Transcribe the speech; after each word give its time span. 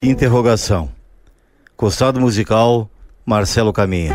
Interrogação. 0.00 0.92
Costado 1.76 2.20
musical, 2.20 2.88
Marcelo 3.26 3.72
Caminha. 3.72 4.14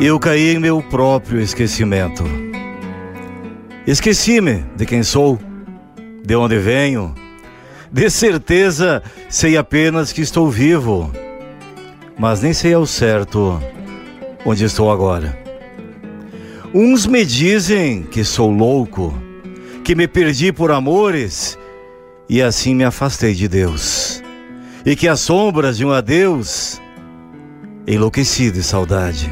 Eu 0.00 0.18
caí 0.18 0.56
em 0.56 0.58
meu 0.58 0.82
próprio 0.82 1.40
esquecimento. 1.40 2.24
Esqueci-me 3.86 4.64
de 4.74 4.84
quem 4.84 5.04
sou, 5.04 5.38
de 6.24 6.34
onde 6.34 6.58
venho. 6.58 7.14
De 7.92 8.10
certeza 8.10 9.04
sei 9.28 9.56
apenas 9.56 10.12
que 10.12 10.20
estou 10.20 10.50
vivo, 10.50 11.12
mas 12.18 12.42
nem 12.42 12.52
sei 12.52 12.74
ao 12.74 12.86
certo 12.86 13.62
onde 14.44 14.64
estou 14.64 14.90
agora. 14.90 15.38
Uns 16.74 17.06
me 17.06 17.24
dizem 17.24 18.02
que 18.02 18.24
sou 18.24 18.50
louco 18.50 19.14
que 19.84 19.94
me 19.94 20.08
perdi 20.08 20.50
por 20.50 20.72
amores 20.72 21.58
e 22.26 22.40
assim 22.40 22.74
me 22.74 22.84
afastei 22.84 23.34
de 23.34 23.46
Deus. 23.46 24.22
E 24.84 24.96
que 24.96 25.06
as 25.06 25.20
sombras 25.20 25.76
de 25.76 25.84
um 25.84 25.92
adeus 25.92 26.80
enlouqueci 27.86 28.50
de 28.50 28.62
saudade. 28.62 29.30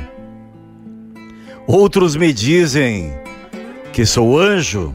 Outros 1.66 2.16
me 2.16 2.34
dizem 2.34 3.14
que 3.94 4.04
sou 4.04 4.38
anjo, 4.38 4.94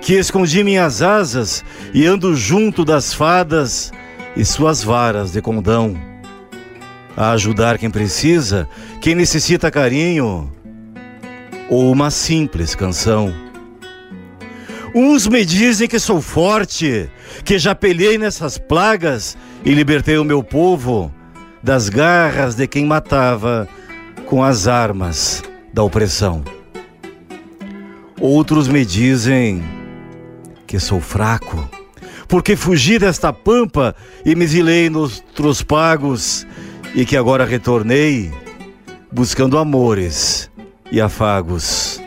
que 0.00 0.14
escondi 0.14 0.62
minhas 0.62 1.02
asas 1.02 1.64
e 1.92 2.06
ando 2.06 2.36
junto 2.36 2.84
das 2.84 3.12
fadas 3.12 3.92
e 4.36 4.44
suas 4.44 4.84
varas 4.84 5.32
de 5.32 5.42
condão, 5.42 5.96
a 7.16 7.32
ajudar 7.32 7.78
quem 7.78 7.90
precisa, 7.90 8.68
quem 9.00 9.14
necessita 9.16 9.70
carinho 9.72 10.52
ou 11.68 11.90
uma 11.90 12.10
simples 12.10 12.76
canção. 12.76 13.43
Uns 14.94 15.26
me 15.26 15.44
dizem 15.44 15.88
que 15.88 15.98
sou 15.98 16.22
forte, 16.22 17.10
que 17.44 17.58
já 17.58 17.74
pelhei 17.74 18.16
nessas 18.16 18.56
plagas 18.56 19.36
e 19.64 19.74
libertei 19.74 20.16
o 20.18 20.24
meu 20.24 20.40
povo 20.40 21.12
das 21.60 21.88
garras 21.88 22.54
de 22.54 22.68
quem 22.68 22.84
matava 22.84 23.68
com 24.26 24.44
as 24.44 24.68
armas 24.68 25.42
da 25.72 25.82
opressão. 25.82 26.44
Outros 28.20 28.68
me 28.68 28.84
dizem 28.84 29.64
que 30.64 30.78
sou 30.78 31.00
fraco, 31.00 31.68
porque 32.28 32.54
fugi 32.54 32.96
desta 32.96 33.32
pampa 33.32 33.96
e 34.24 34.36
me 34.36 34.44
exilei 34.44 34.88
nos 34.88 35.18
trospagos 35.34 36.46
e 36.94 37.04
que 37.04 37.16
agora 37.16 37.44
retornei 37.44 38.32
buscando 39.10 39.58
amores 39.58 40.48
e 40.92 41.00
afagos. 41.00 42.03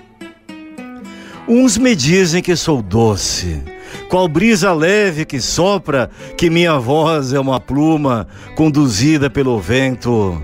Uns 1.47 1.77
me 1.77 1.95
dizem 1.95 2.41
que 2.41 2.57
sou 2.57 2.81
doce, 2.81 3.63
qual 4.09 4.27
brisa 4.27 4.73
leve 4.73 5.23
que 5.23 5.39
sopra, 5.39 6.09
que 6.35 6.49
minha 6.49 6.77
voz 6.77 7.31
é 7.31 7.39
uma 7.39 7.57
pluma 7.57 8.27
conduzida 8.53 9.29
pelo 9.29 9.57
vento 9.57 10.41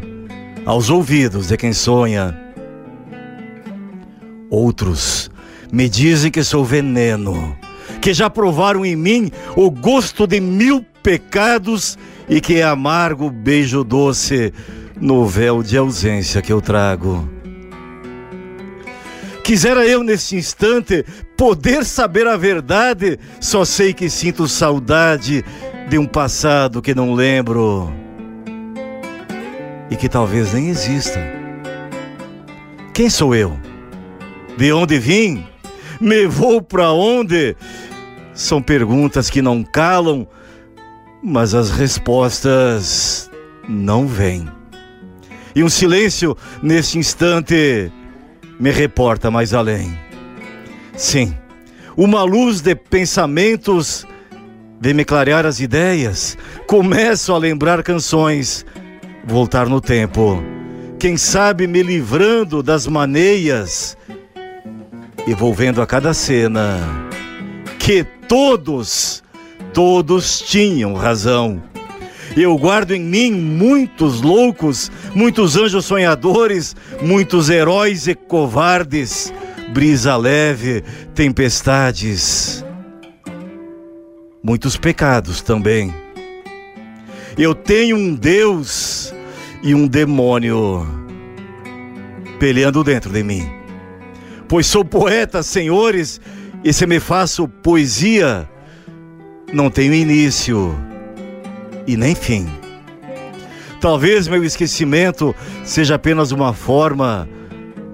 aos 0.65 0.89
ouvidos 0.89 1.49
de 1.49 1.57
quem 1.57 1.73
sonha. 1.73 2.39
Outros 4.49 5.29
me 5.69 5.89
dizem 5.89 6.31
que 6.31 6.41
sou 6.41 6.63
veneno, 6.63 7.53
que 7.99 8.13
já 8.13 8.29
provaram 8.29 8.85
em 8.85 8.95
mim 8.95 9.29
o 9.57 9.69
gosto 9.69 10.25
de 10.25 10.39
mil 10.39 10.85
pecados 11.03 11.97
e 12.29 12.39
que 12.39 12.59
é 12.59 12.63
amargo 12.63 13.29
beijo 13.29 13.83
doce 13.83 14.53
no 15.01 15.25
véu 15.25 15.61
de 15.61 15.75
ausência 15.77 16.41
que 16.41 16.53
eu 16.53 16.61
trago. 16.61 17.42
Quisera 19.43 19.85
eu 19.85 20.03
nesse 20.03 20.37
instante 20.37 21.03
poder 21.35 21.83
saber 21.83 22.25
a 22.27 22.37
verdade, 22.37 23.19
só 23.41 23.65
sei 23.65 23.93
que 23.93 24.09
sinto 24.09 24.47
saudade 24.47 25.43
de 25.89 25.97
um 25.97 26.05
passado 26.05 26.81
que 26.81 26.95
não 26.95 27.13
lembro 27.13 27.91
e 29.91 29.97
que 29.97 30.07
talvez 30.07 30.53
nem 30.53 30.69
exista. 30.69 31.19
Quem 32.93 33.09
sou 33.09 33.35
eu? 33.35 33.59
De 34.57 34.71
onde 34.71 34.97
vim? 34.97 35.45
Me 35.99 36.25
vou 36.25 36.61
para 36.61 36.93
onde? 36.93 37.55
São 38.33 38.61
perguntas 38.61 39.29
que 39.29 39.41
não 39.41 39.61
calam, 39.61 40.25
mas 41.21 41.53
as 41.53 41.69
respostas 41.69 43.29
não 43.67 44.07
vêm. 44.07 44.47
E 45.53 45.63
um 45.63 45.69
silêncio 45.69 46.35
nesse 46.61 46.97
instante 46.97 47.91
me 48.59 48.71
reporta 48.71 49.29
mais 49.29 49.53
além. 49.53 49.97
Sim, 50.95 51.35
uma 51.97 52.23
luz 52.23 52.61
de 52.61 52.75
pensamentos 52.75 54.05
de 54.79 54.93
me 54.93 55.05
clarear 55.05 55.45
as 55.45 55.59
ideias. 55.59 56.37
Começo 56.67 57.33
a 57.33 57.37
lembrar 57.37 57.83
canções, 57.83 58.65
voltar 59.25 59.67
no 59.67 59.79
tempo. 59.79 60.43
Quem 60.99 61.17
sabe 61.17 61.67
me 61.67 61.81
livrando 61.81 62.61
das 62.63 62.87
maneias 62.87 63.97
e 65.25 65.33
vou 65.33 65.53
vendo 65.53 65.81
a 65.81 65.87
cada 65.87 66.13
cena 66.13 66.79
que 67.79 68.05
todos, 68.27 69.23
todos 69.73 70.39
tinham 70.39 70.93
razão. 70.93 71.61
Eu 72.35 72.57
guardo 72.57 72.91
em 72.91 73.01
mim 73.01 73.31
muitos 73.31 74.21
loucos, 74.21 74.91
muitos 75.13 75.55
anjos 75.55 75.85
sonhadores, 75.85 76.75
muitos 76.99 77.47
heróis 77.47 78.07
e 78.07 78.15
covardes, 78.15 79.31
brisa 79.71 80.17
leve, 80.17 80.83
tempestades, 81.13 82.65
muitos 84.43 84.75
pecados 84.75 85.41
também. 85.41 85.93
Eu 87.37 87.53
tenho 87.53 87.97
um 87.97 88.15
Deus 88.15 89.13
e 89.61 89.75
um 89.75 89.87
demônio 89.87 90.87
peleando 92.39 92.83
dentro 92.83 93.11
de 93.11 93.21
mim. 93.21 93.47
Pois 94.47 94.65
sou 94.65 94.83
poeta, 94.83 95.43
senhores, 95.43 96.19
e 96.63 96.73
se 96.73 96.87
me 96.87 96.99
faço 96.99 97.47
poesia, 97.47 98.49
não 99.53 99.69
tenho 99.69 99.93
início 99.93 100.75
e 101.87 101.97
nem 101.97 102.15
fim. 102.15 102.47
Talvez 103.79 104.27
meu 104.27 104.43
esquecimento 104.43 105.35
seja 105.63 105.95
apenas 105.95 106.31
uma 106.31 106.53
forma 106.53 107.27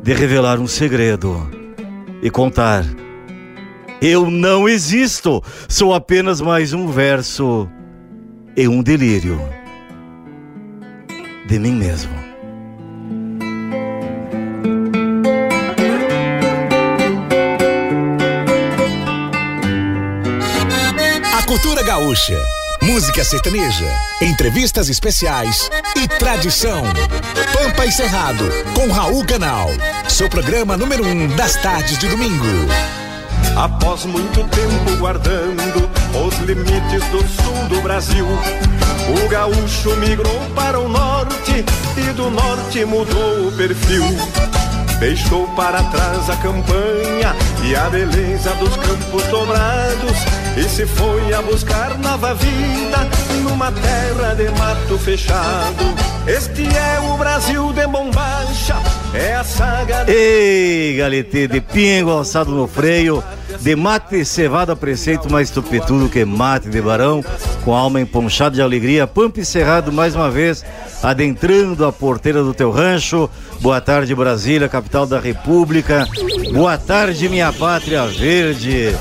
de 0.03 0.13
revelar 0.13 0.59
um 0.59 0.67
segredo 0.67 1.49
e 2.21 2.29
contar. 2.29 2.85
Eu 4.01 4.29
não 4.29 4.69
existo, 4.69 5.43
sou 5.67 5.93
apenas 5.93 6.39
mais 6.39 6.73
um 6.73 6.87
verso 6.87 7.69
e 8.55 8.67
um 8.67 8.81
delírio 8.81 9.41
de 11.47 11.59
mim 11.59 11.73
mesmo. 11.73 12.11
A 21.35 21.43
cultura 21.43 21.81
gaúcha 21.83 22.39
música 22.81 23.23
sertaneja, 23.23 23.85
entrevistas 24.21 24.89
especiais 24.89 25.69
e 25.95 26.07
tradição. 26.07 26.83
Pampa 27.53 27.85
e 27.85 27.91
Cerrado, 27.91 28.45
com 28.73 28.91
Raul 28.91 29.25
Canal. 29.25 29.69
Seu 30.07 30.29
programa 30.29 30.77
número 30.77 31.05
um 31.05 31.27
das 31.35 31.55
tardes 31.57 31.97
de 31.97 32.07
domingo. 32.07 32.45
Após 33.55 34.05
muito 34.05 34.43
tempo 34.49 34.97
guardando 34.97 35.89
os 36.25 36.37
limites 36.39 37.03
do 37.09 37.19
sul 37.19 37.67
do 37.69 37.81
Brasil, 37.81 38.25
o 38.25 39.29
gaúcho 39.29 39.95
migrou 39.97 40.39
para 40.55 40.79
o 40.79 40.87
norte 40.87 41.65
e 41.97 42.13
do 42.13 42.29
norte 42.29 42.85
mudou 42.85 43.47
o 43.47 43.51
perfil. 43.51 44.03
Deixou 44.99 45.47
para 45.55 45.83
trás 45.83 46.29
a 46.29 46.35
campanha 46.37 47.35
e 47.63 47.75
a 47.75 47.89
beleza 47.89 48.53
dos 48.55 48.75
campos 48.75 49.23
dobrados 49.27 50.48
e 50.59 50.63
se 50.67 50.85
foi 50.85 51.33
a 51.33 51.41
buscar 51.41 51.97
nova 51.99 52.33
vida 52.33 53.07
numa 53.43 53.71
terra 53.71 54.33
de 54.35 54.49
mato 54.59 54.97
fechado. 54.97 55.85
Este 56.27 56.63
é 56.63 56.99
o 56.99 57.17
Brasil 57.17 57.71
de 57.71 57.87
bombacha, 57.87 58.75
é 59.13 59.35
a 59.35 59.43
saga. 59.43 60.03
Ei, 60.07 60.97
galete, 60.97 61.47
de 61.47 61.61
pingo 61.61 62.11
alçado 62.11 62.51
no 62.51 62.67
freio, 62.67 63.23
de 63.61 63.73
mate 63.73 64.25
cevado 64.25 64.73
a 64.73 64.75
preceito 64.75 65.31
mais 65.31 65.49
tupetudo 65.49 66.09
que 66.09 66.25
mate 66.25 66.69
de 66.69 66.81
barão, 66.81 67.23
com 67.63 67.73
alma 67.73 68.01
emponchada 68.01 68.55
de 68.55 68.61
alegria, 68.61 69.07
pampa 69.07 69.43
cerrado 69.45 69.93
mais 69.93 70.13
uma 70.13 70.29
vez, 70.29 70.65
adentrando 71.01 71.85
a 71.85 71.91
porteira 71.93 72.43
do 72.43 72.53
teu 72.53 72.69
rancho. 72.69 73.29
Boa 73.61 73.79
tarde, 73.79 74.13
Brasília, 74.13 74.67
capital 74.67 75.07
da 75.07 75.19
República. 75.19 76.05
Boa 76.51 76.77
tarde, 76.77 77.29
minha 77.29 77.51
pátria 77.53 78.05
verde 78.05 78.93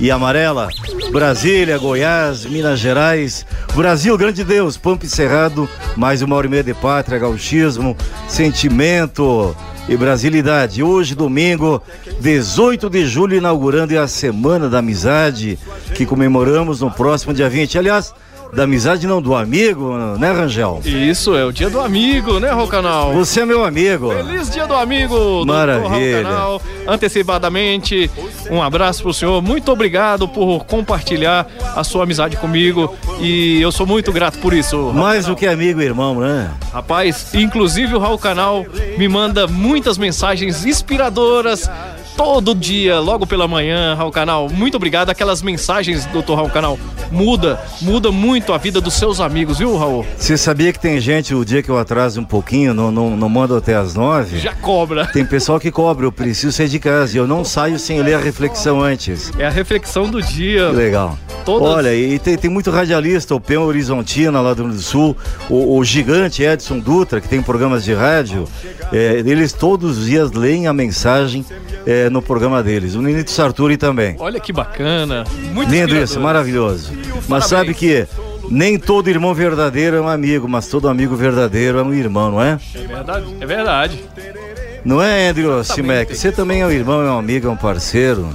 e 0.00 0.10
amarela. 0.10 0.68
Brasília, 1.12 1.78
Goiás, 1.78 2.46
Minas 2.46 2.78
Gerais, 2.80 3.44
Brasil, 3.74 4.16
grande 4.16 4.42
Deus, 4.42 4.76
Pampa 4.76 5.06
Cerrado, 5.06 5.68
mais 5.96 6.22
uma 6.22 6.36
hora 6.36 6.46
e 6.46 6.50
meia 6.50 6.64
de 6.64 6.74
pátria, 6.74 7.18
gauchismo, 7.18 7.96
sentimento, 8.28 9.54
e 9.88 9.96
Brasilidade. 9.96 10.84
Hoje, 10.84 11.16
domingo, 11.16 11.82
18 12.20 12.88
de 12.88 13.06
julho, 13.06 13.36
inaugurando 13.36 13.98
a 13.98 14.06
Semana 14.06 14.68
da 14.68 14.78
Amizade, 14.78 15.58
que 15.96 16.06
comemoramos 16.06 16.80
no 16.80 16.90
próximo 16.92 17.34
dia 17.34 17.50
20. 17.50 17.76
Aliás, 17.76 18.14
da 18.52 18.64
amizade 18.64 19.06
não, 19.06 19.22
do 19.22 19.34
amigo, 19.34 19.96
né, 20.18 20.32
Rangel? 20.32 20.80
Isso, 20.84 21.36
é 21.36 21.44
o 21.44 21.52
dia 21.52 21.70
do 21.70 21.80
amigo, 21.80 22.40
né, 22.40 22.50
Rocanal? 22.50 23.12
Você 23.12 23.40
é 23.40 23.46
meu 23.46 23.64
amigo. 23.64 24.10
Feliz 24.10 24.50
dia 24.50 24.66
do 24.66 24.74
amigo, 24.74 25.44
Maravilha. 25.46 26.22
Canal. 26.22 26.62
Antecipadamente, 26.86 28.10
um 28.50 28.62
abraço 28.62 29.02
pro 29.02 29.14
senhor. 29.14 29.40
Muito 29.40 29.70
obrigado 29.70 30.26
por 30.26 30.64
compartilhar 30.64 31.46
a 31.74 31.84
sua 31.84 32.04
amizade 32.04 32.36
comigo 32.36 32.94
e 33.20 33.60
eu 33.60 33.70
sou 33.70 33.86
muito 33.86 34.12
grato 34.12 34.38
por 34.38 34.52
isso. 34.52 34.92
Mais 34.94 35.26
do 35.26 35.36
que 35.36 35.46
amigo 35.46 35.80
e 35.80 35.84
irmão, 35.84 36.20
né? 36.20 36.50
Rapaz, 36.72 37.34
inclusive 37.34 37.94
o 37.94 37.98
Raul 37.98 38.18
Canal 38.18 38.66
me 38.98 39.08
manda 39.08 39.46
muitas 39.46 39.96
mensagens 39.96 40.64
inspiradoras 40.64 41.70
todo 42.22 42.54
dia, 42.54 43.00
logo 43.00 43.26
pela 43.26 43.48
manhã, 43.48 43.94
Raul 43.94 44.10
Canal. 44.10 44.50
Muito 44.50 44.76
obrigado. 44.76 45.08
Aquelas 45.08 45.40
mensagens, 45.40 46.04
doutor 46.04 46.34
Raul 46.34 46.50
Canal, 46.50 46.78
muda, 47.10 47.58
muda 47.80 48.12
muito 48.12 48.52
a 48.52 48.58
vida 48.58 48.78
dos 48.78 48.92
seus 48.92 49.20
amigos, 49.20 49.56
viu, 49.56 49.74
Raul? 49.74 50.04
Você 50.18 50.36
sabia 50.36 50.70
que 50.70 50.78
tem 50.78 51.00
gente, 51.00 51.34
o 51.34 51.42
dia 51.46 51.62
que 51.62 51.70
eu 51.70 51.78
atraso 51.78 52.20
um 52.20 52.24
pouquinho, 52.24 52.74
não, 52.74 52.90
não, 52.92 53.16
não 53.16 53.26
mando 53.26 53.56
até 53.56 53.74
as 53.74 53.94
nove? 53.94 54.38
Já 54.38 54.52
cobra. 54.52 55.06
Tem 55.06 55.24
pessoal 55.24 55.58
que 55.58 55.70
cobra, 55.70 56.04
eu 56.04 56.12
preciso 56.12 56.52
sair 56.52 56.68
de 56.68 56.78
casa 56.78 57.16
e 57.16 57.18
eu 57.18 57.26
não 57.26 57.42
saio 57.42 57.78
sem 57.78 58.02
ler 58.02 58.12
a 58.12 58.18
reflexão 58.18 58.82
antes. 58.82 59.32
É 59.38 59.46
a 59.46 59.50
reflexão 59.50 60.10
do 60.10 60.20
dia. 60.20 60.68
Que 60.68 60.76
legal. 60.76 61.18
Todas... 61.46 61.68
Olha, 61.70 61.94
e 61.94 62.18
tem, 62.18 62.36
tem 62.36 62.50
muito 62.50 62.70
radialista, 62.70 63.34
o 63.34 63.40
Peão 63.40 63.62
Horizontina 63.62 64.42
lá 64.42 64.52
do 64.52 64.64
Rio 64.64 64.72
do 64.74 64.82
Sul, 64.82 65.16
o, 65.48 65.78
o, 65.78 65.82
gigante 65.82 66.42
Edson 66.42 66.78
Dutra, 66.78 67.18
que 67.18 67.28
tem 67.28 67.40
programas 67.40 67.82
de 67.82 67.94
rádio, 67.94 68.46
é, 68.92 69.22
eles 69.24 69.54
todos 69.54 69.96
os 69.96 70.04
dias 70.04 70.32
leem 70.32 70.66
a 70.66 70.72
mensagem 70.74 71.46
é, 71.86 72.09
no 72.10 72.20
programa 72.20 72.62
deles. 72.62 72.94
O 72.94 73.02
Ninito 73.02 73.30
Sarturi 73.30 73.76
também. 73.76 74.16
Olha 74.18 74.40
que 74.40 74.52
bacana. 74.52 75.24
Muito 75.52 75.70
Lindo 75.70 75.96
isso, 75.96 76.20
maravilhoso. 76.20 76.92
Mas 77.28 77.46
sabe 77.46 77.74
que 77.74 78.06
nem 78.50 78.78
todo 78.78 79.08
irmão 79.08 79.32
verdadeiro 79.32 79.96
é 79.96 80.00
um 80.00 80.08
amigo, 80.08 80.48
mas 80.48 80.68
todo 80.68 80.88
amigo 80.88 81.14
verdadeiro 81.14 81.78
é 81.78 81.82
um 81.82 81.94
irmão, 81.94 82.32
não 82.32 82.42
é? 82.42 82.58
É 82.74 82.78
verdade. 82.86 83.36
É 83.40 83.46
verdade. 83.46 84.04
Não 84.84 85.00
é, 85.00 85.28
Andrew 85.28 85.62
Simek? 85.62 86.14
Você 86.16 86.32
também 86.32 86.62
é 86.62 86.66
um 86.66 86.70
irmão, 86.70 87.02
é 87.02 87.10
um 87.10 87.18
amigo, 87.18 87.46
é 87.46 87.50
um 87.50 87.56
parceiro. 87.56 88.28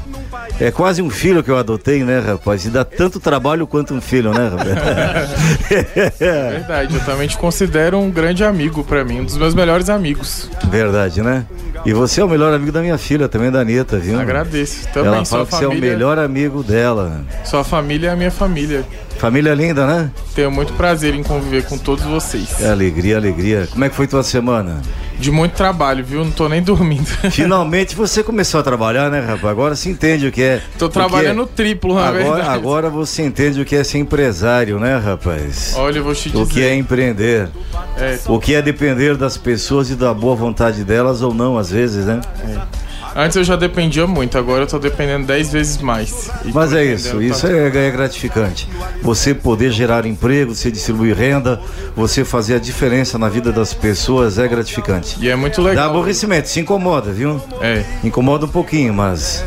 É 0.60 0.72
quase 0.72 1.02
um 1.02 1.10
filho 1.10 1.44
que 1.44 1.52
eu 1.52 1.58
adotei, 1.58 2.04
né, 2.04 2.20
rapaz? 2.20 2.66
E 2.66 2.70
dá 2.70 2.86
tanto 2.86 3.20
trabalho 3.20 3.68
quanto 3.68 3.94
um 3.94 4.02
filho, 4.02 4.34
né, 4.34 4.50
rapaz? 4.50 5.30
é 6.22 6.50
verdade, 6.52 6.96
eu 6.96 7.02
também 7.04 7.28
te 7.28 7.38
considero 7.38 8.00
um 8.00 8.10
grande 8.10 8.44
amigo 8.44 8.84
para 8.84 9.04
mim, 9.04 9.22
um 9.22 9.26
dos 9.26 9.38
meus 9.38 9.54
melhores 9.54 9.90
amigos. 9.90 10.50
Verdade, 10.70 11.22
né? 11.22 11.46
E 11.86 11.94
você 11.94 12.22
é 12.22 12.24
o 12.24 12.30
melhor 12.30 12.54
amigo 12.54 12.72
da 12.72 12.82
minha 12.82 12.98
filha, 12.98 13.28
também 13.28 13.52
da 13.52 13.60
Anitta, 13.60 13.98
viu? 13.98 14.20
Agradeço. 14.20 14.88
Também 14.94 15.14
Ela 15.14 15.26
fala 15.26 15.46
que 15.46 15.52
família... 15.52 15.70
você 15.70 15.76
é 15.76 15.78
o 15.78 15.92
melhor 15.92 16.18
amigo 16.18 16.64
dela. 16.64 17.24
Sua 17.44 17.64
família 17.64 18.10
é 18.10 18.14
a 18.14 18.16
minha 18.16 18.32
família. 18.32 18.86
Família 19.18 19.54
linda, 19.54 19.88
né? 19.88 20.12
Tenho 20.34 20.52
muito 20.52 20.74
prazer 20.74 21.16
em 21.16 21.24
conviver 21.24 21.66
com 21.66 21.78
todos 21.78 22.04
vocês. 22.04 22.62
É 22.62 22.70
alegria, 22.70 23.18
alegria. 23.18 23.68
Como 23.72 23.84
é 23.86 23.90
que 23.90 23.96
foi 23.96 24.08
tua 24.08 24.24
semana? 24.24 24.82
De 25.18 25.32
muito 25.32 25.54
trabalho, 25.54 26.04
viu? 26.04 26.24
Não 26.26 26.32
tô 26.32 26.50
nem 26.50 26.62
dormindo. 26.64 27.06
Finalmente 27.32 27.96
você 27.96 28.22
começou 28.22 28.60
a 28.60 28.64
trabalhar, 28.64 29.10
né, 29.10 29.22
rapaz? 29.22 29.46
Agora 29.46 29.76
se 29.76 29.90
entende 29.90 30.28
o 30.28 30.32
que 30.32 30.42
é. 30.44 30.62
Tô 30.78 30.90
trabalhando 30.90 31.46
triplo, 31.48 31.96
na 31.96 32.08
agora, 32.08 32.24
verdade. 32.24 32.50
Agora 32.50 32.90
você 32.90 33.24
entende 33.24 33.62
o 33.62 33.66
que 33.66 33.76
é 33.76 33.84
ser 33.84 34.00
empresário, 34.00 34.80
né, 34.80 34.98
rapaz? 34.98 35.74
Olha, 35.78 36.00
eu 36.00 36.04
vou 36.04 36.14
te 36.14 36.30
dizer. 36.30 36.44
O 36.44 36.46
que 36.46 36.62
é 36.62 36.76
empreender. 36.76 37.50
É. 37.98 38.20
O 38.28 38.38
que 38.40 38.54
é 38.54 38.62
depender 38.62 39.16
das 39.16 39.38
pessoas 39.38 39.90
e 39.90 39.96
da 39.96 40.14
boa 40.14 40.36
vontade 40.36 40.84
delas 40.84 41.22
ou 41.22 41.34
não, 41.34 41.58
às 41.58 41.70
vezes, 41.72 42.06
né? 42.06 42.20
É. 42.44 42.85
Antes 43.18 43.38
eu 43.38 43.46
já 43.46 43.56
dependia 43.56 44.06
muito, 44.06 44.38
agora 44.38 44.64
eu 44.64 44.68
tô 44.68 44.78
dependendo 44.78 45.26
10 45.26 45.54
vezes 45.54 45.78
mais. 45.78 46.30
Mas 46.54 46.74
é 46.74 46.84
isso, 46.84 47.22
isso 47.22 47.48
é, 47.48 47.68
é, 47.68 47.90
gratificante. 47.90 48.68
Você 49.02 49.34
poder 49.34 49.72
gerar 49.72 50.06
emprego, 50.06 50.54
você 50.54 50.70
distribuir 50.70 51.16
renda, 51.16 51.62
você 51.96 52.26
fazer 52.26 52.56
a 52.56 52.60
diferença 52.60 53.18
na 53.18 53.30
vida 53.30 53.54
das 53.54 53.74
pessoas 53.74 54.38
é 54.38 54.46
gratificante. 54.50 55.16
E 55.22 55.30
é 55.30 55.36
muito 55.36 55.62
legal. 55.62 55.86
Dá 55.86 55.90
aborrecimento, 55.90 56.50
se 56.50 56.60
incomoda, 56.60 57.14
viu? 57.14 57.42
É. 57.62 57.86
Incomoda 58.04 58.48
um 58.48 58.50
pouquinho, 58.50 58.94
mas 58.94 59.46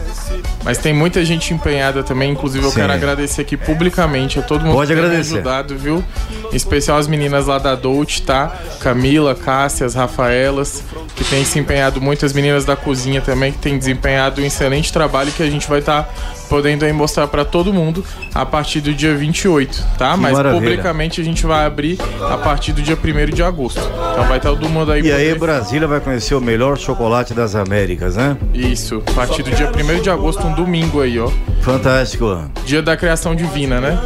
mas 0.64 0.78
tem 0.78 0.92
muita 0.92 1.24
gente 1.24 1.54
empenhada 1.54 2.02
também, 2.02 2.30
inclusive 2.30 2.64
eu 2.64 2.70
Sim. 2.70 2.76
quero 2.80 2.92
agradecer 2.92 3.42
aqui 3.42 3.56
publicamente 3.56 4.38
a 4.38 4.42
todo 4.42 4.64
mundo 4.64 4.74
Pode 4.74 4.92
que 4.92 4.98
agradecer. 4.98 5.30
tem 5.30 5.38
ajudado, 5.38 5.78
viu? 5.78 6.04
Em 6.52 6.56
especial 6.56 6.98
as 6.98 7.06
meninas 7.06 7.46
lá 7.46 7.58
da 7.58 7.74
Dolce, 7.74 8.22
tá? 8.22 8.52
Camila, 8.80 9.34
Cássia, 9.34 9.86
as 9.86 9.94
Rafaelas, 9.94 10.82
que 11.14 11.24
tem 11.24 11.44
se 11.44 11.58
empenhado 11.58 12.00
muito, 12.00 12.26
as 12.26 12.32
meninas 12.32 12.64
da 12.64 12.76
cozinha 12.76 13.20
também, 13.20 13.52
que 13.52 13.58
tem 13.58 13.78
desempenhado 13.78 14.40
um 14.40 14.44
excelente 14.44 14.92
trabalho 14.92 15.32
que 15.32 15.42
a 15.42 15.50
gente 15.50 15.68
vai 15.68 15.80
estar 15.80 16.02
tá 16.02 16.10
podendo 16.48 16.84
aí 16.84 16.92
mostrar 16.92 17.26
para 17.26 17.44
todo 17.44 17.72
mundo 17.72 18.04
a 18.34 18.44
partir 18.46 18.80
do 18.80 18.92
dia 18.92 19.14
28, 19.14 19.84
tá? 19.98 20.14
Que 20.14 20.20
Mas 20.20 20.32
maravilha. 20.32 20.60
publicamente 20.60 21.20
a 21.20 21.24
gente 21.24 21.46
vai 21.46 21.66
abrir 21.66 21.98
a 22.30 22.38
partir 22.38 22.72
do 22.72 22.82
dia 22.82 22.96
1 22.96 23.34
de 23.34 23.42
agosto. 23.42 23.80
Então 23.80 24.24
vai 24.26 24.38
estar 24.38 24.50
todo 24.50 24.68
mundo 24.68 24.92
aí. 24.92 25.02
E 25.02 25.12
aí 25.12 25.34
Brasília 25.34 25.86
vai 25.86 26.00
conhecer 26.00 26.34
o 26.34 26.40
melhor 26.40 26.78
chocolate 26.78 27.34
das 27.34 27.54
Américas, 27.54 28.16
né? 28.16 28.36
Isso, 28.54 29.02
a 29.06 29.12
partir 29.12 29.42
do 29.42 29.50
dia 29.50 29.70
1 29.70 30.02
de 30.02 30.10
agosto, 30.10 30.46
um 30.46 30.54
domingo 30.54 31.00
aí, 31.00 31.18
ó. 31.18 31.30
Fantástico. 31.60 32.44
Dia 32.64 32.82
da 32.82 32.96
criação 32.96 33.34
divina, 33.34 33.80
né? 33.80 33.98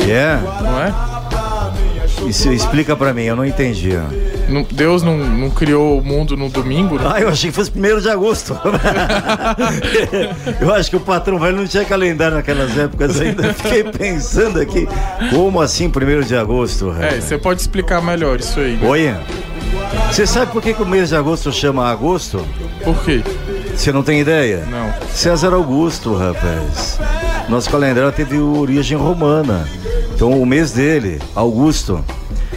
É? 0.00 0.04
Yeah. 0.04 0.42
Não 0.60 0.82
é? 0.82 2.28
Isso 2.28 2.52
explica 2.52 2.96
para 2.96 3.12
mim, 3.12 3.22
eu 3.22 3.36
não 3.36 3.44
entendi. 3.44 3.92
Deus 4.70 5.02
não, 5.02 5.16
não, 5.16 5.50
criou 5.50 5.98
o 5.98 6.04
mundo 6.04 6.36
no 6.36 6.48
domingo? 6.48 6.98
Né? 6.98 7.10
Ah, 7.14 7.20
eu 7.20 7.28
achei 7.28 7.50
que 7.50 7.56
fosse 7.56 7.70
primeiro 7.70 8.00
de 8.00 8.10
agosto. 8.10 8.58
eu 10.60 10.74
acho 10.74 10.90
que 10.90 10.96
o 10.96 11.00
patrão 11.00 11.38
velho 11.38 11.56
não 11.56 11.66
tinha 11.66 11.84
calendário 11.84 12.36
naquelas 12.36 12.76
épocas 12.76 13.20
ainda. 13.20 13.54
Fiquei 13.54 13.84
pensando 13.84 14.60
aqui, 14.60 14.88
como 15.30 15.60
assim 15.60 15.88
primeiro 15.88 16.24
de 16.24 16.36
agosto? 16.36 16.94
É, 17.00 17.20
você 17.20 17.38
pode 17.38 17.60
explicar 17.60 18.02
melhor 18.02 18.40
isso 18.40 18.60
aí. 18.60 18.76
Né? 18.76 18.88
Oi. 18.88 19.14
Você 20.10 20.26
sabe 20.26 20.52
por 20.52 20.62
que, 20.62 20.74
que 20.74 20.82
o 20.82 20.86
mês 20.86 21.08
de 21.08 21.16
agosto 21.16 21.50
chama 21.52 21.90
agosto? 21.90 22.44
Por 22.84 23.02
quê? 23.04 23.22
Você 23.74 23.90
não 23.90 24.02
tem 24.02 24.20
ideia? 24.20 24.66
Não. 24.70 24.92
César 25.08 25.54
Augusto, 25.54 26.14
rapaz. 26.14 26.98
Nosso 27.48 27.70
calendário 27.70 28.12
teve 28.12 28.38
origem 28.38 28.96
romana. 28.96 29.66
Então 30.14 30.40
o 30.40 30.46
mês 30.46 30.72
dele, 30.72 31.20
Augusto, 31.34 32.04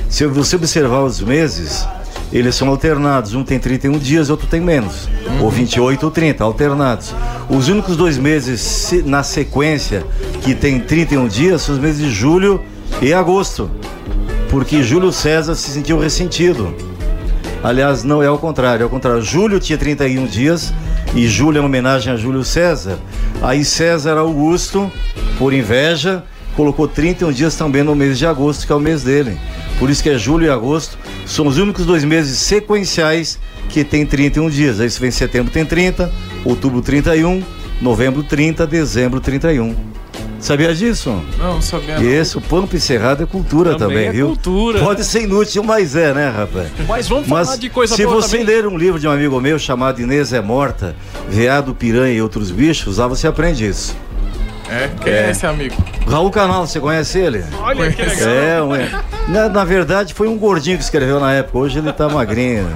se 0.10 0.26
você 0.28 0.56
observar 0.56 1.04
os 1.04 1.20
meses, 1.22 1.86
eles 2.32 2.56
são 2.56 2.70
alternados. 2.70 3.34
Um 3.34 3.44
tem 3.44 3.60
31 3.60 3.98
dias, 3.98 4.30
outro 4.30 4.48
tem 4.48 4.62
menos. 4.62 5.08
Uhum. 5.28 5.44
Ou 5.44 5.52
28 5.52 6.04
ou 6.04 6.12
30, 6.12 6.44
alternados. 6.44 7.14
Os 7.50 7.68
únicos 7.68 7.96
dois 7.96 8.18
meses 8.18 8.92
na 9.06 9.24
sequência 9.24 10.06
que 10.42 10.54
tem 10.56 10.80
31 10.80 11.28
dias 11.28 11.62
são 11.62 11.76
os 11.76 11.82
meses 11.82 12.02
de 12.02 12.10
julho 12.10 12.62
e 13.02 13.14
agosto. 13.14 13.70
Porque 14.50 14.84
Júlio 14.84 15.12
César 15.12 15.56
se 15.56 15.70
sentiu 15.70 16.00
ressentido. 16.00 16.74
Aliás, 17.64 18.04
não 18.04 18.22
é 18.22 18.30
o 18.30 18.38
contrário, 18.38 18.84
é 18.84 18.86
o 18.86 18.90
contrário. 18.90 19.22
Júlio 19.22 19.60
tinha 19.60 19.78
31 19.78 20.28
dias 20.28 20.74
e 21.16 21.28
Júlio 21.28 21.58
é 21.58 21.62
uma 21.62 21.68
homenagem 21.68 22.14
a 22.14 22.16
Júlio 22.16 22.44
César. 22.44 23.00
Aí 23.42 23.66
César 23.66 24.18
Augusto, 24.18 24.92
por 25.38 25.54
inveja, 25.54 26.24
colocou 26.56 26.88
31 26.88 27.32
dias 27.32 27.56
também 27.56 27.84
no 27.84 27.96
mês 27.96 28.18
de 28.18 28.26
agosto, 28.26 28.66
que 28.66 28.72
é 28.72 28.76
o 28.76 28.80
mês 28.80 29.04
dele. 29.04 29.38
Por 29.80 29.90
isso 29.90 30.02
que 30.02 30.10
é 30.10 30.18
julho 30.18 30.46
e 30.46 30.50
agosto, 30.50 30.98
são 31.26 31.48
os 31.48 31.58
únicos 31.58 31.86
dois 31.86 32.04
meses 32.04 32.38
sequenciais 32.40 33.38
que 33.70 33.84
tem 33.84 34.06
31 34.06 34.50
dias. 34.50 34.80
Aí 34.80 34.90
se 34.90 35.00
vem 35.00 35.12
setembro 35.12 35.52
tem 35.52 35.66
30, 35.66 36.12
outubro 36.46 36.82
31, 36.82 37.44
novembro 37.82 38.24
30, 38.24 38.66
dezembro 38.66 39.20
31. 39.20 39.76
Sabia 40.40 40.76
disso? 40.76 41.10
Não, 41.40 41.56
não 41.56 41.62
sabia. 41.62 41.98
Não. 41.98 42.04
Isso, 42.04 42.38
o 42.38 42.42
pampo 42.42 42.76
encerrado 42.76 43.24
é 43.24 43.26
cultura 43.26 43.72
também, 43.72 43.98
também 43.98 44.08
é 44.08 44.12
viu? 44.12 44.28
cultura. 44.28 44.80
Pode 44.80 45.04
ser 45.04 45.24
inútil, 45.24 45.64
mas 45.64 45.96
é, 45.96 46.14
né, 46.14 46.30
rapaz? 46.30 46.68
Mas 46.88 47.08
vamos 47.08 47.28
mas 47.28 47.48
falar 47.48 47.58
de 47.58 47.70
coisa 47.70 47.96
se 47.96 48.06
boa 48.06 48.22
você 48.22 48.38
também. 48.38 48.46
ler 48.56 48.68
um 48.68 48.78
livro 48.78 49.00
de 49.00 49.08
um 49.08 49.12
amigo 49.12 49.40
meu 49.42 49.58
chamado 49.58 50.02
Inês 50.02 50.34
é 50.34 50.42
Morta, 50.42 50.96
Veado, 51.30 51.74
Piranha 51.74 52.14
e 52.14 52.22
Outros 52.22 52.52
Bichos, 52.52 52.98
lá 52.98 53.08
você 53.08 53.28
aprende 53.28 53.66
isso. 53.68 53.96
É? 54.70 54.90
Quem 55.02 55.14
é, 55.14 55.28
é 55.28 55.32
esse 55.32 55.46
amigo? 55.46 55.76
Raul 56.08 56.30
Canal, 56.30 56.68
você 56.68 56.80
conhece 56.80 57.18
ele? 57.20 57.44
Olha 57.60 57.92
que 57.92 58.02
legal. 58.02 58.30
É, 58.30 58.62
um, 58.62 59.15
na, 59.28 59.50
na, 59.50 59.64
verdade 59.64 60.14
foi 60.14 60.28
um 60.28 60.38
gordinho 60.38 60.78
que 60.78 60.84
escreveu 60.84 61.20
na 61.20 61.34
época, 61.34 61.58
hoje 61.58 61.80
ele 61.80 61.92
tá 61.92 62.08
magrinho. 62.08 62.68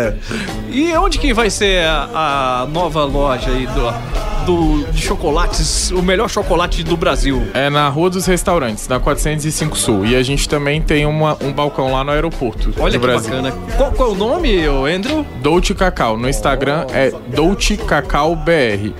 e 0.70 0.92
onde 0.96 1.18
que 1.18 1.32
vai 1.32 1.50
ser 1.50 1.84
a, 1.84 2.62
a 2.62 2.66
nova 2.66 3.04
loja 3.04 3.50
aí 3.50 3.66
do, 3.66 4.44
do, 4.44 4.92
de 4.92 5.00
chocolates, 5.00 5.90
o 5.90 6.02
melhor 6.02 6.28
chocolate 6.28 6.82
do 6.82 6.96
Brasil? 6.96 7.42
É 7.54 7.70
na 7.70 7.88
Rua 7.88 8.10
dos 8.10 8.26
Restaurantes, 8.26 8.88
na 8.88 8.98
405 8.98 9.76
Sul. 9.76 10.06
E 10.06 10.16
a 10.16 10.22
gente 10.22 10.48
também 10.48 10.80
tem 10.80 11.06
uma, 11.06 11.36
um 11.42 11.52
balcão 11.52 11.92
lá 11.92 12.04
no 12.04 12.10
aeroporto. 12.10 12.72
Olha 12.78 12.92
que 12.92 12.98
Brasil. 12.98 13.30
bacana. 13.30 13.52
Qual, 13.76 13.92
qual 13.92 14.10
é 14.10 14.12
o 14.12 14.14
nome, 14.14 14.64
Andrew? 14.66 15.24
Dolce 15.42 15.74
Cacau. 15.74 16.16
No 16.16 16.28
Instagram 16.28 16.86
é 16.92 17.12
Dolce 17.34 17.76
Cacau 17.76 18.36
BR. 18.36 18.92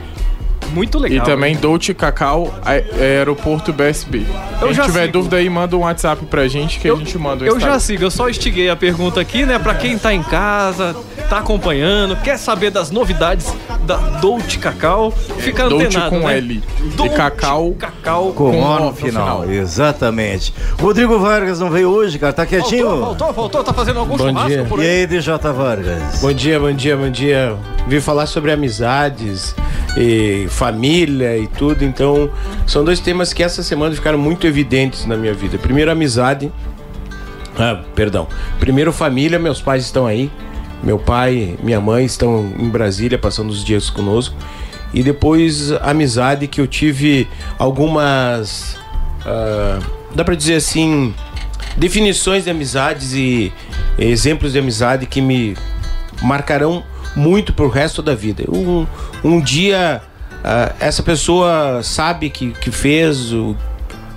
Muito 0.73 0.99
legal. 0.99 1.19
E 1.19 1.21
também 1.29 1.57
Dolce 1.57 1.93
Cacau 1.93 2.55
Aeroporto 2.65 3.73
BSB. 3.73 4.25
Eu 4.61 4.69
Quem 4.69 4.81
tiver 4.85 5.01
sigo. 5.07 5.13
dúvida 5.13 5.37
aí, 5.37 5.49
manda 5.51 5.77
um 5.77 5.81
WhatsApp 5.81 6.25
pra 6.27 6.47
gente 6.47 6.79
que 6.79 6.89
eu, 6.89 6.97
a 6.97 6.99
gente 6.99 7.19
manda 7.19 7.45
um 7.45 7.47
Eu 7.49 7.59
já 7.59 7.79
sigo, 7.81 8.05
eu 8.05 8.11
só 8.11 8.29
estiguei 8.29 8.71
a 8.71 8.77
pergunta 8.77 9.21
aqui, 9.21 9.45
né? 9.45 9.59
Pra 9.59 9.75
quem 9.75 9.99
tá 9.99 10.15
em 10.15 10.23
casa, 10.23 10.95
tá 11.31 11.39
acompanhando, 11.39 12.17
quer 12.17 12.37
saber 12.37 12.71
das 12.71 12.91
novidades 12.91 13.55
da 13.87 13.97
Dolce 14.21 14.59
Cacau, 14.59 15.13
fica 15.39 15.69
Dolce 15.69 15.87
antenado, 15.87 16.11
com 16.11 16.27
né? 16.27 16.39
L. 16.39 16.63
Dolce 16.97 17.13
E 17.15 17.17
Cacau 17.17 17.73
Cacau 17.79 18.33
Com 18.33 18.51
Com 18.51 18.61
O 18.61 18.81
no 18.87 18.93
final. 18.93 19.43
final. 19.43 19.51
Exatamente. 19.51 20.53
Rodrigo 20.81 21.21
Vargas 21.21 21.61
não 21.61 21.71
veio 21.71 21.89
hoje, 21.89 22.19
cara. 22.19 22.33
Tá 22.33 22.45
quietinho? 22.45 22.83
Voltou, 22.89 23.05
voltou, 23.07 23.33
voltou, 23.33 23.65
tá 23.65 23.73
fazendo 23.73 24.01
algum 24.01 24.17
Bom 24.17 24.27
churrasco 24.29 24.49
dia. 24.49 24.65
por 24.65 24.81
E 24.81 24.83
aí? 24.83 24.89
aí, 25.03 25.07
DJ 25.07 25.39
Vargas? 25.55 26.21
Bom 26.21 26.33
dia, 26.33 26.59
bom 26.59 26.73
dia, 26.73 26.97
bom 26.97 27.11
dia. 27.11 27.57
Vim 27.87 28.01
falar 28.01 28.27
sobre 28.27 28.51
amizades 28.51 29.55
e 29.97 30.47
família 30.51 31.39
e 31.39 31.47
tudo. 31.47 31.85
Então, 31.85 32.29
são 32.67 32.83
dois 32.83 32.99
temas 32.99 33.33
que 33.33 33.43
essa 33.45 33.63
semana 33.63 33.95
ficaram 33.95 34.19
muito 34.19 34.49
evidentes 34.49 35.07
na 35.07 35.17
minha 35.17 35.33
vida. 35.33 35.59
Primeiro, 35.59 35.93
amizade. 35.93 36.51
Ah, 37.57 37.79
perdão. 37.95 38.27
Primeiro, 38.59 38.93
família. 38.93 39.39
Meus 39.39 39.63
pais 39.63 39.85
estão 39.85 40.07
aí. 40.07 40.29
Meu 40.83 40.99
pai, 40.99 41.57
minha 41.63 41.81
mãe 41.81 42.05
estão 42.05 42.53
em 42.59 42.69
Brasília 42.69 43.19
passando 43.19 43.51
os 43.51 43.65
dias 43.65 43.91
conosco. 43.91 44.35
E 44.93 45.03
depois, 45.03 45.73
amizade 45.83 46.47
que 46.47 46.61
eu 46.61 46.67
tive 46.67 47.29
algumas. 47.59 48.77
ah, 49.25 49.79
dá 50.15 50.25
pra 50.25 50.35
dizer 50.35 50.57
assim. 50.57 51.15
Definições 51.77 52.45
de 52.45 52.51
amizades 52.51 53.13
e 53.13 53.53
exemplos 53.97 54.53
de 54.53 54.59
amizade 54.59 55.07
que 55.07 55.21
me 55.21 55.57
marcarão 56.21 56.83
muito 57.15 57.53
pro 57.53 57.69
resto 57.69 58.03
da 58.03 58.15
vida. 58.15 58.45
Um, 58.49 58.87
um 59.23 59.41
dia 59.41 60.03
ah, 60.43 60.75
essa 60.81 61.03
pessoa 61.03 61.83
sabe 61.83 62.31
que, 62.31 62.53
que 62.53 62.71
fez 62.71 63.33
o, 63.33 63.55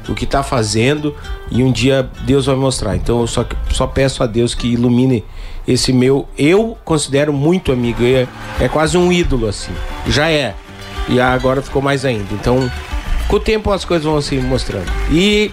o 0.08 0.16
que 0.16 0.26
tá 0.26 0.42
fazendo 0.42 1.16
e 1.52 1.64
um 1.64 1.72
dia 1.72 2.10
Deus 2.26 2.46
vai 2.46 2.56
mostrar. 2.56 2.96
Então 2.96 3.22
eu 3.22 3.28
só, 3.28 3.46
só 3.72 3.88
peço 3.88 4.24
a 4.24 4.28
Deus 4.28 4.56
que 4.56 4.68
ilumine 4.68 5.24
esse 5.68 5.94
meu. 5.94 6.28
Eu 6.38 6.78
considero 6.84 7.32
muito 7.34 7.72
amigo, 7.72 8.04
é, 8.04 8.28
é 8.60 8.68
quase 8.68 8.98
um 8.98 9.12
ídolo 9.12 9.48
assim. 9.48 9.72
Já 10.08 10.30
é. 10.30 10.56
E 11.10 11.20
agora 11.20 11.62
ficou 11.62 11.82
mais 11.82 12.06
ainda. 12.06 12.28
Então, 12.32 12.70
com 13.28 13.36
o 13.36 13.40
tempo 13.40 13.72
as 13.72 13.84
coisas 13.86 14.06
vão 14.06 14.22
se 14.22 14.36
mostrando. 14.38 14.90
E, 15.12 15.52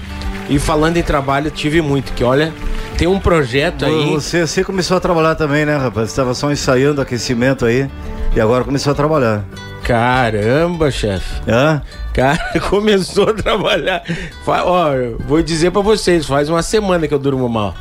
e 0.49 0.59
falando 0.59 0.97
em 0.97 1.02
trabalho, 1.02 1.50
tive 1.50 1.81
muito, 1.81 2.12
que 2.12 2.23
olha, 2.23 2.52
tem 2.97 3.09
um 3.09 3.19
projeto 3.19 3.85
aí. 3.85 4.11
Você, 4.11 4.47
você 4.47 4.62
começou 4.62 4.97
a 4.97 5.00
trabalhar 5.00 5.35
também, 5.35 5.64
né, 5.64 5.76
rapaz? 5.76 6.11
Você 6.11 6.17
tava 6.17 6.35
só 6.35 6.50
ensaiando 6.50 7.00
aquecimento 7.00 7.64
aí 7.64 7.88
e 8.35 8.40
agora 8.40 8.64
começou 8.64 8.93
a 8.93 8.95
trabalhar. 8.95 9.45
Caramba, 9.83 10.90
chefe. 10.90 11.40
Hã? 11.49 11.83
Cara, 12.12 12.38
começou 12.69 13.31
a 13.31 13.33
trabalhar. 13.33 14.02
Ó, 14.47 14.90
vou 15.26 15.43
dizer 15.43 15.71
pra 15.71 15.81
vocês, 15.81 16.26
faz 16.26 16.49
uma 16.49 16.62
semana 16.62 17.09
que 17.09 17.14
eu 17.14 17.19
durmo 17.19 17.49
mal. 17.49 17.75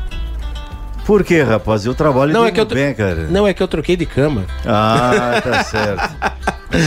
Por 1.09 1.23
quê, 1.23 1.41
rapaz? 1.41 1.87
Eu 1.87 1.95
trabalho 1.95 2.31
Não, 2.31 2.45
é 2.45 2.51
que 2.51 2.59
eu 2.61 2.67
bem, 2.67 2.93
cara. 2.93 3.25
Não, 3.31 3.47
é 3.47 3.51
que 3.51 3.63
eu 3.63 3.67
troquei 3.67 3.97
de 3.97 4.05
cama. 4.05 4.45
Ah, 4.63 5.41
tá 5.43 5.63
certo. 5.65 6.07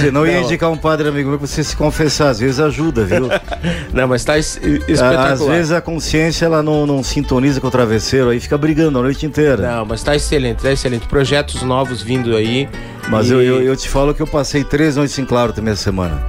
Ia 0.05 0.13
Não. 0.13 0.25
indicar 0.25 0.71
um 0.71 0.77
padre 0.77 1.09
amigo 1.09 1.29
meu 1.31 1.39
pra 1.41 1.49
você 1.49 1.65
se 1.65 1.77
confessar. 1.77 2.29
Às 2.29 2.39
vezes 2.39 2.61
ajuda, 2.61 3.05
viu? 3.05 3.29
Não, 3.93 4.07
mas 4.07 4.25
tá 4.25 4.39
es- 4.39 4.61
espetacular. 4.63 5.33
Às 5.33 5.41
vezes 5.45 5.73
a 5.73 5.81
consciência 5.81 6.45
ela 6.47 6.63
não, 6.63 6.87
não 6.87 7.03
sintoniza 7.03 7.61
com 7.61 7.67
o 7.67 7.71
travesseiro, 7.73 8.31
aí 8.31 8.39
fica 8.39 8.57
brigando 8.57 9.01
a 9.01 9.03
noite 9.03 9.27
inteira. 9.27 9.57
Não, 9.75 9.85
mas 9.87 10.05
tá 10.05 10.15
excelente, 10.15 10.63
tá 10.63 10.71
excelente. 10.71 11.09
Projetos 11.09 11.61
novos 11.63 12.01
vindo 12.01 12.37
aí. 12.37 12.69
Mas 13.09 13.27
E- 13.29 13.33
eu, 13.33 13.43
eu, 13.43 13.61
eu 13.63 13.77
te 13.77 13.89
falo 13.89 14.15
que 14.15 14.23
eu 14.23 14.27
passei 14.29 14.63
três 14.63 14.95
noites 14.95 15.19
em 15.19 15.25
claro 15.25 15.53
também 15.53 15.73
essa 15.73 15.83
semana. 15.83 16.23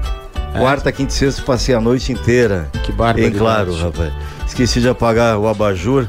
Quarta, 0.58 0.92
quinta 0.92 1.12
e 1.14 1.16
sexta, 1.16 1.44
passei 1.44 1.76
a 1.76 1.80
noite 1.80 2.12
inteira. 2.12 2.68
Que 2.84 2.92
barbaridade. 2.92 3.36
Em 3.36 3.38
claro, 3.40 3.76
rapaz. 3.76 4.12
Esqueci 4.48 4.82
de 4.82 4.90
apagar 4.90 5.38
o 5.38 5.48
abajur. 5.48 6.08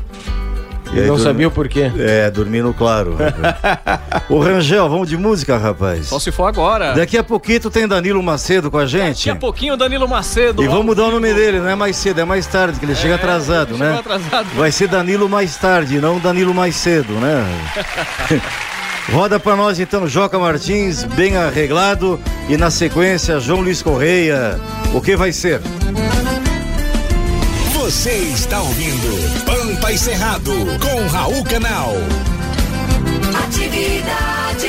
E 0.95 1.01
não 1.01 1.07
dormi- 1.09 1.23
sabia 1.23 1.49
o 1.49 1.51
porquê. 1.51 1.91
É, 1.99 2.31
dormi 2.31 2.63
no 2.63 2.73
claro. 2.73 3.17
Ô 4.31 4.39
Rangel, 4.39 4.89
vamos 4.89 5.09
de 5.09 5.17
música, 5.17 5.57
rapaz. 5.59 6.07
Só 6.07 6.19
se 6.19 6.31
for 6.31 6.47
agora. 6.47 6.95
Daqui 6.95 7.19
a 7.19 7.25
pouquinho 7.25 7.69
tem 7.71 7.87
Danilo 7.89 8.23
Macedo 8.23 8.71
com 8.71 8.79
a 8.79 8.87
gente. 8.87 9.19
Daqui 9.27 9.31
a 9.31 9.37
pouquinho, 9.37 9.77
Danilo 9.77 10.09
Macedo. 10.09 10.63
E 10.63 10.69
vamos 10.69 10.87
mudar 10.87 11.05
o 11.05 11.11
nome 11.11 11.35
dele, 11.35 11.59
não 11.59 11.69
é 11.69 11.75
mais 11.75 11.97
cedo, 11.97 12.21
é 12.21 12.25
mais 12.25 12.47
tarde, 12.47 12.79
que 12.79 12.85
ele 12.87 12.95
chega 12.95 13.17
atrasado, 13.17 13.73
chegou 13.77 13.87
né? 13.87 13.99
atrasado. 13.99 14.47
Vai 14.55 14.71
ser 14.71 14.89
Danilo 14.89 15.29
mais 15.29 15.57
tarde, 15.57 16.01
não 16.01 16.19
Danilo 16.19 16.55
mais 16.55 16.77
cedo, 16.77 17.13
né? 17.15 17.45
Roda 19.13 19.39
pra 19.39 19.55
nós 19.55 19.79
então, 19.79 20.09
Joca 20.09 20.39
Martins, 20.39 21.05
bem 21.05 21.37
arreglado. 21.37 22.19
E 22.49 22.57
na 22.57 22.71
sequência, 22.71 23.39
João 23.39 23.61
Luiz 23.61 23.83
Correia. 23.83 24.59
O 24.95 25.01
que 25.01 25.17
vai 25.17 25.33
ser? 25.33 25.61
Você 27.75 28.11
está 28.13 28.61
ouvindo 28.63 29.54
Pampa 29.75 29.93
e 29.93 29.99
Cerrado 29.99 30.53
com 30.81 31.07
Raul 31.09 31.43
Canal. 31.45 31.95
Atividade. 33.45 34.69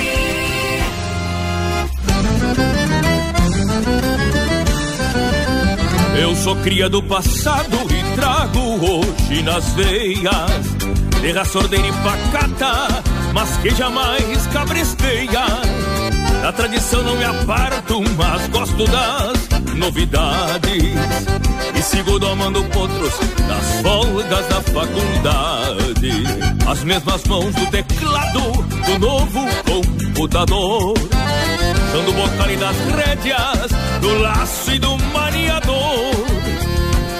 Eu 6.19 6.35
sou 6.35 6.55
cria 6.57 6.89
do 6.89 7.03
passado 7.03 7.77
e 7.91 8.15
trago 8.15 8.59
hoje 8.59 9.43
nas 9.43 9.73
veias 9.73 10.85
Terra 11.21 11.45
sordeira 11.45 11.87
e 11.87 11.91
pacata, 11.91 13.03
mas 13.33 13.57
que 13.57 13.69
jamais 13.75 14.47
cabresteia 14.47 15.45
Da 16.45 16.51
tradição 16.51 17.01
não 17.01 17.17
me 17.17 17.23
aparto, 17.23 18.03
mas 18.15 18.47
gosto 18.49 18.85
das 18.85 19.73
novidades 19.73 20.93
E 21.73 21.81
sigo 21.81 22.19
domando 22.19 22.63
potros 22.65 23.13
nas 23.47 23.81
folgas 23.81 24.45
da 24.45 24.61
faculdade 24.61 26.23
As 26.69 26.83
mesmas 26.83 27.23
mãos 27.23 27.51
do 27.55 27.65
teclado 27.71 28.41
do 28.61 28.99
novo 28.99 29.39
computador 29.63 30.93
são 31.91 32.03
do 32.03 32.57
das 32.59 32.77
rédeas, 32.95 33.71
do 34.01 34.19
laço 34.19 34.71
e 34.71 34.79
do 34.79 34.97
maniador. 35.13 36.13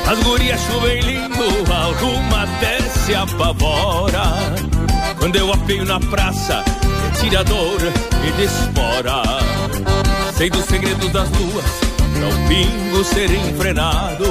As 0.08 0.20
gurias 0.20 0.62
chovem 0.62 1.00
lindo, 1.00 1.44
alguma 1.74 2.44
até 2.44 2.80
se 2.82 3.16
apavora. 3.16 4.75
Quando 5.26 5.38
eu 5.38 5.52
apeio 5.52 5.84
na 5.84 6.00
praça, 6.00 6.64
é 6.64 7.20
tirador 7.20 7.80
e 7.82 8.32
despora. 8.34 9.24
Sei 10.38 10.52
dos 10.52 10.64
segredos 10.66 11.10
das 11.12 11.28
luas, 11.32 11.66
pra 12.14 12.28
o 12.28 12.48
pingo 12.48 13.04
ser 13.04 13.32
enfrenado. 13.32 14.24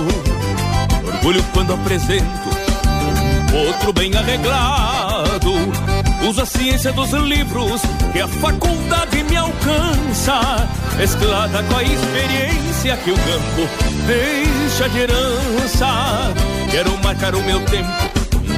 Orgulho 1.04 1.44
quando 1.52 1.74
apresento 1.74 2.48
outro 3.52 3.92
bem 3.92 4.14
arreglado. 4.14 5.52
Uso 6.28 6.42
a 6.42 6.46
ciência 6.46 6.92
dos 6.92 7.10
livros 7.10 7.82
que 8.12 8.20
a 8.20 8.28
faculdade 8.28 9.24
me 9.24 9.36
alcança, 9.36 10.68
mesclada 10.96 11.60
com 11.64 11.76
a 11.76 11.82
experiência 11.82 12.96
que 12.98 13.10
o 13.10 13.16
campo 13.16 13.68
deixa 14.06 14.88
de 14.90 14.98
herança. 15.00 16.32
Quero 16.70 16.96
marcar 17.02 17.34
o 17.34 17.42
meu 17.42 17.58
tempo 17.64 17.90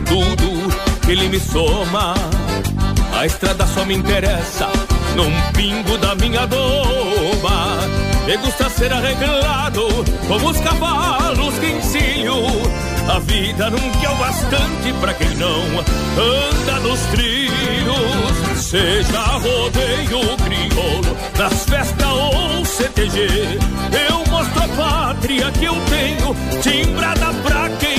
com 0.06 0.26
tudo 0.36 0.65
ele 1.08 1.28
me 1.28 1.40
soma. 1.40 2.14
A 3.18 3.26
estrada 3.26 3.66
só 3.66 3.84
me 3.84 3.94
interessa 3.94 4.68
num 5.14 5.30
pingo 5.52 5.96
da 5.98 6.14
minha 6.14 6.46
doma. 6.46 7.78
Me 8.26 8.36
gusta 8.38 8.68
ser 8.68 8.92
arreglado 8.92 9.86
como 10.26 10.50
os 10.50 10.60
cavalos 10.60 11.54
que 11.58 11.66
ensino. 11.66 12.42
A 13.08 13.20
vida 13.20 13.70
nunca 13.70 14.06
é 14.06 14.10
o 14.10 14.16
bastante 14.16 14.92
pra 15.00 15.14
quem 15.14 15.34
não 15.36 15.62
anda 16.18 16.80
nos 16.80 17.00
trilhos. 17.12 18.60
Seja 18.60 19.20
rodeio 19.20 20.36
crioulo, 20.44 21.16
nas 21.38 21.64
festas 21.64 22.08
ou 22.08 22.64
CTG. 22.64 23.28
Eu 24.10 24.30
mostro 24.30 24.62
a 24.62 24.68
pátria 24.68 25.50
que 25.52 25.64
eu 25.64 25.76
tenho, 25.88 26.36
timbrada 26.60 27.32
pra 27.44 27.68
quem 27.78 27.95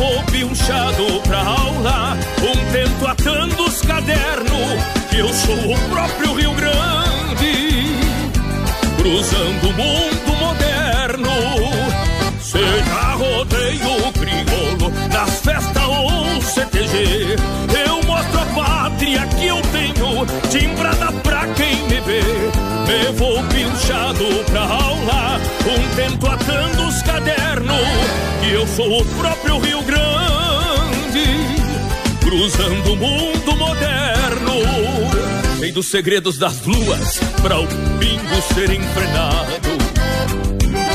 vou 0.00 0.22
pinchado 0.24 1.20
pra 1.22 1.38
aula, 1.38 2.16
um 2.42 2.72
tento 2.72 3.06
atando 3.06 3.64
os 3.64 3.82
cadernos. 3.82 4.82
Que 5.10 5.18
eu 5.18 5.28
sou 5.28 5.74
o 5.74 5.78
próprio 5.90 6.34
Rio 6.34 6.54
Grande, 6.54 7.84
cruzando 8.96 9.68
o 9.68 9.72
mundo 9.74 10.38
moderno. 10.38 11.30
Seja 12.40 13.14
rodeio 13.14 14.12
crioulo, 14.12 14.90
nas 15.12 15.40
festas 15.40 15.84
ou 15.84 16.40
CTG, 16.40 17.36
eu 17.86 18.02
mostro 18.06 18.40
a 18.40 18.46
pátria 18.46 19.26
que 19.26 19.46
eu 19.46 19.60
tenho, 19.62 20.26
timbrada 20.48 21.12
pra 21.22 21.46
quem 21.48 21.76
me 21.82 22.00
vê. 22.00 22.69
Vou 23.16 23.42
pinchado 23.44 24.24
pra 24.50 24.62
aula, 24.62 25.40
um 25.66 25.94
tento 25.94 26.26
atando 26.26 26.88
os 26.88 27.02
cadernos, 27.02 27.76
que 28.40 28.52
eu 28.52 28.66
sou 28.66 29.00
o 29.00 29.04
próprio 29.04 29.58
Rio 29.58 29.82
Grande, 29.82 31.24
cruzando 32.20 32.92
o 32.92 32.96
mundo 32.96 33.56
moderno. 33.56 34.54
Sei 35.58 35.72
dos 35.72 35.90
segredos 35.90 36.38
das 36.38 36.64
luas, 36.64 37.20
pra 37.42 37.60
o 37.60 37.66
pingo 37.98 38.42
ser 38.54 38.70
enfrenado 38.70 39.80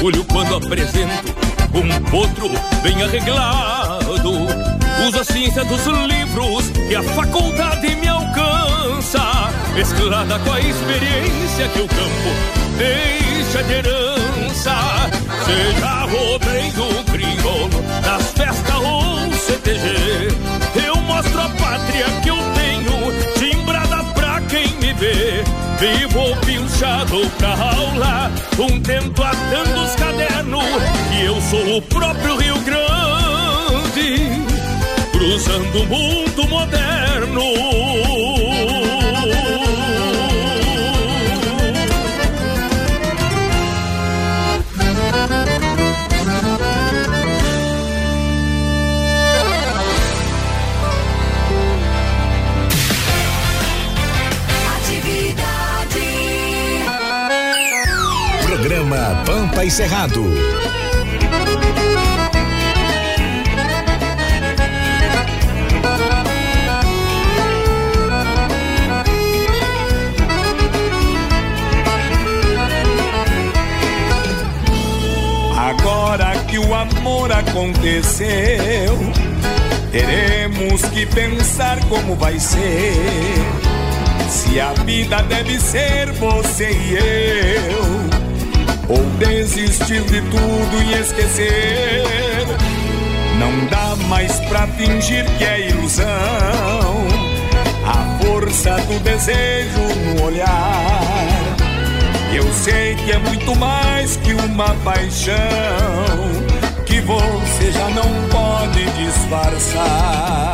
orgulho 0.06 0.24
quando 0.25 0.56
apresento 0.56 1.36
um 1.74 2.04
potro 2.12 2.50
bem 2.84 3.02
arreglado. 3.02 4.75
Uso 5.08 5.20
a 5.20 5.24
ciência 5.24 5.64
dos 5.66 5.86
livros 5.86 6.72
e 6.90 6.96
a 6.96 7.04
faculdade 7.04 7.96
me 7.96 8.08
alcança. 8.08 9.22
Mesclada 9.76 10.40
com 10.40 10.52
a 10.52 10.60
experiência 10.60 11.68
que 11.70 11.82
o 11.82 11.88
campo 11.88 12.30
deixa 12.78 13.64
de 13.64 13.74
herança. 13.74 14.74
Seja 15.46 16.06
rodeio 16.06 17.04
crioulo, 17.12 17.84
nas 18.04 18.32
festas 18.32 18.76
ou 18.76 19.32
CTG. 19.32 20.86
Eu 20.88 20.96
mostro 21.02 21.40
a 21.40 21.50
pátria 21.50 22.06
que 22.24 22.30
eu 22.30 22.38
tenho, 22.56 23.34
timbrada 23.38 24.04
pra 24.16 24.42
quem 24.42 24.68
me 24.78 24.92
vê. 24.94 25.44
Vivo 25.80 26.36
pinchado 26.46 27.30
pra 27.38 27.50
aula, 27.50 28.32
um 28.58 28.80
tempo 28.82 29.22
atando 29.22 29.82
os 29.84 29.96
cadernos. 29.96 30.66
E 31.12 31.26
eu 31.26 31.40
sou 31.42 31.78
o 31.78 31.82
próprio 31.84 32.38
Rio 32.38 32.60
Grande, 32.62 34.45
cruzando 35.36 35.82
o 35.82 35.86
mundo 35.88 36.48
moderno. 36.48 37.42
Programa 58.46 59.22
Pampa 59.25 59.65
e 59.65 59.70
Cerrado. 59.70 60.24
Amor 77.25 77.32
aconteceu, 77.32 79.00
teremos 79.91 80.84
que 80.86 81.05
pensar 81.08 81.84
como 81.86 82.15
vai 82.15 82.39
ser. 82.39 82.94
Se 84.29 84.60
a 84.60 84.74
vida 84.74 85.24
deve 85.24 85.60
ser 85.60 86.12
você 86.13 86.72
e 86.72 86.96
eu, 86.96 87.84
ou 88.89 89.03
desistir 89.17 90.01
de 90.01 90.22
tudo 90.22 90.84
e 90.84 90.94
esquecer. 91.01 92.03
Não 93.39 93.65
dá 93.67 93.96
mais 94.08 94.39
pra 94.41 94.67
fingir 94.67 95.25
que 95.38 95.44
é 95.44 95.70
ilusão. 95.70 96.05
A 97.86 98.20
força 98.24 98.77
do 98.82 99.00
desejo 99.00 99.82
no 100.05 100.25
olhar. 100.25 101.01
Eu 102.34 102.51
sei 102.53 102.96
que 102.96 103.12
é 103.12 103.17
muito 103.17 103.55
mais 103.55 104.15
que 104.17 104.34
uma 104.34 104.75
paixão 104.84 106.55
você 107.06 107.72
já 107.72 107.90
não 107.90 108.10
pode 108.30 108.84
disfarçar. 108.92 110.54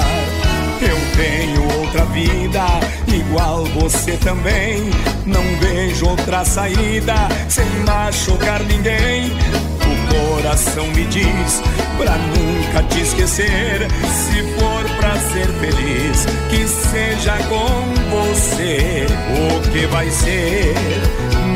Eu 0.82 0.98
tenho 1.16 1.80
outra 1.80 2.06
vida, 2.06 2.66
igual 3.08 3.66
você 3.66 4.18
também. 4.18 4.90
Não 5.26 5.44
vejo 5.60 6.08
outra 6.08 6.44
saída 6.44 7.16
sem 7.48 7.66
machucar 7.86 8.62
ninguém. 8.64 9.32
O 9.32 10.36
coração 10.36 10.88
me 10.88 11.06
diz 11.06 11.62
pra 11.98 12.18
nunca 12.18 12.84
te 12.90 13.02
esquecer. 13.02 13.88
Se 14.12 14.44
for 14.60 14.90
pra 14.98 15.16
ser 15.18 15.48
feliz, 15.60 16.26
que 16.50 16.68
seja 16.68 17.38
com 17.48 17.94
você. 18.10 19.06
O 19.38 19.72
que 19.72 19.86
vai 19.88 20.10
ser? 20.10 20.74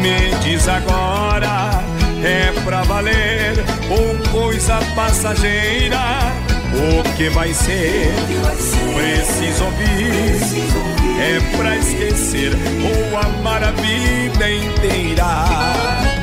Me 0.02 0.36
diz 0.44 0.68
agora. 0.68 1.84
É 2.24 2.52
pra 2.64 2.82
valer 2.84 3.75
ou 3.90 4.32
coisa 4.32 4.80
passageira? 4.96 6.00
O 6.74 7.16
que 7.16 7.30
vai 7.30 7.54
ser? 7.54 8.14
Preciso 8.96 9.66
ouvir. 9.66 10.86
É 11.20 11.58
pra 11.58 11.78
esquecer 11.78 12.52
ou 12.84 13.18
amar 13.18 13.64
a 13.64 13.72
vida 13.72 14.52
inteira. 14.52 16.15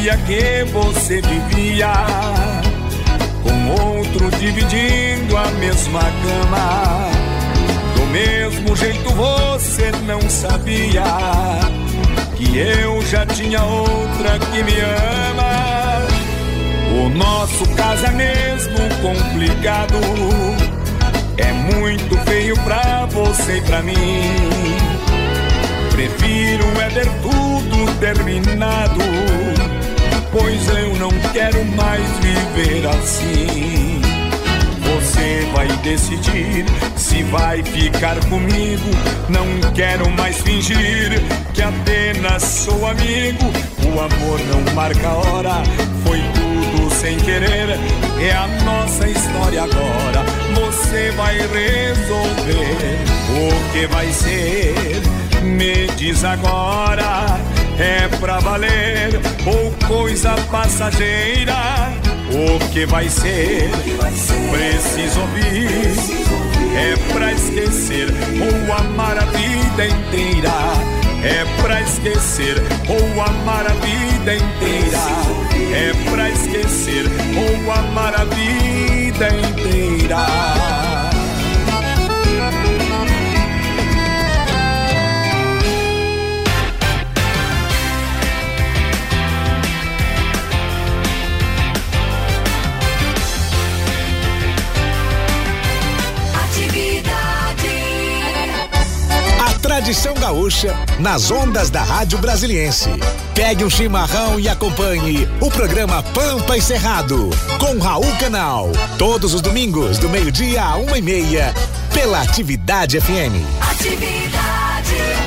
Sabia 0.00 0.16
que 0.16 0.64
você 0.72 1.20
vivia 1.20 1.92
com 3.42 3.98
outro 3.98 4.30
dividindo 4.38 5.36
a 5.36 5.46
mesma 5.58 6.00
cama. 6.00 7.10
Do 7.94 8.06
mesmo 8.06 8.74
jeito 8.76 9.10
você 9.10 9.92
não 10.06 10.20
sabia 10.30 11.04
que 12.34 12.56
eu 12.56 13.02
já 13.02 13.26
tinha 13.26 13.62
outra 13.62 14.38
que 14.38 14.62
me 14.62 14.80
ama. 15.28 16.06
O 17.04 17.08
nosso 17.10 17.68
caso 17.76 18.06
é 18.06 18.10
mesmo 18.10 18.78
complicado. 19.02 20.00
É 21.36 21.52
muito 21.52 22.16
feio 22.24 22.54
pra 22.60 23.06
você 23.06 23.58
e 23.58 23.60
pra 23.62 23.82
mim. 23.82 24.70
Prefiro 25.90 26.64
é 26.80 26.88
ver 26.88 27.10
tudo 27.20 27.98
terminado, 28.00 28.98
pois 30.32 30.68
eu 30.68 30.96
não 30.96 31.10
quero 31.32 31.64
mais 31.64 32.06
viver 32.18 32.86
assim. 32.86 34.00
Você 34.94 35.48
vai 35.54 35.68
decidir 35.78 36.64
se 36.96 37.22
vai 37.24 37.62
ficar 37.62 38.16
comigo. 38.26 38.90
Não 39.28 39.46
quero 39.72 40.10
mais 40.10 40.40
fingir 40.40 41.22
que 41.52 41.62
apenas 41.62 42.42
sou 42.42 42.86
amigo. 42.86 43.44
O 43.84 44.00
amor 44.00 44.40
não 44.40 44.74
marca 44.74 45.08
hora, 45.08 45.62
foi 46.04 46.20
tudo 46.34 46.94
sem 46.94 47.18
querer. 47.18 47.78
É 48.20 48.32
a 48.32 48.46
nossa 48.64 49.08
história 49.08 49.62
agora. 49.62 50.24
Você 50.54 51.10
vai 51.12 51.36
resolver 51.38 52.98
o 53.30 53.72
que 53.72 53.86
vai 53.86 54.12
ser. 54.12 55.02
Me 55.42 55.86
diz 55.96 56.22
agora, 56.22 57.40
é 57.80 58.08
pra 58.18 58.38
valer 58.40 59.18
ou 59.46 59.88
coisa 59.88 60.34
passageira? 60.50 61.54
O 62.30 62.70
que 62.70 62.84
vai 62.84 63.08
ser? 63.08 63.70
Preciso 64.50 65.20
ouvir. 65.20 65.70
É 66.76 67.12
pra 67.12 67.32
esquecer 67.32 68.08
ou 68.40 68.72
amar 68.74 69.16
a 69.18 69.24
vida 69.24 69.86
inteira. 69.86 70.52
É 71.24 71.44
pra 71.62 71.80
esquecer 71.80 72.56
ou 72.88 73.22
amar 73.22 73.66
a 73.66 73.74
vida 73.74 74.34
inteira. 74.34 74.98
É 75.72 76.10
pra 76.10 76.30
esquecer 76.30 77.06
ou 77.36 77.72
amar 77.72 78.14
a 78.14 78.24
vida 78.24 79.28
inteira. 79.48 80.59
Tradição 99.90 100.14
gaúcha 100.14 100.72
nas 101.00 101.32
ondas 101.32 101.68
da 101.68 101.82
Rádio 101.82 102.16
Brasiliense. 102.18 102.88
Pegue 103.34 103.64
um 103.64 103.70
chimarrão 103.70 104.38
e 104.38 104.48
acompanhe 104.48 105.28
o 105.40 105.50
programa 105.50 106.00
Pampa 106.00 106.56
e 106.56 106.62
Cerrado 106.62 107.28
com 107.58 107.76
Raul 107.76 108.06
Canal. 108.20 108.70
Todos 108.96 109.34
os 109.34 109.40
domingos, 109.40 109.98
do 109.98 110.08
meio-dia 110.08 110.62
a 110.62 110.76
uma 110.76 110.96
e 110.96 111.02
meia, 111.02 111.52
pela 111.92 112.22
Atividade 112.22 113.00
FM. 113.00 113.42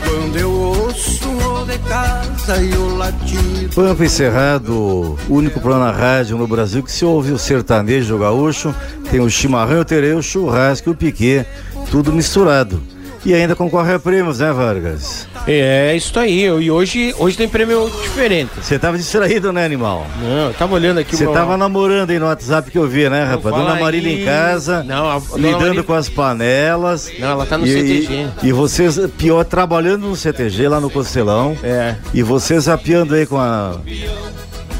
Quando 0.07 0.37
eu 0.37 0.49
ouço 0.49 1.27
o 1.27 1.65
de 1.65 1.77
casa 1.79 2.63
e 2.63 2.73
o 2.73 2.95
latido. 2.95 3.75
Pampa 3.75 4.05
e 4.05 4.09
Cerrado, 4.09 5.19
único 5.27 5.59
programa 5.59 5.91
na 5.91 5.91
rádio 5.91 6.37
no 6.37 6.47
Brasil 6.47 6.81
que 6.81 6.91
se 6.91 7.03
ouve 7.03 7.33
o 7.33 7.37
sertanejo 7.37 8.15
o 8.15 8.19
gaúcho, 8.19 8.73
tem 9.11 9.19
o 9.19 9.29
chimarrão, 9.29 9.81
o 9.81 9.85
tereu, 9.85 10.19
o 10.19 10.23
churrasco 10.23 10.89
e 10.89 10.93
o 10.93 10.95
piquê, 10.95 11.45
tudo 11.91 12.13
misturado. 12.13 12.92
E 13.25 13.33
ainda 13.33 13.55
concorre 13.55 13.93
a 13.93 13.99
prêmios, 13.99 14.39
né, 14.39 14.51
Vargas? 14.51 15.27
É 15.47 15.95
isso 15.95 16.17
aí. 16.19 16.43
E 16.43 16.69
hoje, 16.71 17.15
hoje 17.17 17.37
tem 17.37 17.47
prêmio 17.47 17.89
diferente. 18.01 18.51
Você 18.61 18.77
tava 18.77 18.97
distraído, 18.97 19.53
né, 19.53 19.63
animal? 19.65 20.05
Não, 20.21 20.47
eu 20.47 20.53
tava 20.53 20.73
olhando 20.75 20.99
aqui 20.99 21.15
Você 21.15 21.23
meu- 21.23 21.33
tava 21.33 21.55
namorando 21.55 22.09
aí 22.09 22.19
no 22.19 22.25
WhatsApp 22.25 22.69
que 22.69 22.77
eu 22.77 22.85
vi, 22.87 23.07
né, 23.09 23.23
rapaz? 23.23 23.55
Dona 23.55 23.75
Marília 23.79 24.11
aí. 24.11 24.21
em 24.21 24.25
casa, 24.25 24.83
Não, 24.83 25.09
a 25.09 25.21
lidando 25.37 25.59
Marília- 25.59 25.83
com 25.83 25.93
as 25.93 26.09
panelas. 26.09 27.09
Não, 27.17 27.29
ela 27.29 27.45
tá 27.45 27.57
no 27.57 27.65
e, 27.65 27.69
CTG. 27.71 28.27
E, 28.43 28.47
e 28.47 28.51
vocês, 28.51 28.99
pior, 29.17 29.43
trabalhando 29.45 30.07
no 30.07 30.15
CTG 30.15 30.67
lá 30.67 30.81
no 30.81 30.89
Costelão. 30.89 31.55
É. 31.63 31.95
E 32.13 32.21
você 32.21 32.59
zapeando 32.59 33.15
aí 33.15 33.25
com 33.25 33.37
a. 33.39 33.77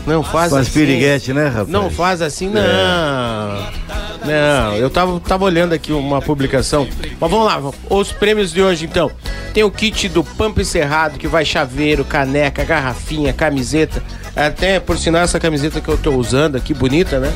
Não 0.06 0.22
faz 0.24 0.52
as 0.54 0.68
assim. 0.68 0.72
piriguete, 0.80 1.34
né, 1.34 1.48
rapaz? 1.48 1.68
Não 1.70 1.90
faz 1.90 2.22
assim, 2.22 2.50
não. 2.50 2.62
É. 2.62 3.72
Não, 4.26 4.76
eu 4.76 4.90
tava, 4.90 5.20
tava 5.20 5.46
olhando 5.46 5.74
aqui 5.74 5.92
uma 5.92 6.22
publicação. 6.22 6.88
Mas 7.20 7.32
vamos 7.32 7.46
lá, 7.46 7.62
os 7.90 8.12
prêmios 8.12 8.52
de 8.52 8.62
hoje 8.62 8.86
então. 8.86 9.12
Tem 9.54 9.64
o 9.64 9.70
kit 9.72 10.10
do 10.10 10.24
Pampa 10.24 10.62
Encerrado, 10.62 11.20
que 11.20 11.28
vai 11.28 11.46
chaveiro, 11.46 12.04
caneca, 12.04 12.64
garrafinha, 12.64 13.32
camiseta. 13.34 14.02
Até, 14.36 14.80
por 14.80 14.98
sinal, 14.98 15.22
essa 15.22 15.40
camiseta 15.40 15.80
que 15.80 15.88
eu 15.90 15.98
tô 15.98 16.12
usando 16.16 16.56
aqui, 16.56 16.74
bonita, 16.74 17.20
né? 17.20 17.32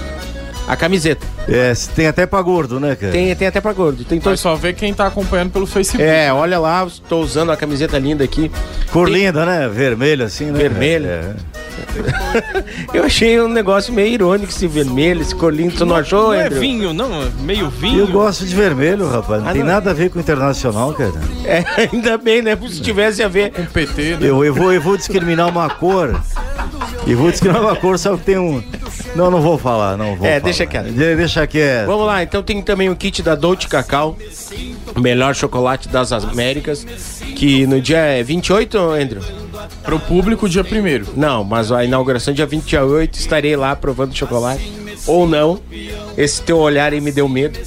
A 0.68 0.76
camiseta. 0.76 1.26
É, 1.48 1.72
tem 1.96 2.08
até 2.08 2.26
pra 2.26 2.42
gordo, 2.42 2.80
né, 2.80 2.96
cara? 2.96 3.12
Tem, 3.14 3.34
tem 3.36 3.48
até 3.48 3.62
pra 3.62 3.72
gordo. 3.72 4.04
Tem 4.04 4.18
Vai 4.20 4.24
todos. 4.24 4.40
só 4.42 4.56
ver 4.56 4.74
quem 4.74 4.94
tá 4.94 5.08
acompanhando 5.08 5.52
pelo 5.52 5.66
Facebook. 5.68 6.04
É, 6.04 6.34
olha 6.34 6.60
lá, 6.60 6.86
tô 7.08 7.22
usando 7.22 7.52
a 7.52 7.56
camiseta 7.58 7.98
linda 8.00 8.24
aqui. 8.24 8.52
Cor 8.92 9.06
Tem- 9.08 9.16
linda, 9.26 9.46
né? 9.46 9.70
Vermelho 9.70 10.26
assim, 10.26 10.46
né? 10.46 10.58
Vermelho. 10.60 11.08
É. 11.08 11.34
Eu 12.94 13.04
achei 13.04 13.40
um 13.42 13.48
negócio 13.48 13.94
meio 13.94 14.14
irônico 14.14 14.52
esse 14.52 14.68
vermelho, 14.68 15.22
esse 15.22 15.36
cor 15.36 15.54
lindo. 15.54 15.76
Tu 15.76 15.86
não 15.86 15.96
achou, 15.96 16.28
Não 16.28 16.34
é 16.34 16.46
Andrew? 16.46 16.60
vinho, 16.60 16.94
não, 16.94 17.22
é 17.24 17.28
meio 17.42 17.70
vinho. 17.70 18.00
Eu 18.00 18.08
gosto 18.08 18.46
de 18.46 18.56
vermelho, 18.56 19.08
rapaz. 19.10 19.42
Não 19.44 19.50
Ah, 19.50 19.54
tem 19.54 19.62
não. 19.64 19.68
nada 19.74 19.92
a 19.92 19.94
ver 19.94 20.10
com 20.10 20.18
o 20.18 20.22
internacional, 20.22 20.94
cara. 20.94 21.14
É, 21.46 21.64
ainda 21.92 22.18
bem, 22.18 22.42
né? 22.42 22.58
Se 22.70 22.82
tivesse 22.82 23.22
a 23.24 23.28
ver. 23.28 23.52
Com 23.52 23.66
PT, 23.66 24.18
né? 24.18 24.18
Eu, 24.22 24.44
eu, 24.44 24.54
vou, 24.54 24.72
eu 24.74 24.82
vou 24.82 24.98
discriminar 24.98 25.48
uma 25.50 25.70
cor. 25.70 26.20
E 27.06 27.14
vou 27.16 27.32
discriminar 27.32 27.64
uma 27.64 27.76
cor, 27.76 27.98
só 27.98 28.16
que 28.18 28.24
tem 28.24 28.38
um. 28.38 28.62
Não, 29.16 29.32
não 29.32 29.42
vou 29.42 29.58
falar, 29.58 29.98
não 29.98 30.16
vou. 30.16 30.26
É, 30.28 30.32
falar. 30.32 30.40
deixa 30.42 30.66
quieto. 30.66 30.86
De- 30.92 31.16
Deixa 31.16 31.48
quieto. 31.48 31.88
Vamos 31.88 32.06
lá, 32.06 32.22
então 32.22 32.44
tem 32.44 32.62
também 32.62 32.90
o 32.90 32.96
kit 32.96 33.22
da 33.24 33.34
Dolce 33.36 33.68
Cacau, 33.68 34.18
o 34.96 35.00
melhor 35.00 35.34
chocolate 35.34 35.88
das 35.88 36.12
Américas, 36.12 36.86
que 37.36 37.66
no 37.66 37.80
dia 37.82 38.22
28, 38.24 38.78
Andrew? 38.78 39.22
Pro 39.84 40.00
público, 40.00 40.48
dia 40.50 40.64
primeiro. 40.64 41.08
Não, 41.16 41.44
mas 41.44 41.72
a 41.72 41.84
inauguração 41.84 42.34
dia 42.34 42.46
28, 42.46 43.16
estarei 43.16 43.56
lá 43.56 43.76
provando 43.76 44.16
chocolate. 44.16 44.72
Ou 45.06 45.28
não. 45.28 45.60
Esse 46.18 46.42
teu 46.42 46.58
olhar 46.58 46.92
aí 46.92 47.00
me 47.00 47.12
deu 47.12 47.28
medo. 47.30 47.58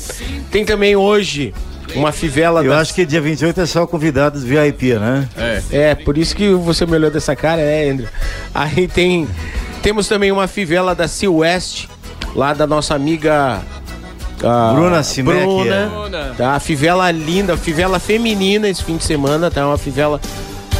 Tem 0.50 0.64
também 0.64 0.96
hoje 0.96 1.54
uma 1.94 2.12
fivela 2.12 2.62
Eu 2.62 2.70
da... 2.70 2.80
acho 2.80 2.94
que 2.94 3.04
dia 3.06 3.20
28 3.20 3.60
é 3.60 3.66
só 3.66 3.86
convidados 3.86 4.44
VIP, 4.44 4.94
né? 4.94 5.28
É. 5.36 5.62
É, 5.70 5.94
por 5.94 6.18
isso 6.18 6.36
que 6.36 6.52
você 6.52 6.84
me 6.86 6.96
olhou 6.96 7.10
dessa 7.10 7.34
cara, 7.34 7.62
né, 7.62 7.88
Andrew? 7.90 8.08
Aí 8.54 8.86
tem. 8.86 9.26
Temos 9.82 10.06
também 10.08 10.30
uma 10.30 10.46
fivela 10.46 10.94
da 10.94 11.08
Sea 11.08 11.30
West, 11.30 11.86
lá 12.34 12.52
da 12.52 12.66
nossa 12.66 12.94
amiga. 12.94 13.60
ah, 14.44 14.72
Bruna 14.74 15.02
Simek, 15.02 15.40
Bruna. 15.40 16.34
Tá, 16.36 16.54
a 16.54 16.60
fivela 16.60 17.10
linda, 17.10 17.56
fivela 17.56 17.98
feminina 17.98 18.68
esse 18.68 18.84
fim 18.84 18.96
de 18.96 19.04
semana, 19.04 19.50
tá? 19.50 19.66
Uma 19.66 19.78
fivela. 19.78 20.20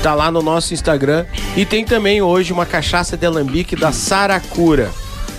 Tá 0.03 0.15
lá 0.15 0.31
no 0.31 0.41
nosso 0.43 0.73
Instagram. 0.73 1.27
E 1.57 1.65
tem 1.67 1.85
também 1.85 2.23
hoje 2.23 2.53
uma 2.53 2.65
cachaça 2.65 3.17
de 3.17 3.27
alambique 3.27 3.77
da 3.77 3.93
Saracura. 3.93 4.91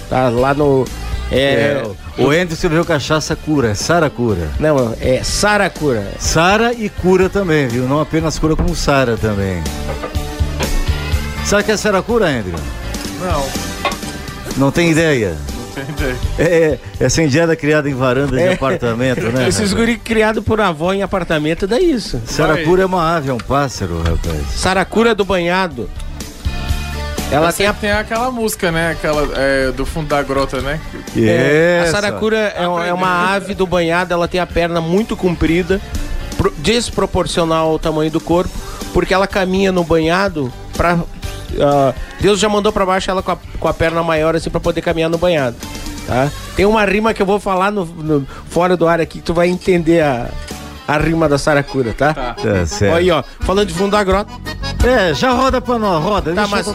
Tá 0.10 0.30
lá 0.30 0.54
no. 0.54 0.86
É. 1.32 1.82
O 2.18 2.30
Andrew 2.30 2.54
escreveu 2.54 2.84
cachaça 2.84 3.36
cura, 3.36 3.70
é 3.70 3.74
Sara 3.74 4.10
cura. 4.10 4.50
Não, 4.60 4.94
é 5.00 5.24
Saracura. 5.24 6.12
Sara 6.20 6.74
e 6.74 6.90
cura 6.90 7.30
também, 7.30 7.68
viu? 7.68 7.88
Não 7.88 8.02
apenas 8.02 8.38
cura 8.38 8.56
como 8.56 8.76
Sara 8.76 9.16
também. 9.16 9.64
Sabe 11.46 11.64
o 11.64 11.66
que 11.66 11.72
é 11.72 11.78
Sara 11.78 12.02
cura, 12.02 12.28
Andrew? 12.28 12.60
Não, 13.22 13.46
Não 14.58 14.72
tem 14.72 14.92
ideia. 14.92 15.36
Não 15.88 15.94
tem 15.96 16.06
ideia. 16.06 16.18
É, 16.40 16.78
essa 17.00 17.22
indiada 17.22 17.56
criada 17.56 17.90
em 17.90 17.94
varanda 17.94 18.36
de 18.38 18.44
É. 18.44 18.54
apartamento, 18.54 19.22
né? 19.32 19.48
Esses 19.48 19.74
guri 19.74 19.98
criado 19.98 20.42
por 20.42 20.60
avó 20.62 20.94
em 20.94 21.02
apartamento, 21.04 21.66
dá 21.68 21.80
isso. 21.80 22.22
Saracura 22.26 22.84
é 22.84 22.86
uma 22.86 23.16
ave, 23.16 23.30
é 23.30 23.34
um 23.34 23.38
pássaro, 23.38 23.98
rapaz. 24.02 24.42
Saracura 24.56 25.14
do 25.16 25.24
banhado. 25.26 25.90
Ela 27.32 27.48
Essa 27.48 27.58
tem 27.60 27.68
a, 27.68 27.74
tem 27.74 27.92
aquela 27.92 28.30
música, 28.30 28.72
né? 28.72 28.92
Aquela 28.92 29.26
é, 29.38 29.72
do 29.72 29.86
fundo 29.86 30.08
da 30.10 30.22
grota, 30.22 30.60
né? 30.62 30.80
é, 31.16 31.80
a 31.80 31.84
Essa. 31.84 31.92
saracura 31.94 32.38
é, 32.38 32.68
uma- 32.68 32.86
é 32.88 32.94
uma 32.94 33.34
ave 33.34 33.54
do 33.54 33.66
banhado, 33.66 34.14
ela 34.14 34.28
tem 34.28 34.42
a 34.42 34.46
perna 34.46 34.82
muito 34.82 35.16
comprida, 35.16 35.80
pro- 36.38 36.54
desproporcional 36.58 37.70
ao 37.70 37.80
tamanho 37.80 38.12
do 38.12 38.20
corpo, 38.20 38.52
porque 38.94 39.14
ela 39.14 39.28
caminha 39.28 39.72
no 39.72 39.82
banhado 39.84 40.52
pra. 40.76 41.00
Ah, 41.60 41.94
Deus 42.20 42.40
já 42.40 42.48
mandou 42.48 42.72
pra 42.72 42.86
baixo 42.86 43.10
ela 43.12 43.22
com 43.24 43.32
a, 43.32 43.38
com 43.60 43.68
a 43.68 43.74
perna 43.74 44.02
maior 44.04 44.36
assim 44.36 44.50
pra 44.50 44.60
poder 44.60 44.82
caminhar 44.82 45.10
no 45.10 45.18
banhado. 45.18 45.56
Tá? 46.08 46.30
Tem 46.56 46.66
uma 46.66 46.84
rima 46.86 47.14
que 47.14 47.22
eu 47.22 47.26
vou 47.26 47.40
falar 47.40 47.72
no, 47.72 47.86
no- 47.86 48.28
fora 48.50 48.76
do 48.76 48.88
ar 48.88 49.00
aqui 49.00 49.20
que 49.20 49.24
tu 49.26 49.34
vai 49.34 49.48
entender 49.48 50.02
a, 50.02 50.30
a 50.88 50.98
rima 50.98 51.30
da 51.30 51.38
saracura, 51.38 51.94
tá? 51.94 52.14
Tá. 52.14 52.34
Tá 52.34 52.66
certo. 52.66 52.94
Olha 52.94 53.00
aí, 53.02 53.12
ó, 53.12 53.24
falando 53.42 53.68
de 53.68 53.74
fundo 53.74 53.92
da 53.92 54.04
grota. 54.04 54.32
É, 54.84 55.14
já 55.14 55.32
roda 55.32 55.62
pra 55.62 55.78
nós, 55.78 56.04
roda, 56.04 56.34
Tá, 56.34 56.48
mas-. 56.48 56.66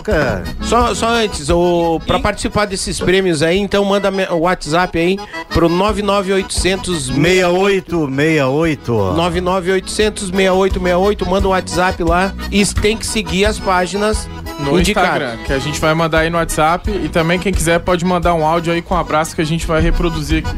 Só, 0.63 0.95
só 0.95 1.09
antes, 1.09 1.51
o, 1.51 2.01
pra 2.07 2.21
participar 2.21 2.65
desses 2.65 3.01
prêmios 3.01 3.43
aí, 3.43 3.59
então 3.59 3.85
manda 3.85 4.11
o 4.33 4.41
WhatsApp 4.43 4.97
aí 4.97 5.19
pro 5.49 5.69
99800 5.69 7.07
68, 7.07 8.07
68, 8.07 8.95
ó. 8.95 9.13
99800 9.15 10.29
6868, 10.29 11.27
manda 11.29 11.49
o 11.49 11.51
WhatsApp 11.51 12.03
lá 12.05 12.33
e 12.51 12.65
tem 12.67 12.97
que 12.97 13.07
seguir 13.07 13.45
as 13.45 13.59
páginas 13.59 14.29
No 14.61 14.79
indicadas. 14.79 15.23
Instagram, 15.23 15.45
que 15.45 15.53
a 15.53 15.59
gente 15.59 15.81
vai 15.81 15.93
mandar 15.95 16.21
aí 16.21 16.31
no 16.31 16.39
WhatsApp. 16.39 16.89
E 16.91 17.09
também, 17.09 17.41
quem 17.41 17.53
quiser, 17.53 17.81
pode 17.81 18.05
mandar 18.05 18.35
um 18.35 18.47
áudio 18.47 18.73
aí 18.73 18.83
com 18.83 18.95
um 18.95 18.99
abraço 18.99 19.35
que 19.35 19.43
a 19.43 19.47
gente 19.47 19.67
vai 19.67 19.81
reproduzir 19.81 20.45
aqui. 20.47 20.57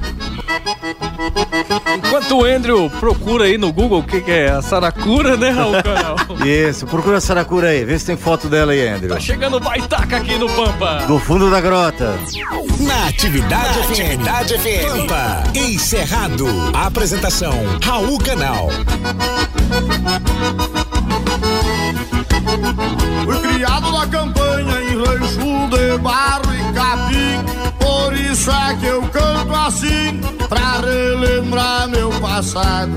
Enquanto 2.08 2.38
o 2.38 2.44
Andrew 2.44 2.88
procura 2.88 3.44
aí 3.44 3.58
no 3.58 3.70
Google 3.70 3.98
o 3.98 4.02
que, 4.02 4.22
que 4.22 4.30
é 4.30 4.48
a 4.50 4.62
Saracura, 4.62 5.36
né, 5.36 5.50
Raul 5.50 5.74
Canal? 5.82 6.16
Isso, 6.42 6.86
procura 6.86 7.18
a 7.18 7.20
Saracura 7.20 7.68
aí, 7.68 7.84
vê 7.84 7.98
se 7.98 8.06
tem 8.06 8.16
foto 8.16 8.48
dela 8.48 8.72
aí, 8.72 8.88
Andrew. 8.88 9.10
Tá 9.10 9.20
chegando 9.20 9.60
baitaca 9.60 10.16
aqui 10.16 10.38
no 10.38 10.48
Pampa. 10.48 11.04
Do 11.06 11.18
fundo 11.18 11.50
da 11.50 11.60
grota. 11.60 12.18
Na 12.80 13.08
Atividade 13.08 13.78
FM. 13.80 13.90
Atividade 13.90 14.58
FM. 14.58 14.88
Pampa. 14.88 15.42
Encerrado. 15.54 16.46
Apresentação: 16.72 17.52
Raul 17.82 18.18
Canal. 18.18 18.70
Fui 23.24 23.38
criado 23.52 23.92
na 23.92 24.06
campanha 24.06 24.80
em 24.80 24.96
rancho 24.96 25.68
de 25.68 25.98
barro 25.98 26.54
e 26.54 26.72
capim. 26.72 27.17
Por 27.98 28.14
isso 28.14 28.50
é 28.50 28.76
que 28.76 28.86
eu 28.86 29.02
canto 29.02 29.54
assim, 29.54 30.20
pra 30.48 30.80
relembrar 30.80 31.88
meu 31.88 32.10
passado. 32.20 32.92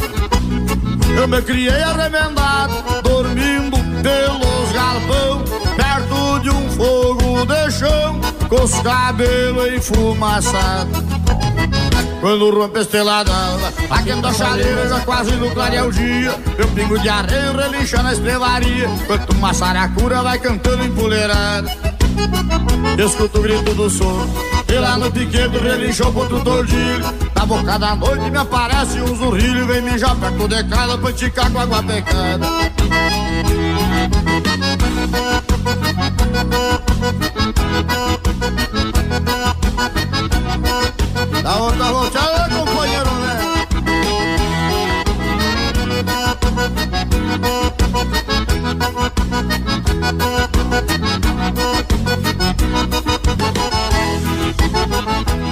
Eu 1.18 1.28
me 1.28 1.42
criei 1.42 1.82
arremendado, 1.82 2.74
dormindo 3.04 3.78
pelos 4.02 4.72
galpão, 4.72 5.44
perto 5.76 6.40
de 6.42 6.50
um 6.52 6.70
fogo 6.70 7.46
de 7.46 7.72
chão, 7.72 8.22
com 8.48 8.64
os 8.64 8.80
cabelos 8.82 9.74
enfumaçados. 9.74 11.04
Quando 12.22 12.52
rompe 12.52 12.78
a 12.78 12.82
esteladão, 12.84 13.60
aquendo 13.90 14.28
a 14.28 14.34
chaleira 14.34 14.88
já 14.88 15.00
quase 15.00 15.32
no 15.32 15.50
clarear 15.50 15.88
o 15.88 15.92
dia. 15.92 16.40
Eu 16.60 16.68
pingo 16.70 17.00
de 17.00 17.10
areia 17.10 17.52
relincha 17.52 18.04
na 18.04 18.14
estrelaria, 18.14 18.88
enquanto 18.88 19.32
uma 19.32 19.52
saracura 19.54 20.22
vai 20.22 20.38
cantando 20.38 20.86
empoleirada. 20.86 22.01
Escuto 22.98 23.40
o 23.40 23.42
grito 23.42 23.74
do 23.74 23.90
som, 23.90 24.28
e 24.68 24.74
lá 24.74 24.98
no 24.98 25.12
piquete 25.12 25.58
relinchou 25.58 26.12
contra 26.14 26.36
o 26.36 26.44
tordilho. 26.44 27.06
Na 27.36 27.46
boca 27.46 27.80
da 27.80 27.96
noite 27.96 28.30
me 28.30 28.38
aparece 28.38 29.02
um 29.02 29.16
zurrilho, 29.16 29.66
vem 29.66 29.82
mijar 29.82 30.16
perto 30.16 30.48
de 30.48 30.64
casa 30.66 30.98
pra 30.98 31.10
esticar 31.10 31.52
com 31.52 31.60
água 31.60 31.82
pecada. 31.82 32.48
Da 41.42 41.56
outra 41.58 41.86
volteada, 41.86 42.50
companheiro, 42.56 43.12
né? 43.12 43.42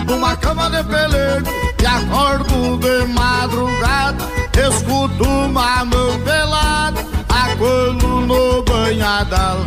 Numa 0.09 0.35
cama 0.35 0.69
de 0.69 0.83
pelego 0.83 1.49
e 1.81 1.85
acordo 1.85 2.77
de 2.77 3.05
madrugada. 3.13 4.17
Escuto 4.67 5.23
uma 5.23 5.85
mão 5.85 6.19
pelada, 6.25 7.05
aguando 7.29 8.07
no 8.21 8.63
banhadal 8.63 9.59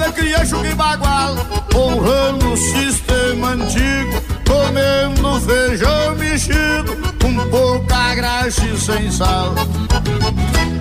Me 0.00 0.10
criei 0.12 0.46
chuque 0.46 0.74
bagual, 0.74 1.36
honrando 1.74 2.54
o 2.54 2.56
sistema 2.56 3.48
antigo 3.48 4.22
Comendo 4.48 5.38
feijão 5.42 6.16
mexido, 6.16 6.96
com 7.20 7.50
pouca 7.50 8.14
graxa 8.14 8.64
e 8.64 8.80
sem 8.80 9.12
sal 9.12 9.54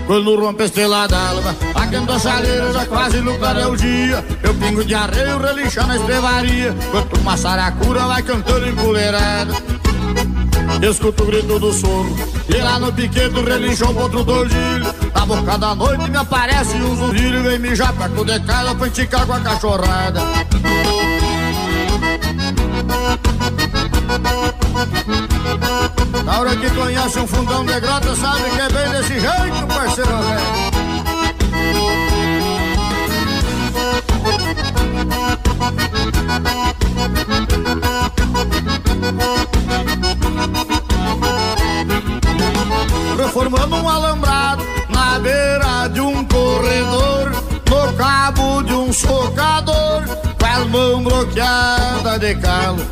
Quando 0.08 0.40
rompe 0.40 0.64
a 0.64 0.66
estrela 0.68 1.06
d'alva, 1.06 1.54
aquendo 1.76 2.14
a 2.14 2.18
chaleira 2.18 2.72
já 2.72 2.86
quase 2.86 3.20
no 3.20 3.38
clareio 3.38 3.74
o 3.74 3.78
dia. 3.78 4.26
Eu 4.42 4.56
pingo 4.56 4.84
de 4.84 4.96
arreio, 4.96 5.38
relinchando 5.38 5.90
na 5.90 5.98
estrevaria. 5.98 6.76
Quanto 6.90 7.20
uma 7.20 7.38
saracura 7.38 8.08
vai 8.08 8.24
cantando 8.24 8.68
empoleirada. 8.70 9.54
Escuto 10.82 11.24
o 11.24 11.26
grito 11.26 11.60
do 11.60 11.74
soro 11.74 12.16
E 12.48 12.62
lá 12.62 12.80
no 12.80 12.92
piquete 12.94 13.42
relinchou 13.42 13.94
outro 13.96 14.24
tordilho 14.24 14.86
Na 15.14 15.26
boca 15.26 15.58
da 15.58 15.76
noite 15.76 16.10
me 16.10 16.18
aparece 16.18 16.78
um 16.78 16.96
zurrilho 16.96 17.44
Vem 17.44 17.60
mijar 17.60 17.94
perto 17.94 18.24
de 18.24 18.40
casa 18.40 18.74
pra 18.74 18.88
enticar 18.88 19.26
com 19.26 19.34
a 19.34 19.40
cachorrada. 19.42 20.22
Na 26.24 26.40
hora 26.40 26.56
que 26.56 26.70
conhece 26.70 27.20
um 27.20 27.28
fundão 27.28 27.66
de 27.66 27.80
grota 27.80 28.16
Sabe 28.16 28.50
que 28.50 28.62
é 28.62 28.70
bem 28.70 28.90
desse 28.92 29.20
jeito, 29.20 29.68
parceiro 29.68 30.18
velho 30.18 30.80
Reformando 43.50 43.76
um 43.78 43.90
alambrado 43.90 44.64
na 44.90 45.18
beira 45.18 45.88
de 45.88 46.00
um 46.02 46.24
corredor 46.26 47.32
No 47.68 47.94
cabo 47.94 48.62
de 48.62 48.74
um 48.74 48.94
socador 48.94 50.04
Com 50.40 50.46
as 50.46 50.68
mãos 50.68 51.04
bloqueadas 51.04 52.20
de 52.20 52.36
calo. 52.36 52.86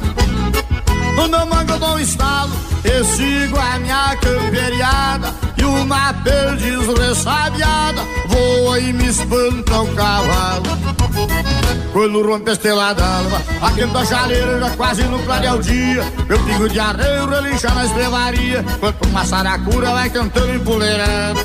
No 1.15 1.27
meu 1.27 1.45
mango 1.45 1.73
eu 1.73 1.79
dou 1.79 1.89
um 1.91 1.99
estalo 1.99 2.51
E 2.83 3.03
sigo 3.03 3.55
a 3.59 3.77
minha 3.77 4.15
camperiada 4.15 5.46
uma 5.87 6.13
perdiz 6.13 6.85
ressabiada 6.99 8.01
Voa 8.27 8.79
e 8.79 8.91
me 8.91 9.07
espanta 9.07 9.81
o 9.81 9.95
cavalo 9.95 10.77
quando 11.93 12.21
rompe 12.21 12.51
a 12.51 12.53
estrela 12.53 12.93
d'alva, 12.93 13.41
aquenta 13.59 13.99
a 13.99 14.05
chaleira 14.05 14.59
já 14.59 14.69
quase 14.71 15.03
no 15.05 15.17
clarear 15.23 15.55
o 15.55 15.59
dia. 15.59 16.03
Meu 16.29 16.37
pingo 16.43 16.69
de 16.69 16.79
arreio 16.79 17.27
relincha 17.27 17.73
na 17.73 17.85
estrevaria, 17.85 18.63
quanto 18.79 19.07
uma 19.07 19.25
saracura 19.25 19.91
vai 19.93 20.07
cantando 20.07 20.53
empoleirando. 20.53 21.39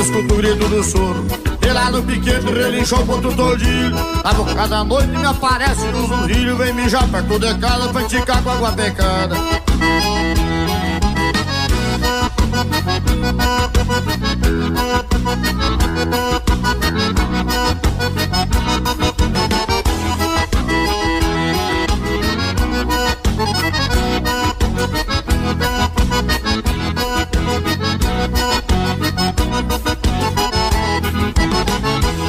Escuto 0.00 0.34
o 0.34 0.36
grito 0.36 0.68
do 0.68 0.82
soro, 0.82 1.24
e 1.64 1.72
lá 1.72 1.90
no 1.92 2.02
piquete 2.02 2.52
relinchou 2.52 3.06
contra 3.06 3.28
o 3.28 3.36
tordilho. 3.36 3.94
Na 4.24 4.32
boca 4.32 4.66
da 4.66 4.82
noite 4.82 5.08
me 5.08 5.24
aparece 5.24 5.86
um 5.86 6.06
zurrilho, 6.08 6.56
vem 6.56 6.72
mijar 6.72 7.06
perto 7.06 7.38
de 7.38 7.54
casa 7.58 7.88
pra 7.90 8.02
esticar 8.02 8.42
com 8.42 8.50
água 8.50 8.72
pecada. 8.72 9.36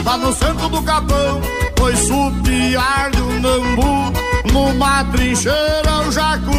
Lá 0.05 0.17
no 0.17 0.33
centro 0.33 0.69
do 0.69 0.81
capão 0.83 1.41
Foi 1.77 1.95
supiar-lhe 1.95 3.21
um 3.21 3.39
nambu 3.39 4.13
Numa 4.51 5.03
trincheira 5.05 6.07
o 6.07 6.11
jacu 6.11 6.51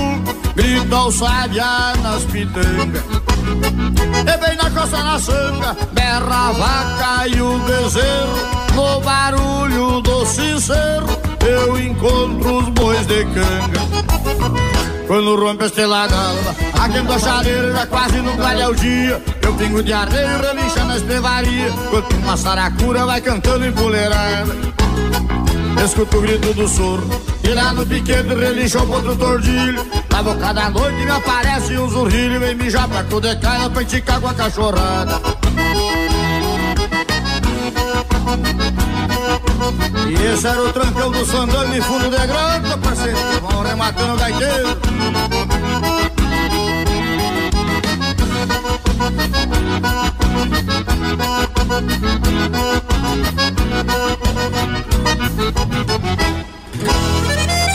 Grita 0.57 0.96
o 0.96 1.11
nas 2.03 2.24
pitangas 2.24 3.34
E 4.20 4.37
bem 4.38 4.57
na 4.57 4.70
costa 4.70 5.02
na 5.02 5.18
sanga 5.18 5.76
Berra 5.92 6.48
a 6.48 6.52
vaca 6.52 7.28
e 7.28 7.40
o 7.40 7.59
bezerro 7.59 8.74
No 8.74 9.00
barulho 9.00 10.00
do 10.00 10.24
sincero 10.26 11.07
Eu 11.46 11.78
encontro 11.78 12.59
os 12.59 12.68
bois 12.70 13.07
de 13.07 13.24
canga 13.26 14.04
quando 15.07 15.37
rompe 15.37 15.64
a 15.64 15.66
estrela 15.66 16.07
d'alva, 16.09 16.57
a 17.14 17.18
chaleira 17.18 17.72
já 17.72 17.87
quase 17.87 18.22
não 18.22 18.35
clareia 18.37 18.70
o 18.70 18.74
dia. 18.74 19.22
Eu 19.42 19.52
pingo 19.54 19.83
de 19.83 19.92
areia, 19.92 20.38
relincha 20.38 20.83
na 20.85 20.96
estrevaria, 20.96 21.70
quando 21.90 22.16
uma 22.16 22.37
saracura 22.38 23.04
vai 23.04 23.20
cantando 23.20 23.66
empoleirada. 23.66 24.57
Escuto 25.82 26.16
o 26.16 26.20
grito 26.22 26.52
do 26.54 26.66
soro, 26.66 27.08
e 27.42 27.48
lá 27.48 27.72
no 27.72 27.87
piquete 27.87 28.34
relincha 28.34 28.82
o 28.82 28.90
outro 28.90 29.14
tordilho. 29.16 29.84
Na 30.10 30.22
boca 30.22 30.52
da 30.52 30.70
noite 30.70 31.04
me 31.04 31.10
aparece 31.10 31.76
um 31.78 31.88
zurrilho, 31.88 32.40
vem 32.40 32.54
mijar 32.54 32.88
perto 32.88 33.20
de 33.20 33.37
cara 33.37 33.68
pra 33.68 33.82
enticar 33.82 34.20
com 34.20 34.28
a 34.28 34.34
cachorrada. 34.34 35.20
E 40.08 40.14
esse 40.32 40.46
era 40.46 40.62
o 40.62 40.72
trancão 40.72 41.10
do 41.10 41.26
Sandano 41.26 41.76
e 41.76 41.80
fundo 41.82 42.10
de 42.10 42.26
granta, 42.26 42.78
parceiro. 42.78 43.18
Vão 43.42 43.62
rematando 43.62 44.14
o 44.14 44.16
gaiteiro. 44.16 44.78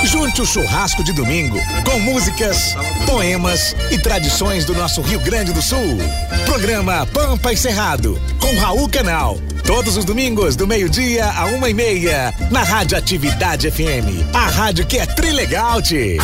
Junte 0.05 0.41
o 0.41 0.45
churrasco 0.45 1.03
de 1.03 1.13
domingo 1.13 1.57
com 1.83 1.99
músicas, 1.99 2.75
poemas 3.05 3.75
e 3.91 3.97
tradições 3.97 4.65
do 4.65 4.73
nosso 4.73 5.01
Rio 5.01 5.19
Grande 5.19 5.51
do 5.53 5.61
Sul. 5.61 5.97
Programa 6.45 7.05
Pampa 7.07 7.53
e 7.53 7.57
Cerrado 7.57 8.19
com 8.39 8.55
Raul 8.57 8.89
Canal. 8.89 9.39
Todos 9.65 9.97
os 9.97 10.05
domingos, 10.05 10.55
do 10.55 10.65
meio-dia 10.65 11.25
a 11.25 11.45
uma 11.45 11.69
e 11.69 11.73
meia, 11.73 12.33
na 12.49 12.63
Rádio 12.63 12.97
Atividade 12.97 13.69
FM. 13.69 14.33
A 14.33 14.47
rádio 14.47 14.85
que 14.85 14.97
é 14.97 15.05
trilegal, 15.05 15.79
-te. 15.81 16.17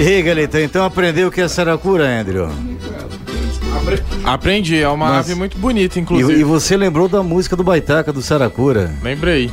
Ei, 0.00 0.22
Galeta, 0.22 0.60
então 0.60 0.84
aprendeu 0.84 1.28
o 1.28 1.30
que 1.30 1.40
é 1.40 1.46
saracura, 1.46 2.20
Andrew? 2.20 2.73
Aprendi, 4.24 4.78
é 4.80 4.88
uma 4.88 5.06
Mas- 5.08 5.26
ave 5.26 5.34
muito 5.34 5.58
bonita, 5.58 5.98
E, 5.98 6.02
inclusive. 6.02 6.40
e 6.40 6.44
você 6.44 6.76
lembrou 6.76 7.08
da 7.08 7.22
música 7.22 7.54
do 7.56 7.62
Baitaca 7.64 8.12
do 8.12 8.22
Saracura. 8.22 8.94
Lembrei. 9.02 9.50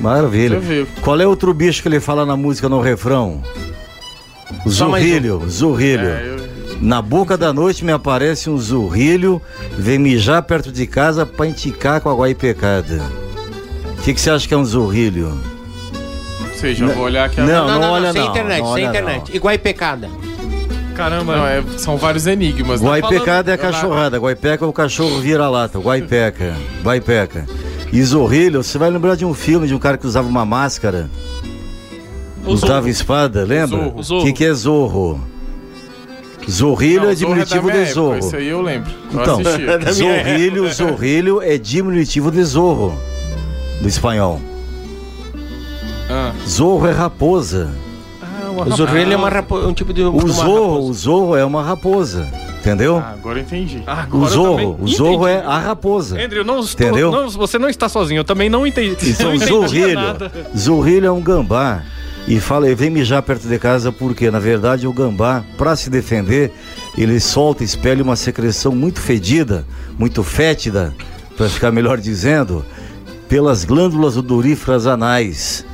Maravilha. 0.00 0.60
Qual 1.00 1.20
é 1.20 1.26
outro 1.26 1.52
bicho 1.54 1.80
que 1.82 1.88
ele 1.88 2.00
fala 2.00 2.26
na 2.26 2.36
música 2.36 2.68
no 2.68 2.80
refrão? 2.80 3.42
Zurrilho, 4.68 5.42
zurrilho. 5.48 6.08
É, 6.08 6.26
eu- 6.38 6.42
Na 6.80 7.00
boca 7.00 7.38
da 7.38 7.52
noite 7.52 7.84
me 7.84 7.92
aparece 7.92 8.50
um 8.50 8.58
zurrilho, 8.58 9.40
vem 9.78 10.00
mijar 10.00 10.42
perto 10.42 10.72
de 10.72 10.84
casa 10.84 11.24
pra 11.24 11.46
enticar 11.46 12.00
com 12.00 12.08
a 12.10 12.14
guaipecada. 12.14 13.00
O 13.98 14.02
que, 14.02 14.12
que 14.12 14.20
você 14.20 14.30
acha 14.30 14.48
que 14.48 14.52
é 14.52 14.56
um 14.56 14.64
zurrilho? 14.64 15.28
Ou 16.40 16.54
seja, 16.56 16.84
eu 16.84 16.92
vou 16.92 17.04
olhar 17.04 17.26
aqui 17.26 17.40
Não, 17.40 17.68
não, 17.80 17.92
olha 17.92 18.10
sem 18.12 18.20
não, 18.22 18.30
internet, 18.30 18.58
não 18.62 18.74
sem 18.74 18.84
olha 18.84 18.90
internet. 18.90 19.36
Igual 19.36 19.56
pecada. 19.60 20.10
Caramba, 20.94 21.36
Não, 21.36 21.46
é- 21.46 21.62
são 21.78 21.96
vários 21.96 22.26
enigmas. 22.26 22.80
né? 22.80 22.88
Guaipecada 22.88 23.50
é 23.50 23.54
a 23.54 23.58
cachorrada, 23.58 24.18
guaipeca 24.18 24.64
é 24.64 24.68
o 24.68 24.72
cachorro 24.72 25.20
vira-lata, 25.20 25.78
guaipeca, 25.78 26.54
guaipeca. 26.82 27.46
E 27.92 28.02
zurrilho, 28.02 28.62
você 28.62 28.78
vai 28.78 28.90
lembrar 28.90 29.16
de 29.16 29.24
um 29.24 29.34
filme 29.34 29.66
de 29.66 29.74
um 29.74 29.78
cara 29.78 29.96
que 29.98 30.06
usava 30.06 30.28
uma 30.28 30.44
máscara, 30.44 31.10
o 32.44 32.50
usava 32.52 32.72
Zorro. 32.74 32.88
espada, 32.88 33.44
lembra? 33.44 33.78
Zorro. 33.78 33.98
O 33.98 34.02
Zorro. 34.02 34.24
que, 34.26 34.32
que 34.32 34.44
é 34.44 34.52
zorro? 34.52 35.20
Zorrilho 36.50 37.02
Não, 37.02 37.04
é 37.04 37.08
da 37.08 37.14
diminutivo 37.14 37.62
minha 37.62 37.72
de 37.74 37.80
época, 37.82 37.94
zorro. 37.94 38.18
Isso 38.18 38.36
aí 38.36 38.48
eu 38.48 38.60
lembro. 38.62 38.90
Eu 39.12 39.20
Então, 39.20 39.40
zorrilho, 39.92 40.72
zorrilho 40.72 41.40
é 41.42 41.56
diminutivo 41.56 42.30
de 42.32 42.42
zorro, 42.42 42.92
do 43.80 43.86
espanhol. 43.88 44.40
Ah, 46.10 46.32
Zorro 46.46 46.86
é 46.88 46.92
raposa. 46.92 47.70
O 48.52 48.70
zurrilho 48.76 49.12
é 49.12 49.16
uma 49.16 49.28
rapo- 49.28 49.58
um 49.58 49.72
tipo 49.72 49.92
de. 49.92 50.02
O 50.02 50.10
uma 50.10 50.28
zorro, 50.28 50.74
raposa. 50.74 50.90
o 50.90 50.94
zorro 50.94 51.36
é 51.36 51.44
uma 51.44 51.62
raposa, 51.62 52.28
entendeu? 52.60 52.98
ah, 52.98 53.12
agora 53.12 53.38
eu 53.38 53.42
entendi. 53.42 53.82
Agora 53.86 54.24
o 54.24 54.28
zorro, 54.28 54.76
o 54.80 54.88
zorro 54.88 55.26
é 55.26 55.38
a 55.44 55.58
raposa. 55.58 56.22
Andrew, 56.22 56.44
não 56.44 56.60
estou, 56.60 56.86
Entendeu? 56.86 57.10
não, 57.10 57.28
você 57.30 57.58
não 57.58 57.68
está 57.68 57.88
sozinho, 57.88 58.20
eu 58.20 58.24
também 58.24 58.48
não 58.48 58.66
entendi. 58.66 58.96
Então, 59.10 59.36
zorrilho. 59.38 59.94
nada. 59.94 60.30
Zorrilho 60.56 61.06
é 61.06 61.10
um 61.12 61.20
gambá. 61.20 61.82
E 62.28 62.38
fala, 62.38 62.70
e 62.70 62.74
vem 62.74 62.88
mijar 62.88 63.20
perto 63.20 63.48
de 63.48 63.58
casa 63.58 63.90
porque, 63.90 64.30
na 64.30 64.38
verdade, 64.38 64.86
o 64.86 64.92
gambá, 64.92 65.42
para 65.58 65.74
se 65.74 65.90
defender, 65.90 66.52
ele 66.96 67.18
solta, 67.18 67.64
espelha 67.64 68.00
uma 68.00 68.14
secreção 68.14 68.70
muito 68.70 69.00
fedida, 69.00 69.66
muito 69.98 70.22
fétida, 70.22 70.94
para 71.36 71.48
ficar 71.48 71.72
melhor 71.72 71.98
dizendo, 71.98 72.64
pelas 73.28 73.64
glândulas 73.64 74.16
odoríferas 74.16 74.86
anais. 74.86 75.66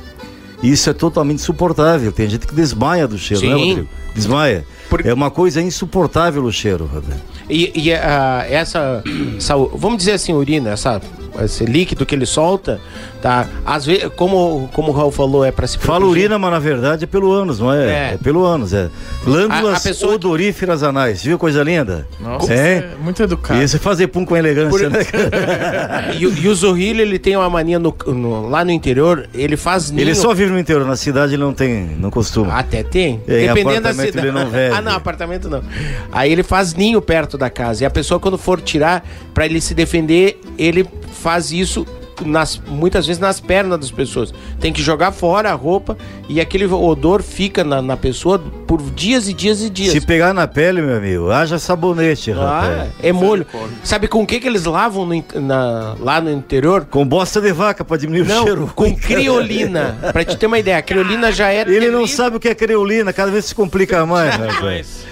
Isso 0.61 0.89
é 0.89 0.93
totalmente 0.93 1.39
insuportável. 1.39 2.11
Tem 2.11 2.29
gente 2.29 2.45
que 2.45 2.53
desmaia 2.53 3.07
do 3.07 3.17
cheiro, 3.17 3.47
né, 3.47 3.55
Sim. 3.55 3.67
Rodrigo? 3.69 3.89
Desmaia. 4.13 4.65
Por- 4.89 5.05
É 5.05 5.13
uma 5.13 5.31
coisa 5.31 5.61
insuportável 5.61 6.43
o 6.43 6.51
cheiro, 6.51 6.85
Rodrigo. 6.91 7.19
E, 7.49 7.71
e, 7.75 7.93
ah, 7.93 8.45
essa, 8.49 9.03
essa, 9.37 9.55
vamos 9.73 9.97
dizer 9.97 10.13
assim, 10.13 10.33
urina, 10.33 10.71
essa 10.71 11.01
esse 11.43 11.63
líquido 11.63 12.05
que 12.05 12.13
ele 12.13 12.25
solta, 12.25 12.81
tá? 13.21 13.47
Às 13.65 13.85
vezes, 13.85 14.09
como, 14.17 14.69
como 14.73 14.89
o 14.89 14.91
Raul 14.91 15.09
falou, 15.11 15.45
é 15.45 15.51
pra 15.53 15.65
se 15.67 15.77
Fala 15.77 15.99
proteger. 15.99 16.23
urina, 16.25 16.39
mas 16.39 16.51
na 16.51 16.59
verdade 16.59 17.05
é 17.05 17.07
pelo 17.07 17.31
ânus, 17.31 17.59
não 17.59 17.71
é? 17.73 17.85
É. 17.85 18.13
É, 18.13 18.17
pelo 18.21 18.43
ânus, 18.43 18.73
é. 18.73 18.89
Glândulas 19.23 19.75
A- 19.75 19.77
a 19.77 19.79
pessoa 19.79 20.09
que- 20.09 20.15
odoríferas 20.15 20.83
anais, 20.83 21.23
viu 21.23 21.39
coisa 21.39 21.63
linda? 21.63 22.05
Nossa, 22.19 22.53
é. 22.53 22.89
muito 23.01 23.23
educado. 23.23 23.61
Isso 23.63 23.77
é 23.77 23.79
fazer 23.79 24.07
pum 24.07 24.25
com 24.25 24.35
elegância, 24.35 24.89
Por- 24.89 24.89
né? 24.89 24.99
E, 26.19 26.25
o- 26.27 26.33
e 26.37 26.47
o 26.49 26.55
Zorrilho, 26.55 26.99
ele 27.01 27.17
tem 27.17 27.37
uma 27.37 27.49
mania 27.49 27.79
no- 27.79 27.95
no- 28.07 28.49
lá 28.49 28.65
no 28.65 28.71
interior, 28.71 29.29
ele 29.33 29.55
faz 29.55 29.91
ninho... 29.91 30.01
Ele 30.01 30.15
só 30.15 30.33
vive 30.33 30.51
no 30.51 30.59
interior, 30.59 30.85
na 30.85 30.97
cidade 30.97 31.35
ele 31.35 31.43
não 31.43 31.53
tem, 31.53 31.95
não 31.99 32.09
costuma. 32.11 32.53
Até 32.53 32.83
tem. 32.83 33.21
É, 33.27 33.43
em 33.43 33.47
Dependendo 33.47 33.81
da 33.81 33.89
apartamento 33.91 34.05
cidade. 34.11 34.27
ele 34.27 34.31
não 34.37 34.49
vende. 34.49 34.73
ah, 34.75 34.81
não, 34.81 34.91
apartamento 34.93 35.49
não. 35.49 35.63
Aí 36.11 36.29
ele 36.31 36.43
faz 36.43 36.73
ninho 36.73 37.01
perto 37.01 37.37
da 37.39 37.49
casa. 37.49 37.83
E 37.83 37.85
a 37.85 37.89
pessoa, 37.89 38.19
quando 38.19 38.37
for 38.37 38.61
tirar, 38.61 39.03
pra 39.33 39.45
ele 39.45 39.59
se 39.59 39.73
defender, 39.73 40.39
ele 40.57 40.87
faz 41.13 41.51
isso 41.51 41.85
nas, 42.25 42.59
muitas 42.67 43.05
vezes 43.07 43.19
nas 43.19 43.39
pernas 43.39 43.79
das 43.79 43.91
pessoas. 43.91 44.33
Tem 44.59 44.71
que 44.73 44.81
jogar 44.81 45.11
fora 45.11 45.51
a 45.51 45.53
roupa 45.53 45.97
e 46.27 46.39
aquele 46.41 46.65
odor 46.65 47.21
fica 47.21 47.63
na, 47.63 47.81
na 47.81 47.97
pessoa 47.97 48.39
por 48.67 48.81
dias 48.91 49.27
e 49.27 49.33
dias 49.33 49.61
e 49.61 49.69
dias. 49.69 49.91
Se 49.91 50.01
pegar 50.01 50.33
na 50.33 50.47
pele, 50.47 50.81
meu 50.81 50.97
amigo, 50.97 51.31
haja 51.31 51.57
sabonete, 51.59 52.31
Ah, 52.31 52.35
rapaz. 52.61 52.91
é 53.01 53.11
molho. 53.11 53.45
Sabe 53.83 54.07
com 54.07 54.21
o 54.21 54.25
que, 54.27 54.39
que 54.39 54.47
eles 54.47 54.65
lavam 54.65 55.05
no 55.05 55.23
na- 55.41 55.95
lá 55.99 56.21
no 56.21 56.31
interior? 56.31 56.85
Com 56.89 57.05
bosta 57.05 57.41
de 57.41 57.51
vaca 57.51 57.83
pra 57.83 57.97
diminuir 57.97 58.21
o 58.21 58.25
Não, 58.25 58.43
cheiro. 58.43 58.71
com 58.75 58.95
criolina. 58.95 59.97
pra 60.13 60.23
te 60.23 60.37
ter 60.37 60.45
uma 60.45 60.59
ideia, 60.59 60.77
a 60.77 60.81
criolina 60.81 61.31
já 61.31 61.51
é. 61.51 61.61
Ele 61.61 61.87
não 61.89 61.99
terrível. 62.01 62.07
sabe 62.07 62.37
o 62.37 62.39
que 62.39 62.47
é 62.49 62.55
creolina, 62.55 63.11
cada 63.13 63.31
vez 63.31 63.45
se 63.45 63.55
complica 63.55 64.05
mais, 64.05 64.35
rapaz. 64.37 65.05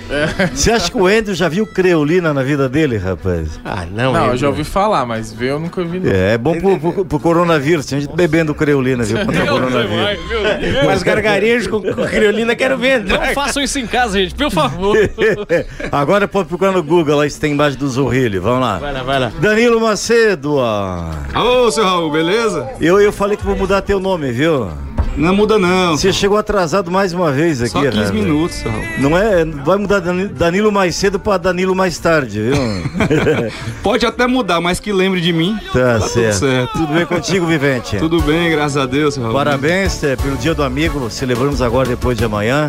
Você 0.53 0.71
acha 0.71 0.89
que 0.89 0.97
o 0.97 1.05
Andrew 1.05 1.35
já 1.35 1.49
viu 1.49 1.65
creolina 1.67 2.33
na 2.33 2.41
vida 2.41 2.69
dele, 2.69 2.97
rapaz? 2.97 3.59
Ah, 3.65 3.85
não. 3.91 4.13
Não, 4.13 4.25
é- 4.27 4.29
eu 4.29 4.37
já 4.37 4.47
ouvi 4.47 4.63
falar, 4.63 5.05
mas 5.05 5.33
ver 5.33 5.49
eu 5.51 5.59
nunca 5.59 5.81
ouvi. 5.81 5.99
não. 5.99 6.09
É, 6.11 6.33
é 6.33 6.37
bom 6.37 6.57
pro, 6.59 6.79
pro- 6.93 6.96
pro 7.05 7.19
coronavírus, 7.19 7.85
tem 7.85 8.01
gente 8.01 8.15
bebendo 8.15 8.53
creolina, 8.53 9.03
viu? 9.03 9.25
Contra 9.25 9.43
o 9.43 9.47
coronavírus. 9.47 10.19
Mas 10.85 11.03
gargarejos 11.03 11.67
com, 11.67 11.81
com 11.81 12.05
criolina 12.05 12.55
quero 12.55 12.77
ver. 12.77 13.03
Não 13.03 13.21
façam 13.33 13.61
isso 13.61 13.79
em 13.79 13.87
casa, 13.87 14.19
gente, 14.19 14.35
por 14.35 14.51
favor. 14.51 14.97
Agora 15.91 16.27
pode 16.27 16.47
procurar 16.47 16.71
no 16.71 16.83
Google, 16.83 17.17
lá 17.17 17.29
se 17.29 17.39
tem 17.39 17.53
embaixo 17.53 17.77
do 17.77 17.87
Zorrilho, 17.87 18.41
vamos 18.41 18.61
lá. 18.61 18.79
Vai 18.79 18.93
lá, 18.93 19.03
vai 19.03 19.19
lá. 19.19 19.31
Danilo 19.39 19.79
Macedo, 19.79 20.55
ó. 20.55 21.11
Ô, 21.35 21.71
seu 21.71 21.83
Raul, 21.83 22.11
beleza? 22.11 22.69
Eu, 22.79 22.99
eu 22.99 23.11
falei 23.11 23.37
que 23.37 23.45
vou 23.45 23.55
mudar 23.55 23.81
teu 23.81 23.99
nome, 23.99 24.31
viu? 24.31 24.69
Não 25.17 25.35
muda 25.35 25.57
não. 25.57 25.97
Você 25.97 26.13
chegou 26.13 26.37
atrasado 26.37 26.91
mais 26.91 27.11
uma 27.11 27.31
vez 27.31 27.59
aqui, 27.61 27.71
Só 27.71 27.81
15 27.81 27.95
rapaz. 27.95 28.11
minutos, 28.11 28.61
Raul. 28.61 28.83
Não 28.99 29.17
é? 29.17 29.43
Vai 29.43 29.77
mudar 29.77 29.99
Dani- 29.99 30.27
Danilo 30.27 30.71
mais 30.71 30.95
cedo 30.95 31.19
pra 31.19 31.37
Danilo 31.37 31.75
mais 31.75 31.97
tarde, 31.97 32.39
viu? 32.39 32.55
Pode 33.81 34.05
até 34.05 34.27
mudar, 34.27 34.61
mas 34.61 34.79
que 34.79 34.93
lembre 34.93 35.19
de 35.19 35.33
mim. 35.33 35.57
tá, 35.73 35.99
Tá 35.99 36.07
certo. 36.07 36.39
tudo 36.39 36.49
certo. 36.51 36.71
Tudo 36.73 36.93
bem 36.93 37.05
contigo, 37.05 37.45
Vivente? 37.47 37.97
Tudo 37.99 38.21
bem, 38.21 38.51
graças 38.51 38.77
a 38.77 38.85
Deus, 38.85 39.17
Raul. 39.17 39.33
Parabéns 39.33 40.03
é, 40.03 40.15
pelo 40.15 40.37
Dia 40.37 40.53
do 40.53 40.63
Amigo, 40.63 41.09
celebramos 41.09 41.61
agora 41.61 41.89
depois 41.89 42.15
de 42.17 42.23
amanhã. 42.23 42.67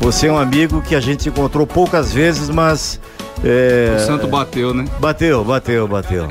Você 0.00 0.28
é 0.28 0.32
um 0.32 0.38
amigo 0.38 0.80
que 0.80 0.94
a 0.94 1.00
gente 1.00 1.28
encontrou 1.28 1.66
poucas 1.66 2.12
vezes, 2.12 2.48
mas. 2.48 2.98
É, 3.44 3.96
O 3.96 4.06
santo 4.06 4.26
bateu, 4.26 4.74
né? 4.74 4.84
Bateu, 5.00 5.44
bateu, 5.44 5.86
bateu. 5.88 6.26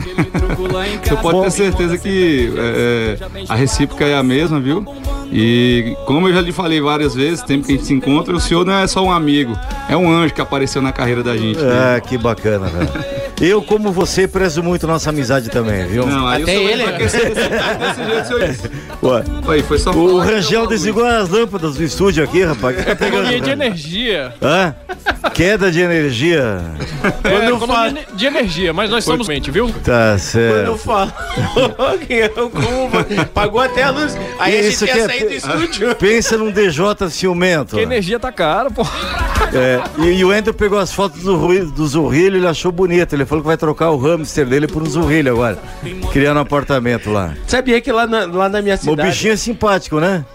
Você 1.03 1.15
pode 1.17 1.41
ter 1.43 1.51
certeza 1.51 1.97
que 1.97 2.53
é, 2.57 3.17
é, 3.19 3.43
a 3.49 3.55
recíproca 3.55 4.05
é 4.05 4.15
a 4.15 4.23
mesma, 4.23 4.59
viu? 4.59 4.85
E 5.31 5.95
como 6.05 6.27
eu 6.29 6.33
já 6.33 6.41
lhe 6.41 6.51
falei 6.51 6.79
várias 6.79 7.13
vezes, 7.13 7.39
sempre 7.41 7.67
que 7.67 7.73
a 7.73 7.75
gente 7.75 7.85
se 7.85 7.93
encontra, 7.93 8.33
o 8.35 8.39
senhor 8.39 8.65
não 8.65 8.73
é 8.73 8.87
só 8.87 9.03
um 9.03 9.11
amigo, 9.11 9.57
é 9.89 9.95
um 9.97 10.09
anjo 10.09 10.33
que 10.33 10.41
apareceu 10.41 10.81
na 10.81 10.91
carreira 10.91 11.21
da 11.23 11.35
gente. 11.35 11.59
né? 11.59 11.95
Ah, 11.95 11.99
que 11.99 12.17
bacana, 12.17 12.67
velho. 12.67 12.89
Eu, 13.39 13.61
como 13.61 13.91
você, 13.91 14.27
prezo 14.27 14.63
muito 14.63 14.87
nossa 14.87 15.11
amizade 15.11 15.49
também, 15.49 15.85
viu? 15.85 16.05
Não, 16.07 16.27
aí 16.27 16.41
Até 16.41 16.55
ele- 16.55 16.83
senhor 18.25 18.47
disse. 18.49 18.71
Ué, 19.03 19.23
foi 19.61 19.77
só 19.77 19.91
O 19.91 20.19
Rangel 20.19 20.61
eu- 20.63 20.67
desligou 20.67 21.05
as 21.05 21.29
lâmpadas 21.29 21.75
do 21.75 21.83
estúdio 21.83 22.23
aqui, 22.23 22.43
rapaz. 22.43 22.75
Que 22.77 22.83
tá 22.83 22.95
pegando, 22.95 23.17
Economia 23.31 23.41
de 23.41 23.49
energia. 23.51 24.33
Hã? 24.41 24.75
Queda 25.35 25.71
de 25.71 25.79
energia. 25.81 26.63
É, 27.23 27.49
economia 27.49 28.05
de 28.15 28.25
energia, 28.25 28.73
mas 28.73 28.89
nós 28.89 29.03
somos 29.03 29.27
mente, 29.27 29.51
viu? 29.51 29.69
Tá 29.83 30.15
Quando 30.15 30.19
certo. 30.19 30.79
que 32.07 32.13
eu 32.13 32.49
como, 32.49 33.25
pagou 33.33 33.61
até 33.61 33.83
a 33.83 33.91
luz. 33.91 34.17
Aí 34.39 34.55
a 34.57 34.61
Isso 34.61 34.85
gente 34.85 34.97
ia 34.97 35.03
é- 35.03 35.07
sair 35.07 35.25
do 35.25 35.33
estúdio. 35.33 35.95
Pensa 35.95 36.37
num 36.37 36.51
DJ 36.51 37.07
ciumento. 37.11 37.75
Que 37.75 37.81
energia 37.83 38.19
tá 38.19 38.31
cara, 38.31 38.71
pô. 38.71 38.81
É, 39.53 39.79
e, 39.99 40.07
e 40.19 40.25
o 40.25 40.33
Ender 40.33 40.53
pegou 40.53 40.79
as 40.79 40.91
fotos 40.91 41.21
do, 41.21 41.37
Rui- 41.37 41.65
do 41.65 41.87
Zurrilho, 41.87 42.37
ele 42.37 42.47
achou 42.47 42.71
bonito. 42.71 43.13
Ele 43.13 43.25
falou 43.27 43.43
que 43.43 43.47
vai 43.47 43.57
trocar 43.57 43.91
o 43.91 43.97
hamster 43.97 44.45
dele 44.45 44.67
por 44.67 44.81
um 44.81 44.85
Zurrilho 44.85 45.31
agora. 45.31 45.59
Criando 46.11 46.37
um 46.37 46.41
apartamento 46.41 47.11
lá. 47.11 47.33
Sabia 47.45 47.79
que 47.81 47.91
lá 47.91 48.07
na, 48.07 48.25
lá 48.25 48.49
na 48.49 48.61
minha 48.61 48.75
O 48.75 48.77
cidade. 48.77 49.09
bichinho 49.09 49.33
é 49.33 49.37
simpático, 49.37 49.99
né? 49.99 50.25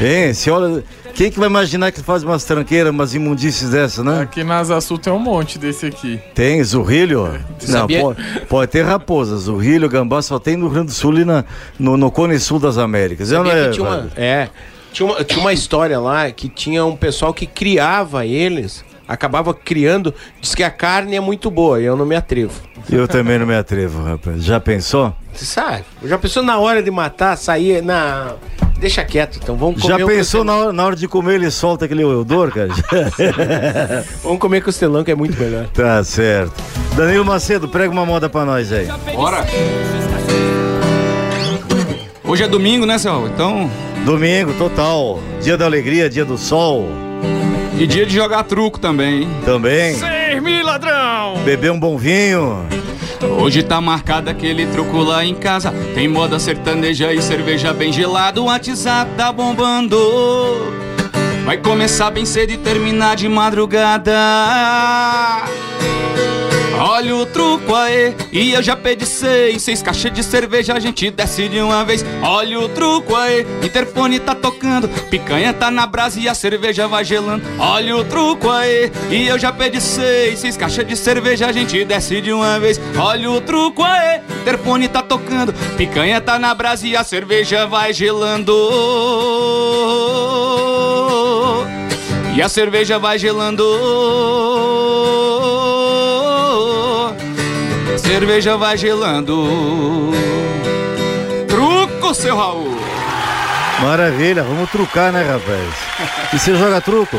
Hein? 0.00 0.34
Se 0.34 0.50
olha. 0.50 0.82
Quem 1.14 1.30
que 1.30 1.38
vai 1.38 1.48
imaginar 1.48 1.90
que 1.90 2.00
faz 2.02 2.22
umas 2.22 2.44
tranqueiras, 2.44 2.90
umas 2.92 3.14
imundícies 3.14 3.70
dessas, 3.70 4.04
né? 4.04 4.20
Aqui 4.22 4.44
na 4.44 4.58
Asa 4.58 4.80
Sul 4.80 4.96
tem 4.96 5.12
um 5.12 5.18
monte 5.18 5.58
desse 5.58 5.86
aqui. 5.86 6.20
Tem 6.34 6.62
Zurrilho? 6.62 7.40
Não, 7.68 7.86
pode, 7.86 8.40
pode 8.48 8.70
ter 8.70 8.82
raposa. 8.82 9.36
Zurrilho, 9.36 9.88
gambá 9.88 10.22
só 10.22 10.38
tem 10.38 10.56
no 10.56 10.66
Rio 10.66 10.74
Grande 10.74 10.86
do 10.88 10.92
Sul 10.92 11.18
e 11.18 11.24
na, 11.24 11.44
no, 11.78 11.96
no 11.96 12.10
Cone 12.10 12.38
Sul 12.38 12.58
das 12.58 12.78
Américas. 12.78 13.30
Eu 13.32 13.42
não 13.44 13.50
é, 13.50 13.70
tinha 13.70 13.84
uma, 13.84 14.08
é, 14.16 14.48
tinha 14.92 15.06
uma, 15.06 15.24
tinha 15.24 15.40
uma 15.40 15.52
história 15.52 15.98
lá 15.98 16.30
que 16.30 16.48
tinha 16.48 16.84
um 16.84 16.96
pessoal 16.96 17.34
que 17.34 17.46
criava 17.46 18.24
eles, 18.24 18.84
acabava 19.10 19.52
criando, 19.52 20.14
diz 20.40 20.54
que 20.54 20.62
a 20.62 20.70
carne 20.70 21.16
é 21.16 21.20
muito 21.20 21.50
boa, 21.50 21.80
e 21.80 21.84
eu 21.84 21.96
não 21.96 22.06
me 22.06 22.14
atrevo. 22.14 22.54
Eu 22.90 23.08
também 23.08 23.38
não 23.38 23.46
me 23.46 23.56
atrevo, 23.56 24.02
rapaz. 24.02 24.44
Já 24.44 24.60
pensou? 24.60 25.14
Você 25.32 25.44
sabe? 25.44 25.84
Já 26.04 26.16
pensou 26.16 26.42
na 26.42 26.58
hora 26.58 26.82
de 26.82 26.90
matar, 26.90 27.36
sair 27.36 27.82
na. 27.82 28.34
Deixa 28.78 29.04
quieto, 29.04 29.38
então 29.42 29.56
vamos 29.56 29.82
comer. 29.82 29.98
Já 29.98 30.06
pensou 30.06 30.44
na 30.44 30.54
hora, 30.56 30.72
na 30.72 30.84
hora 30.86 30.96
de 30.96 31.06
comer 31.06 31.34
ele 31.34 31.50
solta 31.50 31.84
aquele 31.84 32.02
odor, 32.02 32.50
cara? 32.50 32.70
Vamos 34.22 34.38
comer 34.38 34.62
costelão 34.62 35.04
que 35.04 35.10
é 35.10 35.14
muito 35.14 35.38
melhor. 35.38 35.66
tá 35.68 36.02
certo. 36.02 36.54
Danilo 36.96 37.22
Macedo, 37.22 37.68
prega 37.68 37.90
uma 37.92 38.06
moda 38.06 38.30
pra 38.30 38.46
nós 38.46 38.72
aí. 38.72 38.88
Bora! 39.14 39.44
Hoje 42.24 42.44
é 42.44 42.48
domingo, 42.48 42.86
né, 42.86 42.96
Raul? 42.96 43.28
Então, 43.28 43.70
Domingo, 44.04 44.54
total. 44.54 45.20
Dia 45.42 45.58
da 45.58 45.66
alegria, 45.66 46.08
dia 46.08 46.24
do 46.24 46.38
sol. 46.38 46.88
E 47.80 47.86
dia 47.86 48.04
de 48.04 48.14
jogar 48.14 48.44
truco 48.44 48.78
também, 48.78 49.22
hein? 49.22 49.28
Também. 49.42 49.94
Seis 49.94 50.42
mil 50.42 50.64
ladrão! 50.64 51.38
Beber 51.44 51.72
um 51.72 51.80
bom 51.80 51.96
vinho. 51.96 52.66
Hoje 53.40 53.62
tá 53.62 53.80
marcado 53.80 54.28
aquele 54.28 54.66
truco 54.66 54.98
lá 54.98 55.24
em 55.24 55.34
casa. 55.34 55.72
Tem 55.94 56.06
moda 56.06 56.38
sertaneja 56.38 57.10
e 57.14 57.22
cerveja 57.22 57.72
bem 57.72 57.90
gelado. 57.90 58.42
O 58.42 58.46
WhatsApp 58.46 59.10
tá 59.16 59.32
bombando. 59.32 59.98
Vai 61.46 61.56
começar 61.56 62.10
bem 62.10 62.26
cedo 62.26 62.52
e 62.52 62.58
terminar 62.58 63.16
de 63.16 63.30
madrugada. 63.30 64.12
Olha 66.82 67.14
o 67.14 67.26
truco 67.26 67.74
aí, 67.74 68.16
e 68.32 68.52
eu 68.52 68.62
já 68.62 68.74
pedi 68.74 69.04
seis 69.04 69.60
Seis 69.60 69.82
caixas 69.82 70.10
de 70.10 70.24
cerveja, 70.24 70.72
a 70.72 70.80
gente 70.80 71.10
desce 71.10 71.46
de 71.46 71.60
uma 71.60 71.84
vez. 71.84 72.02
Olha 72.22 72.58
o 72.58 72.70
truco 72.70 73.14
aí, 73.14 73.46
interfone 73.62 74.18
tá 74.18 74.34
tocando 74.34 74.88
Picanha 75.10 75.52
tá 75.52 75.70
na 75.70 75.86
brasa 75.86 76.18
e 76.18 76.26
a 76.26 76.34
cerveja 76.34 76.88
vai 76.88 77.04
gelando. 77.04 77.44
Olha 77.58 77.94
o 77.94 78.02
truco 78.02 78.48
aí, 78.48 78.90
e 79.10 79.28
eu 79.28 79.38
já 79.38 79.52
pedi 79.52 79.78
seis 79.78 80.38
Seis 80.38 80.56
caixas 80.56 80.86
de 80.86 80.96
cerveja, 80.96 81.48
a 81.48 81.52
gente 81.52 81.84
desce 81.84 82.18
de 82.22 82.32
uma 82.32 82.58
vez. 82.58 82.80
Olha 82.96 83.30
o 83.30 83.42
truco 83.42 83.84
aí, 83.84 84.22
interfone 84.40 84.88
tá 84.88 85.02
tocando 85.02 85.52
Picanha 85.76 86.18
tá 86.18 86.38
na 86.38 86.54
brasa 86.54 86.86
e 86.86 86.96
a 86.96 87.04
cerveja 87.04 87.66
vai 87.66 87.92
gelando. 87.92 88.54
E 92.34 92.40
a 92.40 92.48
cerveja 92.48 92.98
vai 92.98 93.18
gelando 93.18 93.64
cerveja 98.00 98.56
vai 98.56 98.76
gelando. 98.76 100.10
Truco, 101.46 102.14
seu 102.14 102.36
Raul! 102.36 102.76
Maravilha, 103.82 104.42
vamos 104.42 104.70
trucar, 104.70 105.12
né, 105.12 105.22
rapaz? 105.22 106.32
E 106.32 106.38
você 106.38 106.54
joga 106.54 106.80
truco? 106.80 107.16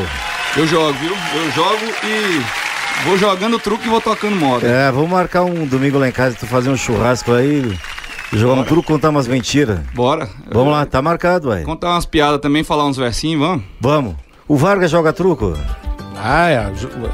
Eu 0.56 0.66
jogo, 0.66 0.92
viu? 0.98 1.16
Eu 1.34 1.50
jogo 1.52 1.84
e 2.04 3.04
vou 3.04 3.16
jogando 3.18 3.58
truco 3.58 3.84
e 3.84 3.88
vou 3.88 4.00
tocando 4.00 4.36
moda. 4.36 4.66
É, 4.66 4.90
vamos 4.90 5.10
marcar 5.10 5.42
um 5.44 5.66
domingo 5.66 5.98
lá 5.98 6.08
em 6.08 6.12
casa, 6.12 6.36
tu 6.38 6.46
fazer 6.46 6.70
um 6.70 6.76
churrasco 6.76 7.32
aí, 7.32 7.76
jogar 8.32 8.60
um 8.60 8.64
truco, 8.64 8.82
contar 8.82 9.10
umas 9.10 9.26
mentiras. 9.26 9.80
Bora. 9.94 10.28
Vamos 10.50 10.72
lá, 10.72 10.84
tá 10.84 11.00
marcado, 11.00 11.48
vai. 11.48 11.62
Contar 11.62 11.90
umas 11.90 12.06
piadas 12.06 12.40
também, 12.40 12.62
falar 12.62 12.86
uns 12.86 12.96
versinhos, 12.96 13.40
vamos? 13.40 13.64
Vamos. 13.80 14.14
O 14.46 14.56
Vargas 14.56 14.90
joga 14.90 15.12
truco? 15.12 15.56
Ah, 16.24 16.48
é. 16.48 16.66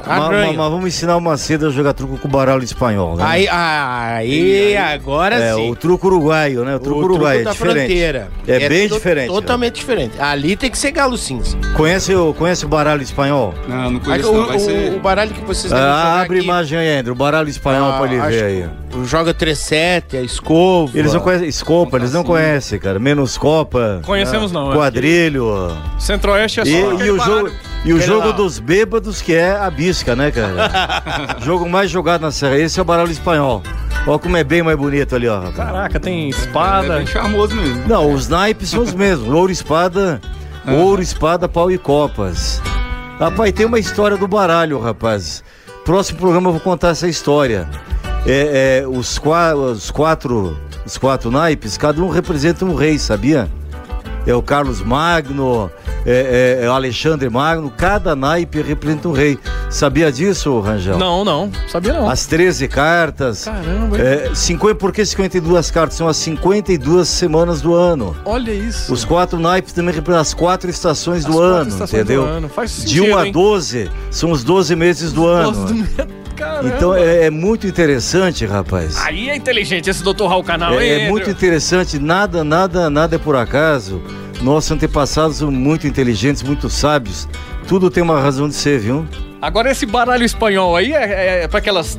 Mas, 0.06 0.56
mas- 0.56 0.56
vamos 0.56 0.86
ensinar 0.86 1.16
o 1.16 1.20
Macedo 1.20 1.66
a 1.66 1.70
jogar 1.70 1.92
truco 1.94 2.18
com 2.18 2.28
o 2.28 2.30
baralho 2.30 2.62
espanhol, 2.62 3.16
né? 3.16 3.24
Aí, 3.26 3.48
aí, 3.48 4.76
agora 4.76 5.36
é, 5.36 5.54
sim. 5.54 5.70
o 5.70 5.76
truco 5.76 6.06
uruguaio, 6.08 6.64
né? 6.64 6.76
O 6.76 6.80
truco 6.80 7.00
O 7.00 7.04
uruguaio 7.04 7.42
truco 7.42 7.42
é 7.42 7.44
da 7.44 7.52
diferente. 7.52 7.86
fronteira. 7.86 8.28
É, 8.46 8.68
bem 8.68 8.88
to- 8.88 8.94
diferente. 8.94 9.28
né? 9.28 9.34
Totalmente 9.34 9.74
diferente. 9.76 10.20
Ali 10.20 10.56
tem 10.56 10.70
que 10.70 10.78
ser 10.78 10.90
galo 10.90 11.16
cinza. 11.16 11.56
Conhece, 11.76 12.14
o- 12.14 12.34
conhece 12.34 12.64
o 12.64 12.68
baralho 12.68 13.02
espanhol? 13.02 13.54
Não, 13.68 13.76
não 13.76 14.00
Aí, 14.00 14.00
conheço 14.00 14.30
o, 14.30 14.36
não, 14.36 14.46
vai 14.46 14.56
o- 14.56 14.60
ser... 14.60 14.92
o 14.94 15.00
baralho 15.00 15.30
que 15.32 15.40
vocês 15.42 15.72
devem 15.72 15.86
Ah, 15.86 15.88
jogar 16.02 16.20
abre 16.22 16.36
a 16.36 16.40
aqui, 16.40 16.48
imagem 16.48 16.78
aí, 16.78 16.98
André. 16.98 17.12
O 17.12 17.14
baralho 17.14 17.48
espanhol 17.48 17.92
ah, 17.92 17.98
pra 17.98 18.06
ele 18.12 18.20
ver 18.20 18.44
aí. 18.44 18.66
Joga 19.04 19.32
3-7, 19.34 20.16
a 20.18 20.22
escova. 20.22 20.98
Eles 20.98 21.12
não 21.12 21.20
conhecem 21.20 21.48
escopa, 21.48 21.96
eles 21.98 22.12
não 22.12 22.24
conhecem, 22.24 22.78
cara. 22.78 22.98
Menos 22.98 23.36
copa. 23.38 24.00
Conhecemos 24.04 24.50
não. 24.50 24.72
é. 24.72 24.76
Quadrilho. 24.76 25.70
Centro-Oeste 25.98 26.60
é 26.60 26.64
só 26.64 26.70
E, 26.70 26.74
e 27.06 27.10
o 27.10 27.16
baralho. 27.16 27.38
jogo, 27.46 27.50
e 27.84 27.92
o 27.92 28.00
jogo 28.00 28.28
lá. 28.28 28.32
dos 28.32 28.58
bêbados, 28.58 29.22
que 29.22 29.34
é 29.34 29.56
a 29.56 29.70
bisca, 29.70 30.14
né, 30.16 30.30
cara? 30.30 31.38
jogo 31.44 31.68
mais 31.68 31.90
jogado 31.90 32.22
na 32.22 32.30
Serra. 32.30 32.58
Esse 32.58 32.78
é 32.78 32.82
o 32.82 32.84
baralho 32.84 33.10
espanhol. 33.10 33.62
Olha 34.06 34.18
como 34.18 34.36
é 34.36 34.44
bem 34.44 34.62
mais 34.62 34.76
bonito 34.76 35.14
ali, 35.16 35.28
ó. 35.28 35.36
rapaz. 35.38 35.56
Caraca, 35.56 36.00
tem 36.00 36.26
É 36.26 36.28
espada. 36.28 36.96
bem 36.98 37.06
charmoso 37.06 37.54
mesmo. 37.54 37.82
Não, 37.86 38.12
os 38.12 38.28
naipes 38.28 38.70
são 38.70 38.82
os 38.82 38.94
mesmos. 38.94 39.28
Ouro, 39.28 39.52
espada, 39.52 40.20
ouro, 40.66 41.00
espada, 41.02 41.48
pau 41.48 41.70
e 41.70 41.78
copas. 41.78 42.60
Rapaz, 43.18 43.52
tem 43.52 43.66
uma 43.66 43.78
história 43.78 44.16
do 44.16 44.28
baralho, 44.28 44.78
rapaz. 44.80 45.42
Próximo 45.84 46.18
programa 46.18 46.48
eu 46.48 46.52
vou 46.52 46.60
contar 46.60 46.88
essa 46.88 47.08
história. 47.08 47.68
É, 48.26 48.80
é, 48.82 48.86
os, 48.88 49.18
qua- 49.18 49.54
os 49.54 49.90
quatro, 49.90 50.56
os 50.84 50.96
quatro 50.98 51.30
naipes, 51.30 51.76
cada 51.78 52.00
um 52.02 52.08
representa 52.10 52.64
um 52.64 52.74
rei, 52.74 52.98
sabia? 52.98 53.48
É 54.28 54.34
o 54.34 54.42
Carlos 54.42 54.82
Magno, 54.82 55.70
é, 56.04 56.58
é- 56.60 56.64
é 56.66 56.68
o 56.68 56.72
Alexandre 56.72 57.28
Magno, 57.30 57.72
cada 57.74 58.14
naipe 58.14 58.60
representa 58.60 59.08
um 59.08 59.12
rei. 59.12 59.38
Sabia 59.70 60.12
disso, 60.12 60.60
Rangel? 60.60 60.98
Não, 60.98 61.24
não. 61.24 61.50
Sabia 61.66 61.94
não. 61.94 62.08
As 62.08 62.26
13 62.26 62.68
cartas. 62.68 63.44
Caramba, 63.46 63.96
hein? 63.98 64.02
É, 64.30 64.34
50, 64.34 64.74
por 64.76 64.92
que 64.92 65.04
52 65.04 65.70
cartas? 65.70 65.96
São 65.96 66.06
as 66.08 66.16
52 66.18 67.08
semanas 67.08 67.60
do 67.62 67.74
ano. 67.74 68.14
Olha 68.24 68.52
isso. 68.52 68.92
Os 68.92 69.04
quatro 69.04 69.38
naipes 69.40 69.72
também 69.72 69.94
representam 69.94 70.20
as 70.20 70.34
quatro 70.34 70.68
estações 70.70 71.20
As 71.20 71.24
do 71.24 71.32
quatro 71.32 71.46
ano, 71.56 71.68
estações 71.70 72.02
entendeu? 72.02 72.22
do 72.22 72.28
ano. 72.28 72.48
Faz 72.48 72.70
De 72.84 73.00
1 73.00 73.04
sentido, 73.04 73.18
a 73.18 73.26
hein? 73.26 73.32
12 73.32 73.90
são 74.10 74.30
os 74.30 74.44
12 74.44 74.76
meses 74.76 75.12
do 75.12 75.26
ano. 75.26 75.52
Nossa, 75.52 75.72
do- 75.74 76.17
Caramba. 76.38 76.68
Então 76.76 76.94
é, 76.94 77.24
é 77.26 77.30
muito 77.30 77.66
interessante, 77.66 78.46
rapaz. 78.46 78.96
Aí 79.04 79.28
é 79.28 79.36
inteligente 79.36 79.90
esse 79.90 80.02
Dr. 80.02 80.26
Raul 80.26 80.44
Canal, 80.44 80.74
hein, 80.74 80.80
É, 80.80 80.88
é 80.88 80.94
Andrew? 80.96 81.10
muito 81.10 81.28
interessante, 81.30 81.98
nada, 81.98 82.44
nada, 82.44 82.88
nada 82.88 83.16
é 83.16 83.18
por 83.18 83.34
acaso. 83.36 84.00
Nossos 84.40 84.70
antepassados 84.70 85.38
são 85.38 85.50
muito 85.50 85.86
inteligentes, 85.86 86.42
muito 86.42 86.70
sábios. 86.70 87.28
Tudo 87.66 87.90
tem 87.90 88.02
uma 88.02 88.20
razão 88.20 88.48
de 88.48 88.54
ser, 88.54 88.78
viu? 88.78 89.04
Agora 89.42 89.70
esse 89.70 89.84
baralho 89.84 90.24
espanhol 90.24 90.76
aí 90.76 90.92
é, 90.92 91.42
é 91.44 91.48
para 91.48 91.58
aquelas 91.58 91.98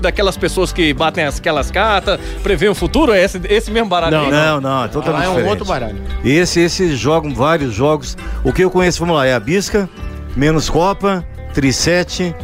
daquelas 0.00 0.36
pessoas 0.36 0.72
que 0.72 0.92
batem 0.92 1.22
as- 1.24 1.38
aquelas 1.38 1.70
cartas, 1.70 2.18
prevê 2.42 2.68
o 2.68 2.74
futuro, 2.74 3.12
é 3.12 3.22
esse, 3.22 3.40
esse 3.48 3.70
mesmo 3.70 3.88
baralho 3.88 4.16
Não, 4.16 4.24
aí? 4.24 4.30
Não, 4.32 4.60
não, 4.60 4.84
é 4.84 4.88
totalmente 4.88 5.20
Lá 5.20 5.24
é 5.26 5.28
um 5.28 5.32
diferente. 5.34 5.50
outro 5.50 5.64
baralho. 5.64 5.96
Esse, 6.24 6.58
esse 6.58 6.96
jogam 6.96 7.32
vários 7.32 7.72
jogos. 7.72 8.16
O 8.42 8.52
que 8.52 8.64
eu 8.64 8.70
conheço, 8.70 8.98
vamos 8.98 9.14
lá, 9.14 9.26
é 9.26 9.32
a 9.32 9.38
bisca, 9.38 9.88
menos 10.36 10.68
copa, 10.68 11.24
trisete, 11.54 12.34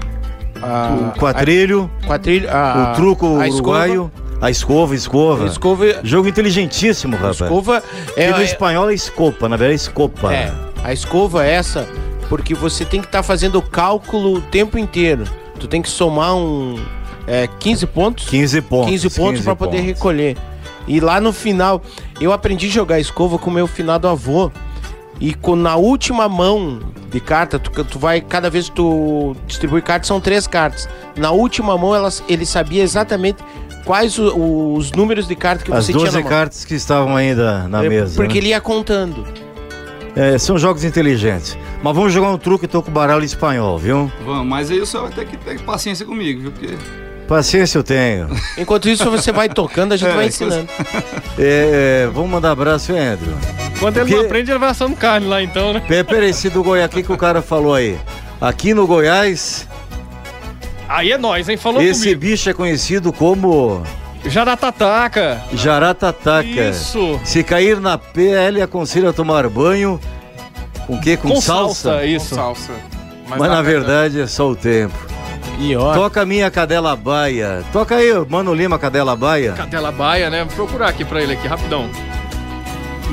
A, 0.62 1.12
o 1.14 1.18
quadrilho, 1.18 1.90
a, 2.02 2.06
quadrilho, 2.06 2.48
a, 2.50 2.92
o 2.92 2.96
truco 2.96 3.38
a 3.38 3.46
escova- 3.48 3.54
uruguaio, 3.54 4.12
a 4.40 4.50
escova, 4.50 4.94
escova. 4.94 5.44
A 5.44 5.46
escova, 5.46 5.84
Jogo 6.02 6.28
inteligentíssimo, 6.28 7.16
rapaz. 7.16 7.40
escova 7.40 7.82
E 8.16 8.20
é, 8.20 8.30
no 8.30 8.38
é, 8.38 8.44
espanhol 8.44 8.90
é 8.90 8.94
escopa, 8.94 9.48
na 9.48 9.56
verdade 9.56 9.72
é 9.72 9.76
escopa. 9.76 10.32
é, 10.32 10.52
a 10.82 10.92
escova 10.92 11.44
é 11.46 11.52
essa 11.52 11.88
porque 12.28 12.54
você 12.54 12.84
tem 12.84 13.00
que 13.00 13.06
estar 13.06 13.22
fazendo 13.22 13.58
o 13.58 13.62
cálculo 13.62 14.34
o 14.34 14.40
tempo 14.40 14.78
inteiro. 14.78 15.24
Tu 15.58 15.66
tem 15.66 15.80
que 15.82 15.88
somar 15.88 16.36
um 16.36 16.76
é, 17.26 17.48
15 17.58 17.86
pontos. 17.86 18.28
15 18.28 18.60
pontos. 18.62 18.90
15 18.90 19.10
pontos 19.10 19.40
para 19.42 19.56
poder 19.56 19.80
recolher. 19.80 20.36
E 20.86 21.00
lá 21.00 21.20
no 21.20 21.32
final, 21.32 21.82
eu 22.20 22.32
aprendi 22.32 22.66
a 22.66 22.70
jogar 22.70 22.98
escova 23.00 23.38
com 23.38 23.50
meu 23.50 23.66
finado 23.66 24.08
avô. 24.08 24.50
E 25.20 25.34
com, 25.34 25.56
na 25.56 25.74
última 25.76 26.28
mão 26.28 26.78
de 27.10 27.18
carta, 27.20 27.58
tu, 27.58 27.70
tu 27.84 27.98
vai, 27.98 28.20
cada 28.20 28.48
vez 28.48 28.68
que 28.68 28.76
tu 28.76 29.34
distribui 29.46 29.82
cartas, 29.82 30.06
são 30.06 30.20
três 30.20 30.46
cartas. 30.46 30.88
Na 31.16 31.30
última 31.32 31.76
mão, 31.76 31.94
elas, 31.94 32.22
ele 32.28 32.46
sabia 32.46 32.82
exatamente 32.82 33.38
quais 33.84 34.18
o- 34.18 34.74
os 34.74 34.92
números 34.92 35.26
de 35.26 35.34
carta 35.34 35.64
que 35.64 35.72
As 35.72 35.86
você 35.86 35.92
tinha 35.92 36.04
12 36.04 36.16
na 36.16 36.20
mão. 36.22 36.28
cartas 36.30 36.64
que 36.64 36.74
estavam 36.74 37.16
ainda 37.16 37.66
na 37.68 37.84
É, 37.84 37.88
mesa. 37.88 38.14
Porque 38.16 38.34
né? 38.34 38.38
ele 38.38 38.48
ia 38.50 38.60
contando. 38.60 39.24
É, 40.14 40.36
são 40.38 40.58
jogos 40.58 40.84
inteligentes. 40.84 41.56
Mas 41.82 41.94
vamos 41.94 42.12
jogar 42.12 42.30
um 42.30 42.38
truque, 42.38 42.66
tô 42.66 42.82
com 42.82 42.90
baralho 42.90 43.24
espanhol, 43.24 43.78
viu? 43.78 44.10
Vamos, 44.24 44.46
mas 44.46 44.70
aí 44.70 44.80
o 44.80 44.86
senhor 44.86 45.04
vai 45.04 45.12
ter 45.12 45.26
que 45.26 45.36
ter 45.36 45.60
paciência 45.62 46.04
comigo, 46.04 46.40
viu? 46.42 46.50
Porque 46.52 46.76
Paciência 47.28 47.78
eu 47.78 47.82
tenho. 47.84 48.28
Enquanto 48.56 48.88
isso, 48.88 49.08
você 49.10 49.30
vai 49.30 49.48
tocando, 49.48 49.92
a 49.92 49.96
gente 49.96 50.10
É, 50.10 50.14
vai 50.14 50.26
ensinando. 50.26 50.66
É, 51.38 52.04
é, 52.04 52.10
vamos 52.12 52.30
mandar 52.30 52.50
abraço, 52.50 52.90
Andrew. 52.92 53.32
Quando 53.78 53.98
ele 53.98 54.06
Que- 54.10 54.16
não 54.16 54.24
aprende, 54.24 54.50
ele 54.50 54.58
vai 54.58 54.70
assando 54.70 54.96
carne 54.96 55.26
lá 55.28 55.40
então, 55.40 55.72
né? 55.72 55.80
Pé, 55.86 56.02
Peraí, 56.02 56.30
esse 56.30 56.48
do 56.50 56.64
Goiás, 56.64 56.90
o 56.90 56.94
que, 56.94 57.02
que 57.04 57.12
o 57.12 57.16
cara 57.16 57.40
falou 57.40 57.74
aí? 57.74 57.96
Aqui 58.40 58.74
no 58.74 58.86
Goiás, 58.88 59.68
Aí 60.88 61.12
é 61.12 61.18
nós, 61.18 61.48
hein? 61.48 61.56
Falou 61.58 61.82
esse 61.82 62.00
comigo. 62.04 62.20
bicho 62.22 62.48
é 62.48 62.52
conhecido 62.54 63.12
como 63.12 63.82
Jaratataca. 64.24 65.42
jaratataca. 65.52 66.46
Isso. 66.70 67.20
Se 67.24 67.44
cair 67.44 67.78
na 67.78 67.98
PL, 67.98 68.62
aconselho 68.62 69.08
a 69.10 69.12
tomar 69.12 69.46
banho. 69.48 70.00
Com 70.86 70.94
o 70.94 71.00
quê? 71.00 71.16
Com, 71.16 71.28
Com 71.28 71.40
salsa? 71.42 71.90
salsa, 71.90 72.00
Com 72.00 72.06
isso. 72.06 72.34
salsa. 72.34 72.72
Mas 73.28 73.38
na 73.38 73.60
verdade 73.60 74.18
é 74.20 74.26
só 74.26 74.48
o 74.48 74.56
tempo. 74.56 74.94
E 75.58 75.74
ó, 75.74 75.92
Toca 75.94 76.22
a 76.22 76.26
minha 76.26 76.50
cadela 76.50 76.94
baia. 76.94 77.64
Toca 77.72 77.96
aí, 77.96 78.12
Mano 78.28 78.54
Lima, 78.54 78.78
cadela 78.78 79.16
baia. 79.16 79.52
Cadela 79.52 79.90
Baia, 79.90 80.30
né? 80.30 80.44
Vou 80.44 80.66
procurar 80.66 80.88
aqui 80.88 81.04
pra 81.04 81.20
ele 81.20 81.32
aqui, 81.32 81.48
rapidão. 81.48 81.90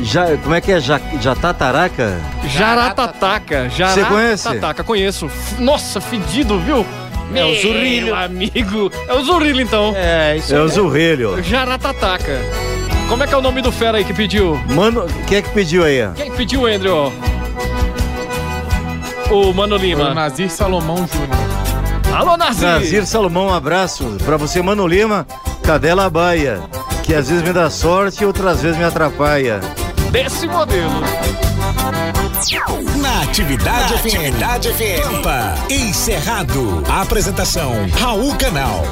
Já, 0.04 0.36
como 0.38 0.54
é 0.54 0.62
que 0.62 0.72
é? 0.72 0.80
Já, 0.80 1.00
jatataraca? 1.22 2.20
Jaratataca. 2.48 3.70
Você 3.70 4.04
conhece? 4.04 4.43
Jaratataca, 4.43 4.84
conheço. 4.84 5.32
Nossa, 5.58 6.00
fedido, 6.02 6.60
viu? 6.60 6.86
É 7.34 7.43
o 7.43 7.56
zurrilho. 7.62 8.06
Meu 8.08 8.16
amigo. 8.16 8.91
É 9.08 9.14
o 9.14 9.24
zurrilho, 9.24 9.62
então. 9.62 9.93
é 9.96 10.38
isso 10.38 10.54
É 10.54 10.60
o 10.62 10.68
zurrilho. 10.68 11.41
Jaratataca. 11.43 12.39
Como 13.10 13.24
é 13.24 13.28
que 13.28 13.34
é 13.34 13.38
o 13.38 13.41
nome 13.41 13.62
do 13.62 13.72
fera 13.72 13.98
aí 13.98 14.04
que 14.04 14.14
pediu? 14.14 14.60
Mano, 14.70 15.06
quem 15.28 15.38
é 15.39 15.41
que 15.41 15.50
pediu 15.50 15.84
aí? 15.84 16.08
Quem 16.16 16.30
que 16.30 16.38
pediu, 16.38 16.66
Andrew? 16.68 17.12
O 19.32 19.54
Mano 19.54 19.78
Foi 19.80 19.88
o 19.88 19.89
Lima. 19.89 20.14
Nazir 20.14 20.50
Salomão 20.52 20.98
Júnior. 21.08 21.55
Alô, 22.16 22.38
Nazir. 22.38 22.66
Nazir 22.66 23.05
Salomão, 23.05 23.47
um 23.47 23.53
abraço 23.53 24.05
pra 24.24 24.38
você, 24.38 24.61
Mano 24.61 24.88
Lima, 24.88 25.28
cadela 25.61 26.09
baia. 26.09 26.61
Que 27.03 27.13
às 27.13 27.28
vezes 27.28 27.43
me 27.43 27.51
dá 27.51 27.70
sorte 27.70 28.24
e 28.24 28.26
outras 28.26 28.61
vezes 28.61 28.78
me 28.78 28.86
atrapalha. 28.86 29.59
Desse 30.11 30.47
modelo. 30.47 31.01
Na 33.01 33.22
Atividade 33.24 33.97
FM. 33.97 34.05
Atividade 34.05 34.70
FM. 34.70 35.11
Pampa, 35.11 35.55
encerrado. 35.70 36.84
A 36.89 37.01
apresentação, 37.01 37.74
Raul 37.99 38.34
Canal. 38.36 38.86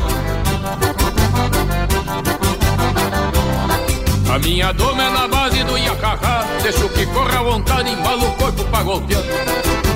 A 4.33 4.39
minha 4.39 4.73
doma 4.73 5.01
é 5.01 5.09
na 5.11 5.27
base 5.27 5.63
do 5.63 5.77
Iacacá 5.77 6.43
Deixo 6.63 6.89
que 6.89 7.05
corra 7.05 7.39
à 7.39 7.43
vontade, 7.43 7.91
embalo 7.91 8.27
o 8.27 8.31
corpo 8.31 8.65
pra 8.65 8.81
golpear 8.81 9.21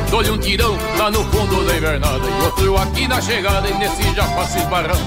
Dou-lhe 0.09 0.31
um 0.31 0.37
tirão 0.37 0.77
lá 0.97 1.11
no 1.11 1.23
fundo 1.25 1.65
da 1.65 1.75
invernada 1.75 2.23
E 2.27 2.45
outro 2.45 2.77
aqui 2.77 3.07
na 3.07 3.21
chegada 3.21 3.69
e 3.69 3.73
nesse 3.77 4.15
já 4.15 4.23
faço 4.23 4.57
esbarrar 4.57 4.97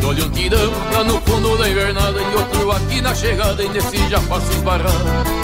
Dou-lhe 0.00 0.22
um 0.22 0.30
tirão 0.30 0.72
lá 0.92 1.04
no 1.04 1.20
fundo 1.20 1.56
da 1.58 1.68
invernada 1.68 2.20
E 2.20 2.36
outro 2.36 2.72
aqui 2.72 3.00
na 3.00 3.14
chegada 3.14 3.62
e 3.62 3.68
nesse 3.68 4.08
já 4.08 4.20
faço 4.20 4.50
esbarrar 4.52 5.43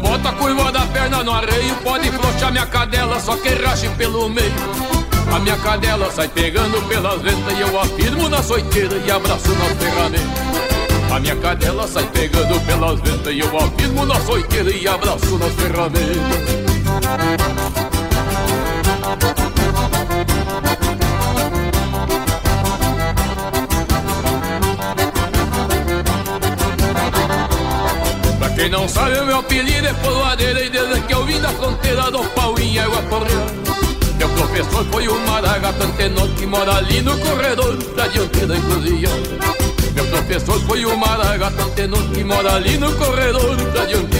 eu 0.00 0.10
boto 0.10 0.28
a 0.28 0.32
curva 0.32 0.72
da 0.72 0.80
perna 0.86 1.22
no 1.22 1.32
arreio 1.32 1.74
Pode 1.76 2.10
flochar 2.10 2.50
minha 2.50 2.66
cadela, 2.66 3.20
só 3.20 3.36
que 3.36 3.50
rache 3.50 3.88
pelo 3.90 4.28
meio 4.28 4.52
A 5.32 5.38
minha 5.38 5.56
cadela 5.58 6.10
sai 6.10 6.28
pegando 6.28 6.80
pelas 6.88 7.20
ventas 7.20 7.56
e 7.56 7.60
eu 7.60 7.80
afirmo 7.80 8.28
na 8.28 8.42
soiteira 8.42 8.96
e 8.96 9.10
abraço 9.10 9.48
nas 9.54 9.72
ferramentas. 9.78 10.30
A 11.12 11.20
minha 11.20 11.36
cadela 11.36 11.86
sai 11.86 12.04
pegando 12.12 12.60
pelas 12.66 13.00
ventas 13.00 13.32
e 13.32 13.40
eu 13.40 13.58
afirmo 13.58 14.06
na 14.06 14.20
soiteira 14.20 14.70
e 14.70 14.88
abraço 14.88 15.38
nas 15.38 15.52
ferramentas. 15.54 16.60
Não 28.70 28.88
sabe, 28.88 29.18
o 29.18 29.26
meu 29.26 29.38
apelido 29.40 29.86
é 29.86 29.92
Poloadeira 29.94 30.64
E 30.64 30.70
desde 30.70 31.00
que 31.02 31.12
eu 31.12 31.24
vim 31.26 31.40
da 31.40 31.48
fronteira 31.50 32.10
do 32.10 32.22
pau 32.30 32.58
em 32.58 32.78
água 32.78 33.02
porreira 33.02 33.60
meu 34.20 34.28
professor 34.28 34.84
foi 34.92 35.08
o 35.08 35.18
Maragato 35.26 35.82
Antenor 35.82 36.28
que 36.34 36.44
mora 36.44 36.76
ali 36.76 37.00
no 37.00 37.18
corredor 37.20 37.74
da 37.94 38.06
dianteira 38.06 38.54
encruzilhada. 38.54 39.16
Meu 39.94 40.06
professor 40.08 40.60
foi 40.60 40.84
o 40.84 40.94
Maragato 40.94 41.62
Antenor 41.62 42.02
que 42.10 42.22
mora 42.22 42.56
ali 42.56 42.76
no 42.76 42.94
corredor 42.96 43.56
da 43.56 43.86
dianteira. 43.86 44.10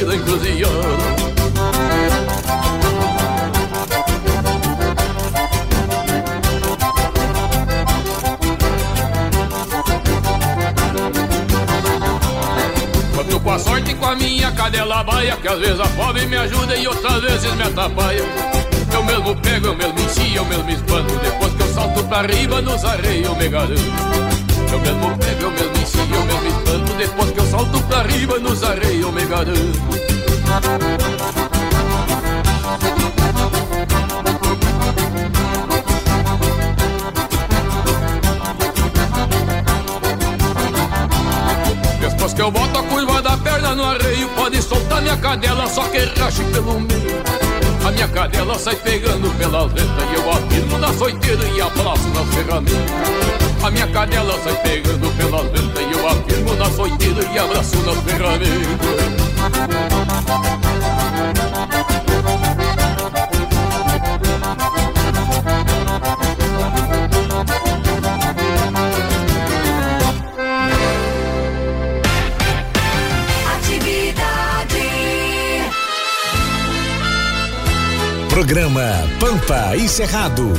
Conto 13.14 13.40
com 13.40 13.50
a 13.50 13.58
sorte 13.58 13.94
com 13.94 14.06
a 14.06 14.14
minha 14.14 14.39
cadela 14.60 15.02
baia 15.02 15.36
Que 15.38 15.48
às 15.48 15.58
vezes 15.58 15.80
a 15.80 15.86
fome 15.86 16.26
me 16.26 16.36
ajuda 16.36 16.76
e 16.76 16.86
outras 16.86 17.22
vezes 17.22 17.54
me 17.54 17.62
atrapalha. 17.62 18.22
Eu 18.92 19.02
mesmo 19.04 19.34
pego, 19.36 19.68
eu 19.68 19.76
mesmo 19.76 19.98
enchio, 19.98 20.36
eu 20.36 20.44
mesmo 20.44 20.70
espanto. 20.70 21.14
Depois 21.18 21.54
que 21.54 21.62
eu 21.62 21.74
salto 21.74 22.04
pra 22.04 22.22
riba 22.22 22.60
nos 22.60 22.84
arreios 22.84 23.26
eu 23.26 23.36
me 23.36 23.48
garanto 23.48 23.80
Eu 24.70 24.80
mesmo 24.80 25.16
pego, 25.18 25.42
eu 25.42 25.50
mesmo 25.50 25.76
enchio, 25.76 26.14
eu 26.14 26.24
mesmo 26.26 26.48
espanto. 26.48 26.92
Depois 26.94 27.30
que 27.30 27.38
eu 27.38 27.46
salto 27.46 27.82
pra 27.84 28.02
riba 28.02 28.38
nos 28.38 28.62
arreios 28.62 29.02
eu 29.02 29.12
me 29.12 29.24
garanto 29.24 29.80
eu 42.40 42.50
boto 42.50 42.78
a 42.78 42.82
curva 42.82 43.20
da 43.20 43.36
perna 43.36 43.74
no 43.74 43.84
arreio 43.84 44.28
Pode 44.30 44.62
soltar 44.62 45.02
minha 45.02 45.16
cadela, 45.16 45.68
só 45.68 45.82
que 45.84 45.98
rache 46.18 46.42
pelo 46.44 46.80
meio. 46.80 47.20
A 47.84 47.90
minha 47.92 48.08
cadela 48.08 48.58
sai 48.58 48.76
pegando 48.76 49.30
pela 49.36 49.68
venta 49.68 50.02
E 50.10 50.14
eu 50.14 50.30
afirmo 50.30 50.78
na 50.78 50.92
soiteira 50.92 51.44
e 51.48 51.60
abraço 51.60 52.08
nas 52.08 52.34
ferramentas 52.34 52.74
A 53.62 53.70
minha 53.70 53.86
cadela 53.88 54.38
sai 54.42 54.54
pegando 54.62 55.10
pela 55.16 55.42
venta 55.44 55.82
E 55.82 55.92
eu 55.92 56.08
afirmo 56.08 56.54
na 56.56 56.70
soiteira 56.70 57.22
e 57.32 57.38
abraço 57.38 57.76
nas 57.78 57.98
ferramentas 58.04 58.60
Programa 78.30 78.80
Pampa 79.18 79.76
e 79.76 79.88
Cerrado. 79.88 80.52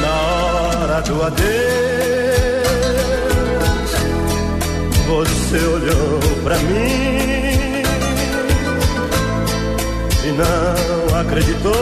Na 0.00 0.80
hora 0.80 1.02
do 1.02 1.22
adeus, 1.22 1.48
você 5.06 5.58
olhou 5.58 6.20
pra 6.42 6.56
mim 6.56 7.07
acreditou 11.38 11.72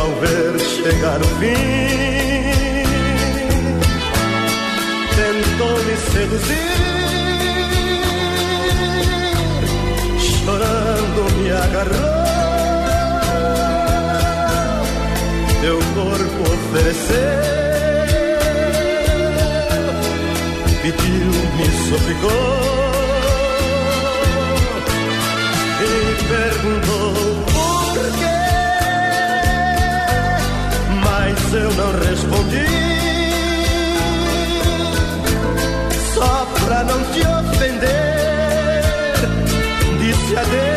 ao 0.00 0.10
ver 0.20 0.58
chegar 0.60 1.20
o 1.20 1.24
fim. 1.38 1.54
Tentou 5.14 5.76
me 5.84 5.96
seduzir, 5.96 6.72
chorando 10.18 11.22
me 11.38 11.50
agarrou. 11.52 12.22
teu 15.60 15.78
corpo 15.94 16.42
ofereceu, 16.52 17.42
pediu, 20.82 21.30
me 21.56 21.66
suplicou 21.88 22.91
perguntou 26.62 27.12
por 27.52 28.06
quê, 28.18 28.38
mas 31.04 31.54
eu 31.54 31.70
não 31.72 31.92
respondi. 31.98 32.66
Só 36.14 36.46
pra 36.64 36.84
não 36.84 37.02
te 37.12 37.20
ofender, 37.20 37.92
disse 39.98 40.36
adeus 40.36 40.71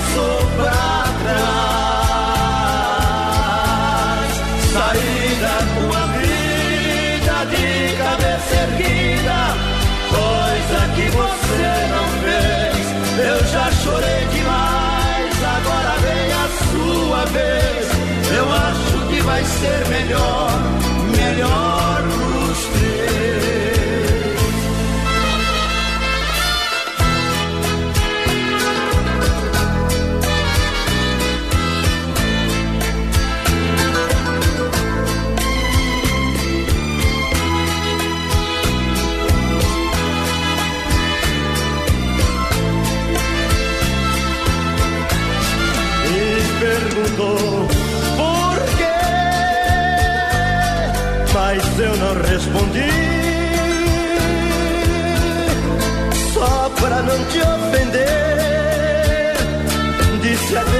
passou 0.00 0.38
pra 0.56 1.04
trás. 1.22 1.60
Saí 4.72 5.22
da 5.40 5.58
tua 5.76 6.02
vida 6.18 7.36
de 7.50 7.66
cabeça 7.96 8.54
erguida, 8.66 9.38
coisa 10.08 10.80
que 10.94 11.06
você 11.10 11.72
não 11.94 12.06
fez. 12.22 12.84
Eu 13.18 13.38
já 13.48 13.66
chorei 13.72 14.22
demais, 14.32 15.34
agora 15.56 15.92
vem 16.00 16.26
a 16.32 16.46
sua 16.70 17.22
vez. 17.26 17.84
Eu 18.36 18.46
acho 18.52 18.96
que 19.08 19.20
vai 19.22 19.44
ser 19.44 19.88
melhor, 19.88 20.50
melhor 21.16 21.79
por 48.16 48.58
quê, 48.76 48.98
mas 51.34 51.62
eu 51.78 51.96
não 51.96 52.14
respondi. 52.22 52.90
Só 56.32 56.70
pra 56.80 57.02
não 57.02 57.24
te 57.26 57.38
ofender, 57.38 58.08
disse 60.22 60.56
adeus 60.56 60.79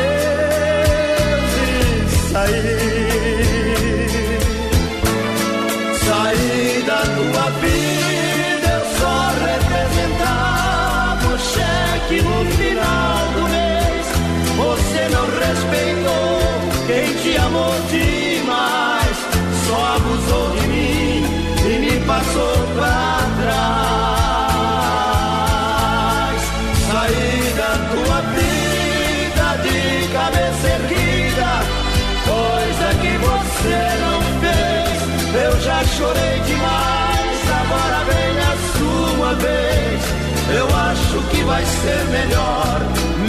vai 41.50 41.64
ser 41.64 42.04
melhor, 42.16 42.80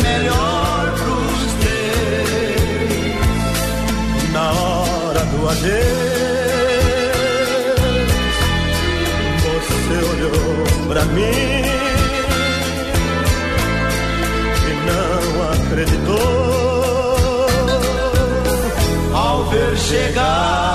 melhor 0.04 0.94
pros 1.02 1.54
teus. 1.64 3.14
Na 4.32 4.52
hora 4.52 5.22
do 5.26 5.50
adeus, 5.50 5.72
você 9.46 9.96
olhou 10.12 10.54
pra 10.88 11.04
mim 11.16 11.64
e 14.70 14.72
não 14.88 15.24
acreditou 15.54 16.68
ao 19.16 19.38
ver 19.50 19.74
chegar 19.78 20.71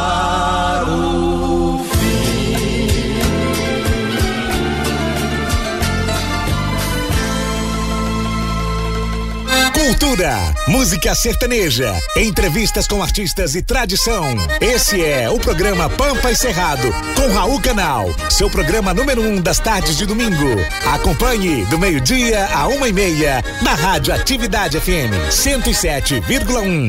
Cultura, 10.06 10.54
música 10.68 11.16
sertaneja, 11.16 11.92
entrevistas 12.16 12.86
com 12.86 13.02
artistas 13.02 13.56
e 13.56 13.62
tradição. 13.62 14.36
Esse 14.60 15.04
é 15.04 15.28
o 15.28 15.36
programa 15.36 15.90
Pampa 15.90 16.30
e 16.30 16.36
Cerrado, 16.36 16.92
com 17.16 17.26
Raul 17.32 17.60
Canal, 17.60 18.06
seu 18.30 18.48
programa 18.48 18.94
número 18.94 19.20
um 19.20 19.40
das 19.40 19.58
tardes 19.58 19.96
de 19.96 20.06
domingo. 20.06 20.60
Acompanhe 20.94 21.64
do 21.64 21.76
meio-dia 21.76 22.46
a 22.54 22.68
uma 22.68 22.88
e 22.88 22.92
meia, 22.92 23.42
na 23.62 23.74
Rádio 23.74 24.14
Atividade 24.14 24.78
FM 24.78 25.10
107,1. 25.28 26.88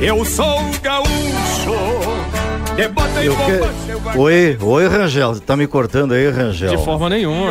Eu 0.00 0.24
sou 0.24 0.58
o 0.58 0.80
gaúcho. 0.80 1.31
Eu 3.20 3.36
que... 3.36 4.18
Oi, 4.18 4.58
oi, 4.60 4.88
Rangel. 4.88 5.38
Tá 5.40 5.56
me 5.56 5.66
cortando 5.66 6.12
aí, 6.12 6.28
Rangel? 6.30 6.76
De 6.76 6.84
forma 6.84 7.08
nenhuma. 7.08 7.50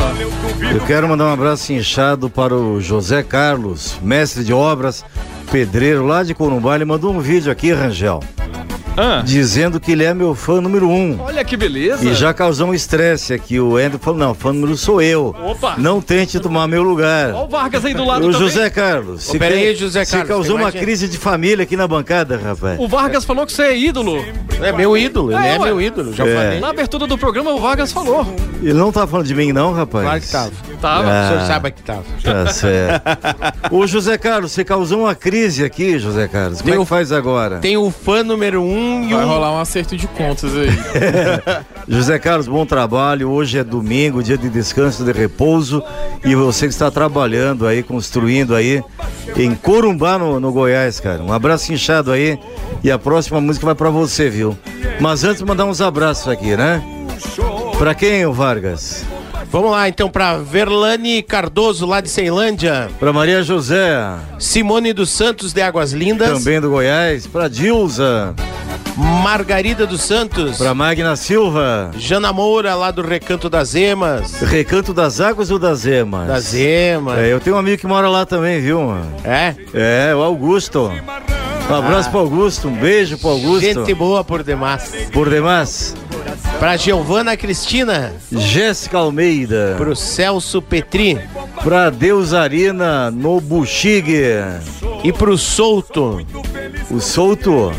Eu 0.74 0.82
quero 0.86 1.08
mandar 1.08 1.26
um 1.26 1.34
abraço 1.34 1.74
inchado 1.74 2.30
para 2.30 2.56
o 2.56 2.80
José 2.82 3.24
Carlos, 3.24 3.98
mestre 4.02 4.44
de 4.44 4.54
obras, 4.54 5.04
pedreiro 5.52 6.06
lá 6.06 6.24
de 6.24 6.34
Corumbá. 6.34 6.76
Ele 6.76 6.86
mandou 6.86 7.14
um 7.14 7.20
vídeo 7.20 7.52
aqui, 7.52 7.72
Rangel, 7.72 8.22
Ah, 8.98 9.22
dizendo 9.26 9.80
que 9.80 9.94
ele 9.94 10.04
é 10.04 10.14
meu 10.14 10.36
fã 10.36 10.60
número 10.60 10.88
um. 10.90 11.18
olha 11.22 11.44
que 11.46 11.56
beleza. 11.56 12.04
E 12.08 12.14
já 12.14 12.34
causou 12.34 12.68
um 12.70 12.74
estresse 12.74 13.34
aqui. 13.34 13.60
O 13.60 13.78
Andrew 13.78 13.98
falou: 14.00 14.20
não, 14.20 14.34
fã 14.34 14.52
número 14.52 14.76
sou 14.76 15.02
eu. 15.02 15.34
Opa. 15.44 15.76
Não 15.78 16.02
tente 16.02 16.40
tomar 16.40 16.68
meu 16.68 16.84
lugar. 16.84 17.30
Olha 17.34 17.46
o 17.46 17.48
Vargas 17.48 17.86
aí 17.86 17.94
do 17.94 18.04
lado 18.04 18.28
O 18.28 18.32
também. 18.32 18.48
José 18.48 18.70
Carlos. 18.70 19.30
Ô, 19.30 19.38
pera 19.40 19.56
aí, 19.56 19.74
José 19.76 20.04
Você 20.04 20.12
Carlos, 20.12 20.28
causou 20.30 20.58
uma 20.58 20.72
crise 20.72 21.08
de 21.08 21.18
família 21.18 21.64
aqui 21.64 21.78
na 21.78 21.88
bancada, 21.88 22.38
rapaz. 22.38 22.78
O 22.80 22.88
Vargas 22.88 23.24
falou 23.24 23.46
que 23.46 23.54
você 23.54 23.64
é 23.64 23.78
ídolo. 23.78 24.24
É 24.62 24.72
meu 24.72 24.96
ídolo, 24.98 25.32
ele 25.32 25.42
É, 25.44 25.56
é, 25.56 25.60
ué. 25.60 25.66
meu 25.66 25.82
ídolo, 25.82 26.14
já 26.14 26.26
É. 26.28 26.36
falei. 26.36 26.60
Na 26.60 26.70
abertura 26.70 27.08
do 27.08 27.18
programa, 27.18 27.52
o 27.52 27.60
Vargas 27.60 27.92
falou. 27.94 28.28
Ele 28.62 28.74
não 28.74 28.92
tá 28.92 29.08
falando 29.08 29.26
de 29.26 29.34
mim, 29.34 29.52
não, 29.52 29.74
rapaz. 29.74 30.04
Claro 30.06 30.22
que 30.22 30.30
tava. 30.30 30.52
Tava. 30.82 31.08
O 31.08 31.10
Ah. 31.10 31.28
senhor 31.30 31.48
sabe 31.48 31.72
que 31.72 31.82
tava. 31.82 32.04
Tá 32.24 32.48
certo. 32.48 33.04
Ô, 33.72 33.88
José 33.88 34.18
Carlos, 34.18 34.52
você 34.52 34.64
causou 34.64 35.02
uma 35.02 35.16
crise 35.16 35.64
aqui, 35.64 35.98
José 35.98 36.28
Carlos. 36.28 36.62
Como 36.62 36.74
é 36.74 36.78
que 36.78 36.86
faz 36.86 37.12
agora? 37.12 37.58
Tem 37.60 37.78
o 37.78 37.90
fã 37.90 38.24
número 38.24 38.62
um 38.62 38.81
e 38.82 39.14
Vai 39.14 39.26
um. 39.26 39.28
rolar 39.28 39.52
um 39.54 39.60
acerto 39.60 39.96
de 39.96 40.08
contas 40.08 40.52
aí. 40.56 40.70
José 41.88 42.18
Carlos, 42.20 42.48
bom 42.48 42.66
trabalho. 42.66 43.30
Hoje 43.30 43.58
é 43.58 43.64
domingo, 43.64 44.24
dia 44.24 44.38
de 44.38 44.50
descanso, 44.50 45.04
de 45.04 45.12
repouso. 45.12 45.84
E 46.24 46.36
você 46.36 46.68
que 46.68 46.74
está 46.74 46.90
trabalhando 46.92 47.68
aí, 47.68 47.84
construindo 47.84 48.56
aí 48.56 48.84
em 49.36 49.54
Corumbá, 49.56 50.18
no, 50.18 50.40
no 50.40 50.52
Goiás, 50.52 51.00
cara. 51.00 51.22
Um 51.24 51.34
abraço 51.34 51.72
inchado 51.74 52.12
aí. 52.12 52.38
E 52.84 52.90
a 52.92 52.98
próxima 52.98 53.40
música 53.42 53.66
vai 53.66 53.76
pra 53.76 53.90
você, 53.90 54.30
viu? 54.30 54.58
Mas 55.00 55.24
antes, 55.24 55.42
mandar 55.42 55.66
uns 55.66 55.82
abraços 55.82 56.28
aqui, 56.28 56.56
né? 56.56 56.84
Pra 57.78 57.94
quem, 57.96 58.26
o 58.26 58.34
Vargas? 58.34 59.04
Vamos 59.52 59.72
lá 59.72 59.90
então 59.90 60.10
pra 60.10 60.38
Verlane 60.38 61.22
Cardoso, 61.22 61.86
lá 61.86 62.00
de 62.00 62.08
Ceilândia. 62.10 62.90
Pra 62.98 63.12
Maria 63.12 63.44
José, 63.44 63.94
Simone 64.40 64.94
dos 64.94 65.10
Santos, 65.10 65.52
de 65.52 65.62
Águas 65.62 65.92
Lindas. 65.92 66.30
também 66.40 66.62
do 66.62 66.70
Goiás. 66.70 67.28
Pra 67.28 67.50
Dilza, 67.50 68.34
Margarida 68.98 69.86
dos 69.88 70.02
Santos. 70.02 70.58
pra 70.58 70.74
Magna 70.74 71.16
Silva. 71.16 71.92
Jana 71.98 72.34
Moura, 72.34 72.76
lá 72.76 72.92
do 72.92 73.02
Recanto 73.02 73.50
das 73.50 73.74
Emas. 73.76 74.34
Recanto 74.42 74.94
das 74.94 75.22
Águas 75.22 75.50
ou 75.50 75.58
das 75.60 75.86
Emas? 75.86 76.28
Das 76.28 76.54
Emas. 76.54 77.18
É, 77.20 77.32
eu 77.32 77.40
tenho 77.40 77.56
um 77.56 77.60
amigo 77.60 77.80
que 77.80 77.88
mora 77.88 78.10
lá 78.10 78.26
também, 78.26 78.60
viu? 78.60 78.82
mano? 78.82 79.12
É? 79.24 79.56
É, 79.74 80.16
o 80.16 80.22
Augusto. 80.22 80.92
Um 81.70 81.74
abraço 81.76 82.10
pro 82.10 82.20
Augusto, 82.20 82.68
um 82.68 82.76
beijo 82.76 83.18
pro 83.18 83.30
Augusto. 83.30 83.62
Gente 83.62 83.94
boa 83.94 84.24
por 84.24 84.44
demais. 84.44 84.94
Por 85.14 85.30
demais, 85.30 85.96
Pra 86.60 86.78
Giovana 86.78 87.36
Cristina. 87.36 88.14
Jéssica 88.32 88.98
Almeida. 88.98 89.74
Pro 89.78 89.96
Celso 89.96 90.62
Petri. 90.62 91.18
Pra 91.64 91.90
Deusarina 91.90 93.10
Nobuchigue. 93.10 94.22
E 95.04 95.12
pro 95.12 95.38
Souto. 95.38 96.20
O 96.92 97.00
Souto. 97.00 97.72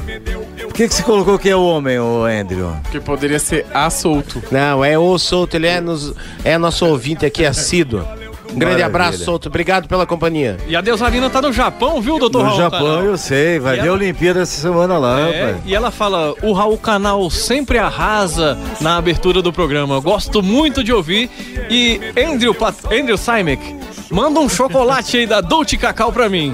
Por 0.72 0.76
que, 0.76 0.88
que 0.88 0.94
você 0.94 1.02
colocou 1.02 1.38
que 1.38 1.50
é 1.50 1.54
o 1.54 1.62
homem, 1.66 1.98
ô 2.00 2.24
Andrew? 2.24 2.72
Que 2.90 2.98
poderia 2.98 3.38
ser 3.38 3.66
assolto. 3.74 4.42
Não, 4.50 4.82
é 4.82 4.98
o 4.98 5.18
Souto, 5.18 5.54
ele 5.54 5.66
é, 5.66 5.82
nos, 5.82 6.14
é 6.42 6.56
nosso 6.56 6.86
ouvinte 6.86 7.26
aqui, 7.26 7.44
assíduo. 7.44 8.00
Um 8.00 8.58
grande 8.58 8.76
Maravilha. 8.82 8.86
abraço, 8.86 9.18
Souto. 9.22 9.48
Obrigado 9.50 9.86
pela 9.86 10.06
companhia. 10.06 10.56
E 10.66 10.74
a 10.74 10.80
Deusarina 10.80 11.28
tá 11.28 11.42
no 11.42 11.52
Japão, 11.52 12.00
viu, 12.00 12.18
doutor 12.18 12.38
No 12.38 12.44
Raul 12.48 12.56
Japão, 12.58 12.78
Canal? 12.80 13.04
eu 13.04 13.18
sei. 13.18 13.58
Vai 13.58 13.74
E 13.74 13.76
ver 13.76 13.82
a 13.82 13.86
ela- 13.88 13.96
Olimpíada 13.96 14.40
essa 14.40 14.60
semana 14.62 14.96
lá, 14.96 15.20
É, 15.20 15.40
rapaz. 15.50 15.62
e 15.66 15.74
ela 15.74 15.90
fala: 15.90 16.34
o 16.42 16.52
Raul 16.54 16.78
Canal 16.78 17.28
sempre 17.30 17.76
arrasa 17.78 18.58
na 18.80 18.96
abertura 18.96 19.42
do 19.42 19.52
programa. 19.52 20.00
Gosto 20.00 20.42
muito 20.42 20.82
de 20.82 20.90
ouvir. 20.92 21.30
E 21.70 22.00
Andrew, 22.16 22.54
Pat 22.54 22.74
Andrew 22.86 23.16
Simek, 23.18 23.76
manda 24.12 24.38
um 24.38 24.48
chocolate 24.48 25.16
aí 25.16 25.26
da 25.26 25.40
Dolce 25.40 25.76
Cacau 25.76 26.12
pra 26.12 26.28
mim. 26.28 26.52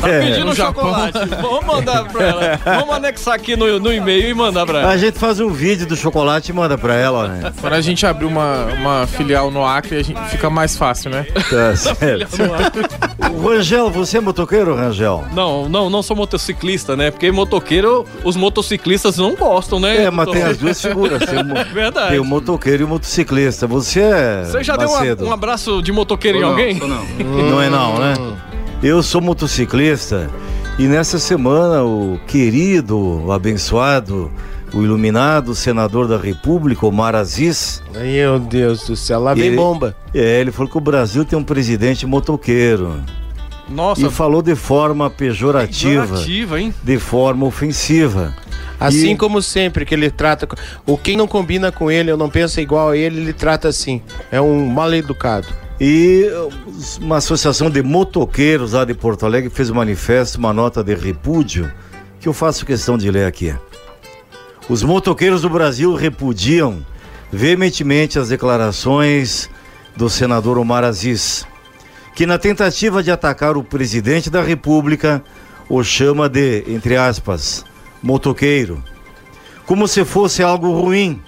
Tá 0.00 0.08
É, 0.08 0.20
pedindo 0.20 0.50
um 0.50 0.54
chocolate. 0.54 1.18
Vamos 1.40 1.64
mandar 1.66 2.04
pra 2.04 2.24
ela. 2.26 2.60
Vamos 2.64 2.94
anexar 2.94 3.34
aqui 3.34 3.56
no, 3.56 3.80
no 3.80 3.92
e-mail 3.92 4.28
e 4.30 4.34
mandar 4.34 4.64
pra 4.66 4.80
ela. 4.80 4.90
A 4.92 4.96
gente 4.96 5.18
faz 5.18 5.40
um 5.40 5.48
vídeo 5.50 5.86
do 5.86 5.96
chocolate 5.96 6.50
e 6.50 6.54
manda 6.54 6.76
pra 6.78 6.94
ela, 6.94 7.26
né? 7.28 7.52
Quando 7.60 7.72
a 7.72 7.80
gente 7.80 8.06
abrir 8.06 8.26
uma, 8.26 8.66
uma 8.78 9.06
filial 9.06 9.50
no 9.50 9.64
Acre, 9.64 9.96
a 9.96 10.02
gente 10.04 10.20
fica 10.30 10.48
mais 10.50 10.76
fácil, 10.76 11.10
né? 11.10 11.26
Tá 11.50 11.74
certo. 11.76 12.36
O 13.34 13.48
Rangel, 13.48 13.90
você 13.90 14.18
é 14.18 14.20
motoqueiro, 14.20 14.74
Rangel? 14.74 15.24
Não, 15.32 15.68
não, 15.68 15.90
não 15.90 16.02
sou 16.02 16.16
motociclista, 16.16 16.96
né? 16.96 17.10
Porque 17.10 17.30
motoqueiro, 17.32 18.04
os 18.24 18.36
motociclistas 18.36 19.16
não 19.18 19.34
gostam, 19.34 19.80
né? 19.80 20.04
É, 20.04 20.10
mas 20.10 20.28
tem 20.30 20.42
as 20.42 20.56
duas 20.58 20.80
figuras. 20.80 21.24
Tem 21.24 21.40
o, 21.40 21.44
mo- 21.44 21.54
Verdade. 21.72 22.10
tem 22.10 22.18
o 22.18 22.24
motoqueiro 22.24 22.82
e 22.82 22.84
o 22.84 22.88
motociclista. 22.88 23.66
Você 23.66 24.00
é. 24.00 24.44
Você 24.44 24.62
já 24.62 24.76
deu 24.76 24.88
uma- 24.88 24.98
Macedo. 24.98 25.24
um 25.26 25.32
abraço 25.32 25.82
de 25.82 25.92
motoqueiro 25.92 26.38
em 26.38 26.42
alguém? 26.42 26.74
Não 26.74 26.97
é 27.62 27.70
não, 27.70 27.98
né? 27.98 28.14
Eu 28.82 29.02
sou 29.02 29.20
motociclista 29.20 30.30
e 30.78 30.84
nessa 30.86 31.18
semana 31.18 31.82
o 31.82 32.18
querido, 32.26 33.24
o 33.26 33.32
abençoado, 33.32 34.30
o 34.72 34.82
iluminado 34.82 35.54
senador 35.54 36.06
da 36.06 36.16
República, 36.16 36.86
Omar 36.86 37.14
Aziz, 37.14 37.82
Meu 37.92 38.38
Deus 38.38 38.86
do 38.86 38.94
céu, 38.94 39.20
lá 39.20 39.34
vem 39.34 39.46
Ele- 39.46 39.56
bomba. 39.56 39.96
é, 40.14 40.40
ele 40.40 40.52
falou 40.52 40.70
que 40.70 40.78
o 40.78 40.80
Brasil 40.80 41.24
tem 41.24 41.38
um 41.38 41.42
presidente 41.42 42.06
motoqueiro 42.06 43.00
Nossa, 43.68 44.06
e 44.06 44.10
falou 44.10 44.40
de 44.42 44.54
forma 44.54 45.10
pejorativa, 45.10 46.02
pejorativa, 46.06 46.60
hein? 46.60 46.74
de 46.82 46.98
forma 46.98 47.46
ofensiva. 47.46 48.34
Assim 48.80 49.12
E- 49.14 49.16
como 49.16 49.42
sempre 49.42 49.84
que 49.84 49.92
ele 49.92 50.08
trata. 50.08 50.46
O 50.86 50.96
quem 50.96 51.16
não 51.16 51.26
combina 51.26 51.72
com 51.72 51.90
ele, 51.90 52.12
eu 52.12 52.16
não 52.16 52.30
penso 52.30 52.60
igual 52.60 52.90
a 52.90 52.96
ele, 52.96 53.20
ele 53.20 53.32
trata 53.32 53.66
assim. 53.66 54.00
É 54.30 54.40
um 54.40 54.66
mal 54.68 54.94
educado. 54.94 55.48
E 55.80 56.28
uma 57.00 57.18
associação 57.18 57.70
de 57.70 57.82
motoqueiros 57.82 58.72
lá 58.72 58.84
de 58.84 58.94
Porto 58.94 59.24
Alegre 59.24 59.48
fez 59.48 59.70
um 59.70 59.74
manifesto, 59.74 60.38
uma 60.38 60.52
nota 60.52 60.82
de 60.82 60.94
repúdio, 60.94 61.72
que 62.18 62.28
eu 62.28 62.32
faço 62.32 62.66
questão 62.66 62.98
de 62.98 63.10
ler 63.10 63.26
aqui. 63.26 63.54
Os 64.68 64.82
motoqueiros 64.82 65.42
do 65.42 65.48
Brasil 65.50 65.94
repudiam 65.94 66.84
veementemente 67.30 68.18
as 68.18 68.28
declarações 68.28 69.48
do 69.96 70.10
senador 70.10 70.58
Omar 70.58 70.82
Aziz, 70.82 71.46
que 72.14 72.26
na 72.26 72.38
tentativa 72.38 73.02
de 73.02 73.10
atacar 73.10 73.56
o 73.56 73.62
presidente 73.62 74.28
da 74.28 74.42
República 74.42 75.22
o 75.68 75.84
chama 75.84 76.28
de, 76.28 76.64
entre 76.66 76.96
aspas, 76.96 77.64
motoqueiro, 78.02 78.82
como 79.64 79.86
se 79.86 80.04
fosse 80.04 80.42
algo 80.42 80.72
ruim, 80.72 81.22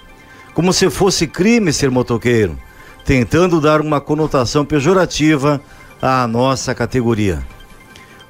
como 0.53 0.73
se 0.73 0.89
fosse 0.89 1.25
crime 1.25 1.71
ser 1.71 1.89
motoqueiro, 1.89 2.57
tentando 3.11 3.59
dar 3.59 3.81
uma 3.81 3.99
conotação 3.99 4.63
pejorativa 4.63 5.59
à 6.01 6.25
nossa 6.25 6.73
categoria. 6.73 7.45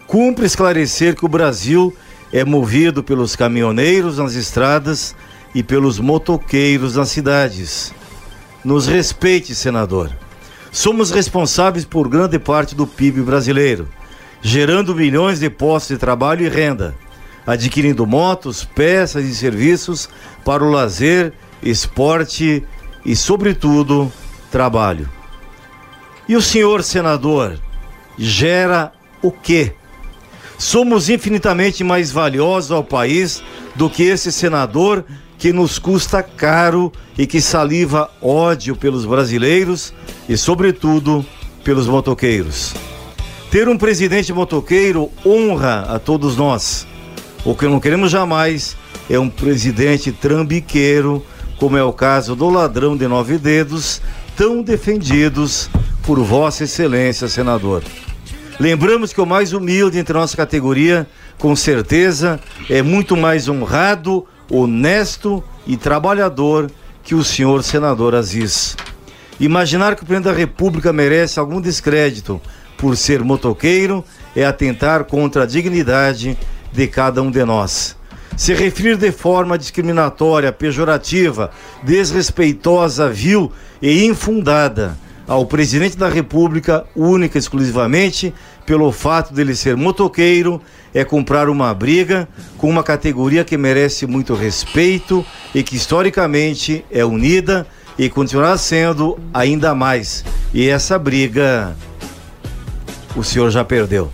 Cumpre 0.07 0.43
esclarecer 0.43 1.15
que 1.15 1.23
o 1.23 1.29
Brasil 1.29 1.95
é 2.33 2.43
movido 2.43 3.03
pelos 3.03 3.35
caminhoneiros 3.35 4.17
nas 4.17 4.33
estradas 4.33 5.15
e 5.53 5.61
pelos 5.61 5.99
motoqueiros 5.99 6.95
nas 6.95 7.09
cidades. 7.09 7.93
Nos 8.65 8.87
respeite, 8.87 9.53
senador. 9.53 10.09
Somos 10.71 11.11
responsáveis 11.11 11.85
por 11.85 12.09
grande 12.09 12.39
parte 12.39 12.73
do 12.73 12.87
PIB 12.87 13.21
brasileiro, 13.21 13.87
gerando 14.41 14.95
milhões 14.95 15.39
de 15.39 15.49
postos 15.51 15.89
de 15.89 15.99
trabalho 15.99 16.43
e 16.43 16.49
renda. 16.49 16.95
adquirindo 17.45 18.07
motos, 18.07 18.63
peças 18.63 19.25
e 19.25 19.35
serviços 19.35 20.09
para 20.43 20.63
o 20.63 20.71
lazer, 20.71 21.33
esporte 21.61 22.63
e, 23.05 23.15
sobretudo, 23.15 24.11
trabalho. 24.51 25.09
E 26.27 26.35
o 26.35 26.41
senhor 26.41 26.83
senador 26.83 27.59
gera 28.17 28.91
o 29.21 29.31
quê? 29.31 29.73
Somos 30.57 31.09
infinitamente 31.09 31.83
mais 31.83 32.11
valiosos 32.11 32.71
ao 32.71 32.83
país 32.83 33.41
do 33.75 33.89
que 33.89 34.03
esse 34.03 34.31
senador 34.31 35.03
que 35.39 35.51
nos 35.51 35.79
custa 35.79 36.21
caro 36.21 36.91
e 37.17 37.25
que 37.25 37.41
saliva 37.41 38.11
ódio 38.21 38.75
pelos 38.75 39.05
brasileiros 39.05 39.91
e, 40.29 40.37
sobretudo, 40.37 41.25
pelos 41.63 41.87
motoqueiros. 41.87 42.75
Ter 43.49 43.67
um 43.67 43.77
presidente 43.77 44.31
motoqueiro 44.31 45.09
honra 45.25 45.87
a 45.89 45.97
todos 45.97 46.37
nós. 46.37 46.85
O 47.43 47.55
que 47.55 47.67
não 47.67 47.79
queremos 47.79 48.11
jamais 48.11 48.77
é 49.09 49.17
um 49.17 49.29
presidente 49.29 50.11
trambiqueiro, 50.11 51.25
como 51.57 51.75
é 51.75 51.83
o 51.83 51.91
caso 51.91 52.35
do 52.35 52.49
ladrão 52.49 52.95
de 52.95 53.07
nove 53.07 53.39
dedos, 53.39 53.99
tão 54.41 54.63
defendidos 54.63 55.69
por 56.01 56.19
Vossa 56.19 56.63
Excelência, 56.63 57.27
senador. 57.27 57.83
Lembramos 58.59 59.13
que 59.13 59.21
o 59.21 59.25
mais 59.25 59.53
humilde 59.53 59.99
entre 59.99 60.15
nossa 60.15 60.35
categoria, 60.35 61.07
com 61.37 61.55
certeza, 61.55 62.39
é 62.67 62.81
muito 62.81 63.15
mais 63.15 63.47
honrado, 63.47 64.25
honesto 64.49 65.43
e 65.67 65.77
trabalhador 65.77 66.71
que 67.03 67.13
o 67.13 67.23
senhor 67.23 67.63
senador 67.63 68.15
Aziz. 68.15 68.75
Imaginar 69.39 69.95
que 69.95 70.01
o 70.01 70.07
presidente 70.07 70.33
da 70.33 70.35
República 70.35 70.91
merece 70.91 71.39
algum 71.39 71.61
descrédito 71.61 72.41
por 72.79 72.97
ser 72.97 73.23
motoqueiro 73.23 74.03
é 74.35 74.43
atentar 74.43 75.03
contra 75.03 75.43
a 75.43 75.45
dignidade 75.45 76.35
de 76.73 76.87
cada 76.87 77.21
um 77.21 77.29
de 77.29 77.45
nós. 77.45 77.95
Se 78.37 78.53
referir 78.53 78.97
de 78.97 79.11
forma 79.11 79.57
discriminatória, 79.57 80.51
pejorativa, 80.51 81.51
desrespeitosa, 81.83 83.09
vil 83.09 83.51
e 83.81 84.05
infundada 84.05 84.97
ao 85.27 85.45
presidente 85.45 85.97
da 85.97 86.09
República, 86.09 86.85
única 86.95 87.37
e 87.37 87.39
exclusivamente 87.39 88.33
pelo 88.65 88.91
fato 88.91 89.33
dele 89.33 89.55
ser 89.55 89.75
motoqueiro, 89.75 90.61
é 90.93 91.03
comprar 91.03 91.49
uma 91.49 91.73
briga 91.73 92.27
com 92.57 92.69
uma 92.69 92.83
categoria 92.83 93.43
que 93.43 93.57
merece 93.57 94.05
muito 94.05 94.33
respeito 94.33 95.25
e 95.53 95.63
que 95.63 95.75
historicamente 95.75 96.85
é 96.91 97.03
unida 97.05 97.65
e 97.97 98.09
continuará 98.09 98.57
sendo 98.57 99.19
ainda 99.33 99.75
mais. 99.75 100.23
E 100.53 100.67
essa 100.67 100.97
briga 100.97 101.75
o 103.15 103.23
senhor 103.23 103.49
já 103.51 103.63
perdeu. 103.63 104.11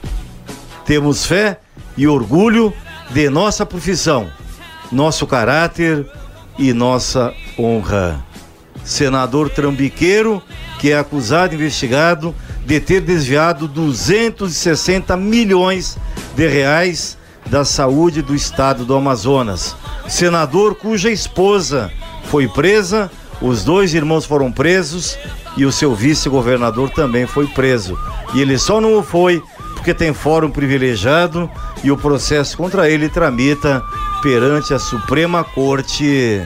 Temos 0.86 1.26
fé 1.26 1.59
e 1.95 2.07
orgulho 2.07 2.74
de 3.12 3.30
nossa 3.30 3.66
profissão, 3.66 4.30
nosso 4.91 5.26
caráter 5.26 6.05
e 6.58 6.74
nossa 6.74 7.34
honra. 7.58 8.24
Senador 8.84 9.49
trambiqueiro 9.49 10.41
que 10.80 10.91
é 10.91 10.97
acusado 10.97 11.53
e 11.53 11.55
investigado 11.55 12.34
de 12.66 12.80
ter 12.80 13.01
desviado 13.01 13.68
260 13.68 15.16
milhões 15.18 15.97
de 16.36 16.47
reais 16.47 17.18
da 17.45 17.64
saúde 17.64 18.22
do 18.22 18.36
estado 18.36 18.86
do 18.86 18.95
Amazonas. 18.95 19.76
Senador 20.08 20.76
cuja 20.76 21.10
esposa 21.10 21.91
foi 22.26 22.47
presa, 22.47 23.10
os 23.41 23.64
dois 23.64 23.93
irmãos 23.93 24.26
foram 24.26 24.51
presos 24.51 25.18
e 25.55 25.66
o 25.66 25.72
seu 25.72 25.95
vice-governador 25.95 26.89
também 26.89 27.26
foi 27.26 27.47
preso. 27.47 27.97
E 28.34 28.41
ele 28.41 28.58
só 28.58 28.80
não 28.80 29.01
foi 29.01 29.41
porque 29.88 29.94
tem 29.94 30.14
fórum 30.14 30.52
privilegiado 30.52 31.50
e 31.82 31.90
o 31.90 31.96
processo 31.96 32.58
contra 32.58 32.90
ele 32.90 33.08
tramita 33.08 33.82
perante 34.22 34.74
a 34.74 34.80
Suprema 34.80 35.46
Corte, 35.46 36.46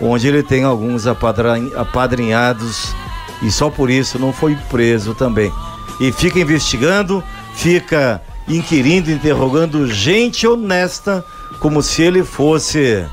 onde 0.00 0.26
ele 0.26 0.42
tem 0.42 0.64
alguns 0.64 1.06
apadrinhados 1.06 2.94
e 3.42 3.50
só 3.50 3.68
por 3.68 3.90
isso 3.90 4.18
não 4.18 4.32
foi 4.32 4.56
preso 4.70 5.14
também. 5.14 5.52
E 6.00 6.10
fica 6.12 6.40
investigando, 6.40 7.22
fica 7.52 8.22
inquirindo, 8.48 9.10
interrogando 9.10 9.86
gente 9.86 10.46
honesta, 10.46 11.22
como 11.60 11.82
se 11.82 12.00
ele 12.00 12.24
fosse 12.24 13.04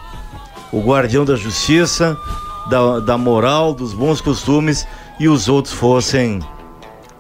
o 0.72 0.80
guardião 0.80 1.26
da 1.26 1.36
justiça, 1.36 2.18
da, 2.70 3.02
da 3.02 3.18
moral, 3.18 3.74
dos 3.74 3.92
bons 3.94 4.22
costumes 4.22 4.88
e 5.20 5.28
os 5.28 5.50
outros 5.50 5.74
fossem 5.74 6.40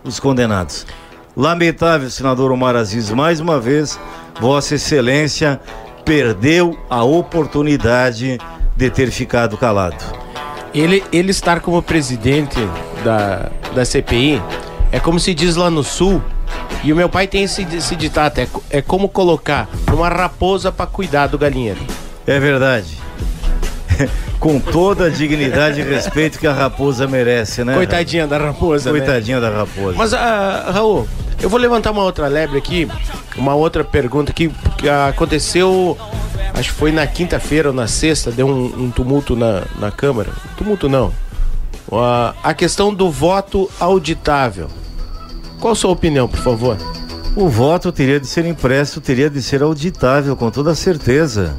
os 0.06 0.22
condenados. 0.22 0.86
Lamentável, 1.40 2.10
senador 2.10 2.52
Omar 2.52 2.76
Aziz, 2.76 3.10
mais 3.12 3.40
uma 3.40 3.62
vez, 3.62 3.98
Vossa 4.42 4.76
Excelência 4.76 5.58
perdeu 6.04 6.78
a 6.90 7.02
oportunidade 7.02 8.38
de 8.76 8.90
ter 8.90 9.10
ficado 9.10 9.58
calado. 9.58 10.04
Ele, 10.74 11.02
ele 11.14 11.32
estar 11.32 11.62
como 11.62 11.82
presidente 11.82 12.60
da, 13.06 13.50
da 13.74 13.86
CPI 13.86 14.42
é 14.92 15.00
como 15.00 15.18
se 15.18 15.34
diz 15.34 15.56
lá 15.56 15.70
no 15.70 15.82
sul, 15.82 16.22
e 16.84 16.92
o 16.92 16.96
meu 16.96 17.08
pai 17.08 17.26
tem 17.26 17.44
esse, 17.44 17.66
esse 17.74 17.96
ditado: 17.96 18.38
é, 18.40 18.48
é 18.70 18.82
como 18.82 19.08
colocar 19.08 19.70
uma 19.94 20.10
raposa 20.10 20.74
para 20.74 20.88
cuidar 20.88 21.28
do 21.28 21.38
galinheiro. 21.38 21.80
É 22.28 22.38
verdade. 22.38 22.98
Com 24.42 24.60
toda 24.60 25.06
a 25.06 25.10
dignidade 25.10 25.80
e 25.80 25.84
respeito 25.84 26.38
que 26.38 26.48
a 26.48 26.54
raposa 26.54 27.08
merece, 27.08 27.64
né? 27.64 27.76
Coitadinha 27.76 28.28
da 28.28 28.38
raposa. 28.38 28.92
Né? 28.92 29.00
Coitadinha 29.00 29.40
né? 29.40 29.50
da 29.50 29.58
raposa. 29.58 29.98
Mas, 29.98 30.14
uh, 30.14 30.72
Raul, 30.72 31.08
eu 31.42 31.50
vou 31.50 31.60
levantar 31.60 31.92
uma 31.92 32.04
outra 32.04 32.28
lebre 32.28 32.58
aqui, 32.58 32.88
uma 33.38 33.56
outra 33.56 33.84
pergunta 33.84 34.34
que, 34.34 34.50
que 34.78 34.90
aconteceu, 34.90 35.98
acho 36.54 36.70
que 36.70 36.76
foi 36.76 36.92
na 36.92 37.06
quinta-feira 37.08 37.70
ou 37.70 37.74
na 37.74 37.88
sexta, 37.88 38.32
deu 38.32 38.48
um, 38.48 38.86
um 38.86 38.92
tumulto 38.92 39.36
na, 39.36 39.64
na 39.80 39.92
Câmara. 39.92 40.30
Tumulto 40.58 40.90
não, 40.90 41.14
a 42.44 42.54
questão 42.54 42.94
do 42.94 43.10
voto 43.10 43.70
auditável. 43.80 44.68
Qual 45.60 45.74
a 45.74 45.76
sua 45.76 45.92
opinião, 45.92 46.28
por 46.28 46.40
favor? 46.40 46.78
O 47.36 47.48
voto 47.48 47.92
teria 47.92 48.20
de 48.20 48.28
ser 48.28 48.46
impresso, 48.46 49.02
teria 49.02 49.30
de 49.30 49.42
ser 49.42 49.62
auditável, 49.62 50.36
com 50.36 50.50
toda 50.50 50.76
certeza. 50.76 51.56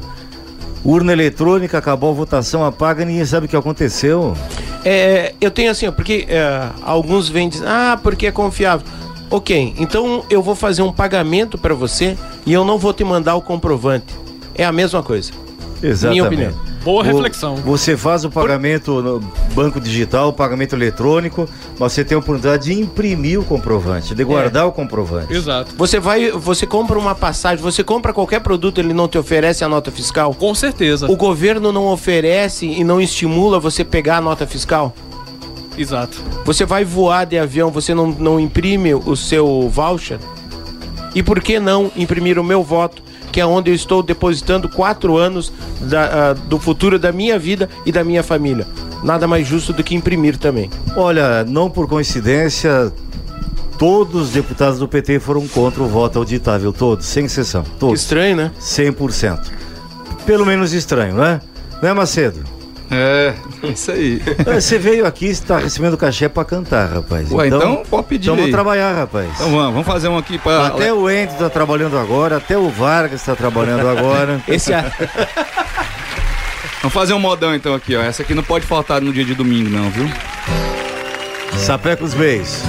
Urna 0.83 1.13
eletrônica, 1.13 1.77
acabou 1.77 2.09
a 2.09 2.13
votação, 2.13 2.65
apaga, 2.65 3.05
ninguém 3.05 3.25
sabe 3.25 3.45
o 3.45 3.49
que 3.49 3.55
aconteceu. 3.55 4.35
É, 4.83 5.35
eu 5.39 5.51
tenho 5.51 5.69
assim, 5.69 5.91
porque 5.91 6.25
é, 6.27 6.69
alguns 6.81 7.29
vêm 7.29 7.49
dizer, 7.49 7.67
ah, 7.67 7.99
porque 8.01 8.27
é 8.27 8.31
confiável. 8.31 8.85
Ok, 9.31 9.73
então 9.77 10.25
eu 10.29 10.43
vou 10.43 10.55
fazer 10.55 10.81
um 10.81 10.91
pagamento 10.91 11.57
para 11.57 11.73
você 11.73 12.17
e 12.45 12.51
eu 12.51 12.65
não 12.65 12.77
vou 12.77 12.93
te 12.93 13.01
mandar 13.01 13.35
o 13.35 13.41
comprovante. 13.41 14.13
É 14.53 14.65
a 14.65 14.73
mesma 14.73 15.01
coisa. 15.01 15.31
Exatamente. 15.81 16.09
Minha 16.09 16.23
opinião. 16.25 16.71
Boa 16.83 17.03
reflexão. 17.03 17.55
Você 17.57 17.95
faz 17.95 18.25
o 18.25 18.29
pagamento 18.29 19.01
no 19.01 19.19
banco 19.53 19.79
digital, 19.79 20.29
o 20.29 20.33
pagamento 20.33 20.75
eletrônico, 20.75 21.47
mas 21.79 21.93
você 21.93 22.03
tem 22.03 22.15
a 22.15 22.19
oportunidade 22.19 22.65
de 22.65 22.79
imprimir 22.79 23.39
o 23.39 23.45
comprovante, 23.45 24.13
de 24.15 24.23
guardar 24.23 24.63
é. 24.63 24.65
o 24.65 24.71
comprovante. 24.71 25.31
Exato. 25.31 25.75
Você 25.77 25.99
vai, 25.99 26.31
você 26.31 26.65
compra 26.65 26.97
uma 26.97 27.13
passagem, 27.13 27.63
você 27.63 27.83
compra 27.83 28.11
qualquer 28.11 28.41
produto, 28.41 28.79
ele 28.79 28.93
não 28.93 29.07
te 29.07 29.17
oferece 29.17 29.63
a 29.63 29.69
nota 29.69 29.91
fiscal? 29.91 30.33
Com 30.33 30.53
certeza. 30.55 31.09
O 31.09 31.15
governo 31.15 31.71
não 31.71 31.85
oferece 31.87 32.65
e 32.65 32.83
não 32.83 32.99
estimula 32.99 33.59
você 33.59 33.85
pegar 33.85 34.17
a 34.17 34.21
nota 34.21 34.45
fiscal? 34.45 34.93
Exato. 35.77 36.21
Você 36.45 36.65
vai 36.65 36.83
voar 36.83 37.25
de 37.25 37.37
avião, 37.37 37.71
você 37.71 37.93
não, 37.93 38.07
não 38.07 38.39
imprime 38.39 38.93
o 38.93 39.15
seu 39.15 39.69
voucher? 39.69 40.19
E 41.13 41.21
por 41.21 41.41
que 41.41 41.59
não 41.59 41.91
imprimir 41.95 42.39
o 42.39 42.43
meu 42.43 42.63
voto 42.63 43.03
que 43.31 43.39
é 43.39 43.45
onde 43.45 43.71
eu 43.71 43.75
estou 43.75 44.03
depositando 44.03 44.67
quatro 44.67 45.17
anos 45.17 45.51
da, 45.79 46.33
uh, 46.33 46.39
do 46.47 46.59
futuro 46.59 46.99
da 46.99 47.11
minha 47.11 47.39
vida 47.39 47.69
e 47.85 47.91
da 47.91 48.03
minha 48.03 48.21
família. 48.21 48.67
Nada 49.03 49.27
mais 49.27 49.47
justo 49.47 49.71
do 49.73 49.83
que 49.83 49.95
imprimir 49.95 50.37
também. 50.37 50.69
Olha, 50.95 51.43
não 51.45 51.69
por 51.69 51.87
coincidência, 51.87 52.91
todos 53.79 54.23
os 54.23 54.29
deputados 54.31 54.77
do 54.77 54.87
PT 54.87 55.19
foram 55.19 55.47
contra 55.47 55.81
o 55.81 55.87
voto 55.87 56.19
auditável, 56.19 56.73
todos, 56.73 57.05
sem 57.05 57.25
exceção. 57.25 57.63
Todos. 57.79 58.01
Estranho, 58.01 58.35
né? 58.35 58.51
100%. 58.59 59.39
Pelo 60.25 60.45
menos 60.45 60.73
estranho, 60.73 61.15
né? 61.15 61.41
Né, 61.81 61.93
Macedo? 61.93 62.43
É, 62.93 63.33
isso 63.63 63.89
aí. 63.89 64.21
É, 64.45 64.59
você 64.59 64.77
veio 64.77 65.05
aqui 65.05 65.27
e 65.27 65.29
está 65.29 65.57
recebendo 65.57 65.95
cachê 65.95 66.27
para 66.27 66.43
cantar, 66.43 66.89
rapaz. 66.89 67.31
Ué, 67.31 67.47
então, 67.47 67.59
então 67.59 67.83
pode 67.89 68.07
pedir. 68.07 68.25
Então 68.25 68.35
vamos 68.35 68.51
trabalhar, 68.51 68.93
rapaz. 68.93 69.29
Então 69.35 69.49
vamos, 69.49 69.71
vamos 69.71 69.87
fazer 69.87 70.09
um 70.09 70.17
aqui 70.17 70.37
para. 70.37 70.67
Até 70.67 70.93
o 70.93 71.09
Endo 71.09 71.31
está 71.31 71.49
trabalhando 71.49 71.97
agora, 71.97 72.35
até 72.35 72.57
o 72.57 72.69
Vargas 72.69 73.21
está 73.21 73.33
trabalhando 73.33 73.87
agora. 73.87 74.41
Esse 74.45 74.73
é. 74.73 74.91
Vamos 76.81 76.93
fazer 76.93 77.13
um 77.13 77.19
modão 77.19 77.55
então 77.55 77.73
aqui, 77.73 77.95
ó. 77.95 78.01
Essa 78.01 78.23
aqui 78.23 78.33
não 78.33 78.43
pode 78.43 78.65
faltar 78.65 78.99
no 78.99 79.13
dia 79.13 79.23
de 79.23 79.35
domingo, 79.35 79.69
não, 79.69 79.89
viu? 79.89 80.09
Sapecos 81.57 82.13
Beis. 82.13 82.63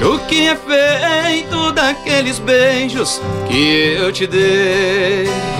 Do 0.00 0.18
que 0.20 0.48
é 0.48 0.56
feito 0.56 1.72
daqueles 1.72 2.38
beijos 2.38 3.20
que 3.48 3.96
eu 4.00 4.10
te 4.10 4.26
dei? 4.26 5.51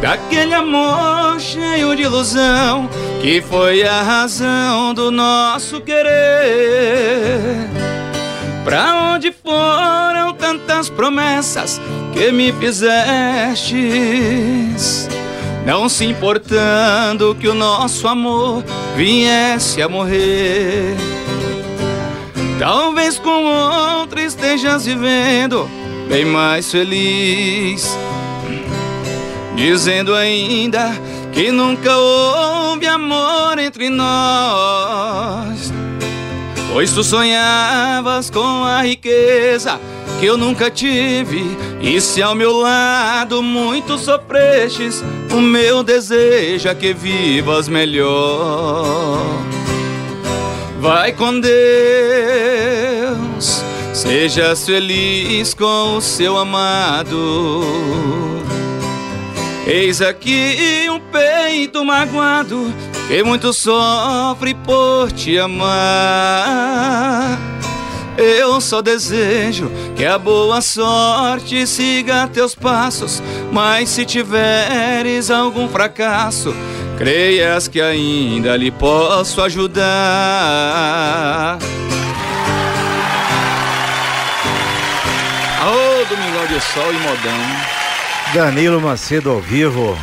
Daquele 0.00 0.54
amor 0.54 1.40
cheio 1.40 1.94
de 1.96 2.02
ilusão 2.02 2.88
que 3.20 3.40
foi 3.40 3.82
a 3.82 4.02
razão 4.02 4.92
do 4.94 5.10
nosso 5.10 5.80
querer. 5.80 7.68
Pra 8.64 9.12
onde 9.14 9.32
foram 9.32 10.34
tantas 10.34 10.64
as 10.84 10.90
promessas 10.90 11.80
que 12.12 12.30
me 12.30 12.52
fizestes. 12.52 12.94
Não 15.64 15.88
se 15.88 16.04
importando 16.04 17.34
que 17.40 17.48
o 17.48 17.54
nosso 17.54 18.06
amor 18.06 18.62
viesse 18.94 19.80
a 19.80 19.88
morrer. 19.88 20.94
Talvez 22.58 23.18
com 23.18 23.44
outro 23.44 24.20
estejas 24.20 24.84
vivendo 24.84 25.66
bem 26.06 26.26
mais 26.26 26.70
feliz. 26.70 27.96
Dizendo 29.56 30.14
ainda 30.14 30.90
que 31.32 31.50
nunca 31.50 31.96
houve 31.96 32.86
amor 32.86 33.58
entre 33.58 33.88
nós. 33.88 35.72
Pois 36.72 36.92
tu 36.92 37.04
sonhavas 37.04 38.30
com 38.30 38.64
a 38.64 38.82
riqueza 38.82 39.80
que 40.18 40.26
eu 40.26 40.36
nunca 40.36 40.70
tive. 40.70 41.56
E 41.80 42.00
se 42.00 42.22
ao 42.22 42.34
meu 42.34 42.52
lado 42.56 43.42
muito 43.42 43.98
sofrestes, 43.98 45.04
o 45.32 45.40
meu 45.40 45.82
desejo 45.82 46.68
é 46.68 46.74
que 46.74 46.92
vivas 46.92 47.68
melhor. 47.68 49.20
Vai 50.80 51.12
com 51.12 51.40
Deus, 51.40 51.52
sejas 53.92 54.66
feliz 54.66 55.54
com 55.54 55.96
o 55.96 56.00
seu 56.00 56.36
amado. 56.36 58.33
Eis 59.66 60.02
aqui 60.02 60.86
um 60.90 61.00
peito 61.00 61.82
magoado 61.84 62.72
que 63.08 63.22
muito 63.22 63.52
sofre 63.52 64.54
por 64.54 65.10
te 65.10 65.38
amar. 65.38 67.38
Eu 68.18 68.60
só 68.60 68.82
desejo 68.82 69.72
que 69.96 70.04
a 70.04 70.18
boa 70.18 70.60
sorte 70.60 71.66
siga 71.66 72.28
teus 72.28 72.54
passos, 72.54 73.22
mas 73.50 73.88
se 73.88 74.04
tiveres 74.04 75.30
algum 75.30 75.66
fracasso, 75.66 76.54
creias 76.98 77.66
que 77.66 77.80
ainda 77.80 78.54
lhe 78.56 78.70
posso 78.70 79.40
ajudar. 79.40 79.78
Ô, 85.62 86.04
Domingão 86.04 86.46
de 86.46 86.60
Sol 86.60 86.92
e 86.92 86.98
Modão. 86.98 87.83
Danilo 88.34 88.80
Macedo 88.80 89.30
ao 89.30 89.40
vivo, 89.40 89.96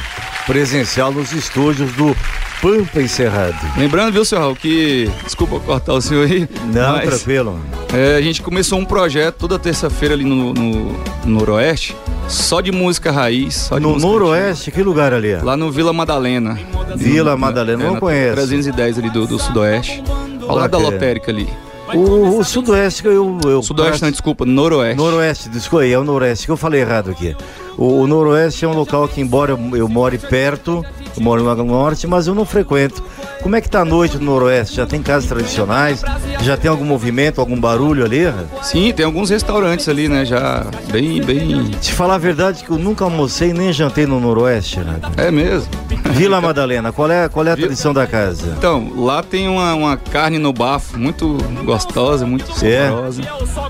presencial 0.48 1.12
nos 1.12 1.34
estúdios 1.34 1.92
do 1.94 2.16
Pampa 2.62 3.02
Encerrado. 3.02 3.56
Lembrando, 3.78 4.14
viu, 4.14 4.24
seu 4.24 4.40
Raul, 4.40 4.56
que. 4.56 5.10
Desculpa 5.26 5.60
cortar 5.60 5.94
o 5.94 6.02
senhor 6.02 6.26
aí. 6.26 6.48
Não, 6.74 6.94
mas, 6.98 7.10
tranquilo. 7.10 7.60
é, 7.94 8.16
a 8.16 8.22
gente 8.22 8.42
começou 8.42 8.80
um 8.80 8.86
projeto 8.86 9.36
toda 9.36 9.60
terça-feira 9.60 10.14
ali 10.16 10.24
no, 10.24 10.54
no, 10.54 10.74
no 10.94 10.96
Noroeste, 11.26 11.94
só 12.30 12.62
de 12.62 12.72
música 12.72 13.12
raiz. 13.12 13.54
Só 13.56 13.78
de 13.78 13.84
No 13.84 13.90
música 13.94 14.10
Noroeste, 14.12 14.72
que 14.72 14.82
lugar 14.82 15.14
ali? 15.14 15.34
antiga. 15.34 15.46
Lá 15.46 15.58
no 15.58 15.70
Vila 15.70 15.92
Madalena. 15.92 16.58
Vila 16.96 17.36
Madalena, 17.36 17.84
não 17.84 17.94
na 17.96 18.00
conheço. 18.00 18.34
310 18.36 19.00
ali 19.00 19.10
do, 19.10 19.28
do 19.28 19.38
Sudoeste. 19.40 20.02
Ao 20.48 20.56
lado 20.56 20.72
da 20.72 20.78
lotérica 20.78 21.32
ali. 21.32 21.50
O, 21.94 22.38
o 22.40 22.44
Sudoeste 22.46 23.02
que 23.02 23.10
eu. 23.10 23.38
eu 23.44 23.62
Sudoeste, 23.62 24.02
não, 24.02 24.12
desculpa, 24.12 24.46
Noroeste. 24.46 24.96
Noroeste, 24.96 25.50
desculpa 25.50 25.86
é 25.86 25.98
o 25.98 26.04
Noroeste 26.06 26.46
que 26.46 26.52
eu 26.52 26.56
falei 26.58 26.80
errado 26.80 27.12
aqui. 27.12 27.36
O, 27.78 28.06
Noroeste 28.08 28.66
é 28.66 28.68
um 28.68 28.74
local 28.74 29.08
que, 29.08 29.22
embora 29.22 29.52
eu, 29.52 29.78
eu 29.78 29.88
more 29.88 30.18
perto, 30.18 30.86
eu 31.18 31.24
moro 31.24 31.44
no 31.44 31.64
Norte, 31.66 32.08
mas 32.08 32.28
eu 32.28 32.36
não 32.36 32.46
frequento. 32.46 33.04
Como 33.42 33.56
é 33.56 33.62
que 33.62 33.70
tá 33.70 33.82
a 33.82 33.86
noite 33.86 34.18
no 34.18 34.26
Noroeste? 34.26 34.76
Já 34.76 34.86
tem 34.86 35.02
casas 35.02 35.28
tradicionais? 35.28 36.04
Já 36.42 36.56
tem 36.56 36.70
algum 36.70 36.86
movimento, 36.86 37.42
algum 37.42 37.60
barulho 37.60 38.06
ali? 38.06 38.32
Sim, 38.62 38.94
tem 38.94 39.04
alguns 39.06 39.30
restaurantes 39.32 39.90
ali, 39.90 40.08
né? 40.08 40.24
Já 40.26 40.66
bem, 40.92 41.22
bem. 41.24 41.66
Te 41.82 41.92
falar 41.92 42.16
a 42.16 42.18
verdade 42.20 42.64
que 42.64 42.70
eu 42.70 42.78
nunca 42.78 43.04
almocei 43.04 43.52
nem 43.52 43.74
jantei 43.74 44.06
no 44.06 44.20
Noroeste, 44.20 44.80
né? 44.82 45.00
É 45.18 45.32
mesmo. 45.32 45.68
Vila 46.12 46.40
Madalena, 46.40 46.92
qual 46.92 47.10
é, 47.10 47.28
qual 47.30 47.46
é 47.48 47.52
a 47.52 47.58
tradição 47.58 47.94
da 47.94 48.06
casa? 48.06 48.54
Então, 48.58 48.92
lá 48.96 49.24
tem 49.24 49.48
uma, 49.48 49.74
uma 49.74 49.98
carne 49.98 50.38
no 50.38 50.54
bafo 50.54 51.00
muito 51.00 51.38
gostosa, 51.64 52.26
muito 52.26 52.46
É? 52.64 52.88
saborosa. 52.90 53.22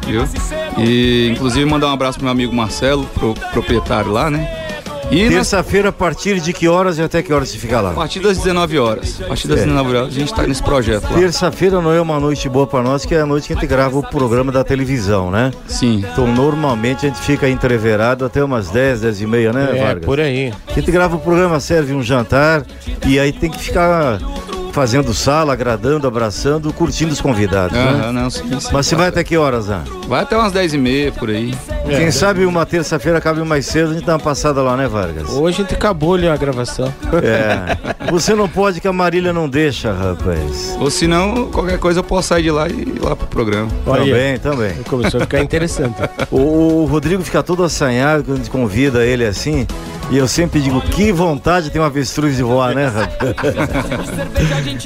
Viu? 0.05 0.23
E 0.77 1.29
inclusive 1.33 1.65
mandar 1.65 1.87
um 1.87 1.93
abraço 1.93 2.17
pro 2.17 2.25
meu 2.25 2.31
amigo 2.31 2.53
Marcelo, 2.53 3.05
pro 3.13 3.33
proprietário 3.51 4.11
lá, 4.11 4.29
né? 4.29 4.49
E 5.11 5.27
Terça-feira, 5.29 5.89
a 5.89 5.91
partir 5.91 6.39
de 6.39 6.53
que 6.53 6.69
horas 6.69 6.97
e 6.97 7.01
até 7.01 7.21
que 7.21 7.33
horas 7.33 7.49
você 7.49 7.57
fica 7.57 7.81
lá? 7.81 7.91
a 7.91 7.93
partir 7.93 8.21
das 8.21 8.37
19 8.37 8.79
horas. 8.79 9.19
A 9.21 9.25
partir 9.27 9.47
das 9.49 9.59
É. 9.59 9.63
19 9.65 9.95
horas 9.97 10.07
a 10.07 10.11
gente 10.19 10.33
tá 10.33 10.43
nesse 10.47 10.63
projeto 10.63 11.03
lá. 11.03 11.09
Terça-feira 11.19 11.81
não 11.81 11.91
é 11.91 11.99
uma 11.99 12.17
noite 12.19 12.47
boa 12.47 12.65
pra 12.65 12.81
nós, 12.81 13.05
que 13.05 13.13
é 13.13 13.19
a 13.19 13.25
noite 13.25 13.47
que 13.47 13.53
a 13.53 13.55
gente 13.57 13.67
grava 13.67 13.97
o 13.99 14.03
programa 14.03 14.51
da 14.53 14.63
televisão, 14.63 15.29
né? 15.29 15.51
Sim. 15.67 16.05
Então, 16.11 16.25
normalmente 16.33 17.05
a 17.05 17.09
gente 17.09 17.21
fica 17.21 17.49
entreverado 17.49 18.23
até 18.23 18.41
umas 18.41 18.69
10, 18.69 19.01
10 19.01 19.21
e 19.21 19.27
meia, 19.27 19.51
né, 19.51 19.69
É, 19.77 19.83
Vargas? 19.83 20.05
por 20.05 20.19
aí. 20.19 20.53
A 20.67 20.71
gente 20.71 20.89
grava 20.91 21.17
o 21.17 21.19
programa, 21.19 21.59
serve 21.59 21.93
um 21.93 22.01
jantar 22.01 22.65
e 23.05 23.19
aí 23.19 23.33
tem 23.33 23.49
que 23.51 23.59
ficar 23.59 24.17
fazendo 24.71 25.13
sala, 25.13 25.53
agradando, 25.53 26.07
abraçando, 26.07 26.71
curtindo 26.73 27.11
os 27.11 27.21
convidados, 27.21 27.77
né? 27.77 28.11
Não, 28.11 28.29
sim, 28.29 28.43
sim. 28.59 28.69
Mas 28.71 28.87
você 28.87 28.95
vai 28.95 29.09
até 29.09 29.23
que 29.23 29.37
horas, 29.37 29.67
né? 29.67 29.83
Vai 30.07 30.21
até 30.21 30.37
umas 30.37 30.51
10 30.51 30.73
e 30.73 30.77
meia 30.77 31.11
por 31.11 31.29
aí. 31.29 31.53
Quem 31.85 32.11
sabe 32.11 32.45
uma 32.45 32.65
terça-feira 32.65 33.19
cabe 33.19 33.41
mais 33.43 33.65
cedo, 33.65 33.91
a 33.91 33.93
gente 33.93 34.05
dá 34.05 34.13
uma 34.13 34.19
passada 34.19 34.61
lá, 34.61 34.77
né, 34.77 34.87
Vargas? 34.87 35.29
Hoje 35.29 35.59
a 35.59 35.63
gente 35.63 35.73
acabou 35.73 36.15
ali 36.15 36.27
a 36.27 36.35
gravação. 36.37 36.93
É. 37.23 38.09
Você 38.09 38.33
não 38.33 38.47
pode 38.47 38.79
que 38.79 38.87
a 38.87 38.93
Marília 38.93 39.33
não 39.33 39.47
deixa, 39.49 39.91
rapaz. 39.91 40.75
Ou 40.79 40.89
se 40.89 41.07
não, 41.07 41.51
qualquer 41.51 41.77
coisa 41.77 41.99
eu 41.99 42.03
posso 42.03 42.29
sair 42.29 42.43
de 42.43 42.51
lá 42.51 42.67
e 42.67 42.73
ir 42.73 42.99
lá 43.01 43.15
pro 43.15 43.27
programa. 43.27 43.69
Olha. 43.85 44.05
Também, 44.05 44.39
também. 44.39 44.83
Começou 44.83 45.19
a 45.19 45.21
ficar 45.21 45.39
interessante. 45.41 45.95
O, 46.31 46.83
o 46.83 46.85
Rodrigo 46.85 47.21
fica 47.23 47.43
todo 47.43 47.63
assanhado 47.63 48.23
quando 48.23 48.35
a 48.35 48.37
gente 48.37 48.49
convida 48.49 49.05
ele 49.05 49.25
assim. 49.25 49.67
E 50.11 50.17
eu 50.17 50.27
sempre 50.27 50.59
digo, 50.59 50.81
que 50.81 51.09
vontade 51.13 51.69
tem 51.69 51.79
uma 51.79 51.87
avestruz 51.87 52.35
de 52.35 52.43
voar, 52.43 52.75
né, 52.75 52.87
rapaz? 52.87 53.17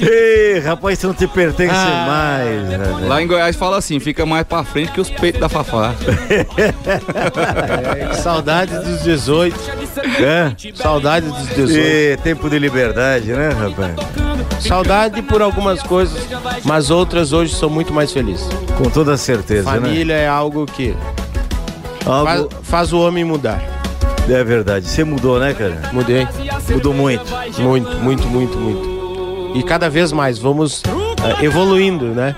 Ei, 0.00 0.60
rapaz, 0.60 1.00
você 1.00 1.06
não 1.08 1.14
te 1.14 1.26
pertence 1.26 1.74
Ah. 1.74 2.04
mais. 2.06 2.78
né? 2.78 3.06
Lá 3.08 3.20
em 3.20 3.26
Goiás 3.26 3.56
fala 3.56 3.76
assim, 3.76 3.98
fica 3.98 4.24
mais 4.24 4.46
pra 4.46 4.62
frente 4.62 4.92
que 4.92 5.00
os 5.00 5.10
peitos 5.10 5.40
da 5.40 5.48
Fafá. 5.48 5.92
É, 7.98 8.12
saudades 8.14 8.78
dos 8.84 9.02
18. 9.02 9.56
É? 10.20 10.52
Saudades 10.74 11.30
dos 11.32 11.48
18. 11.48 11.78
E 11.78 12.16
tempo 12.22 12.48
de 12.48 12.58
liberdade, 12.58 13.32
né, 13.32 13.48
rapaz? 13.50 13.94
Saudade 14.64 15.22
por 15.22 15.42
algumas 15.42 15.82
coisas, 15.82 16.18
mas 16.64 16.90
outras 16.90 17.32
hoje 17.32 17.54
sou 17.54 17.68
muito 17.70 17.92
mais 17.92 18.12
feliz. 18.12 18.46
Com 18.78 18.88
toda 18.90 19.16
certeza, 19.16 19.70
né? 19.72 19.80
Família 19.80 20.14
é 20.14 20.28
algo 20.28 20.66
que 20.66 20.94
faz, 22.04 22.40
Algo... 22.40 22.50
faz 22.62 22.92
o 22.92 23.00
homem 23.00 23.24
mudar. 23.24 23.62
É 24.28 24.42
verdade. 24.44 24.88
Você 24.88 25.04
mudou, 25.04 25.38
né, 25.38 25.54
cara? 25.54 25.80
Mudei. 25.92 26.26
Mudou 26.70 26.92
muito. 26.94 27.24
Muito, 27.58 27.96
muito, 27.98 28.26
muito, 28.28 28.58
muito. 28.58 29.56
E 29.58 29.62
cada 29.62 29.88
vez 29.88 30.12
mais 30.12 30.38
vamos 30.38 30.82
eh, 31.40 31.44
evoluindo, 31.44 32.06
né? 32.06 32.34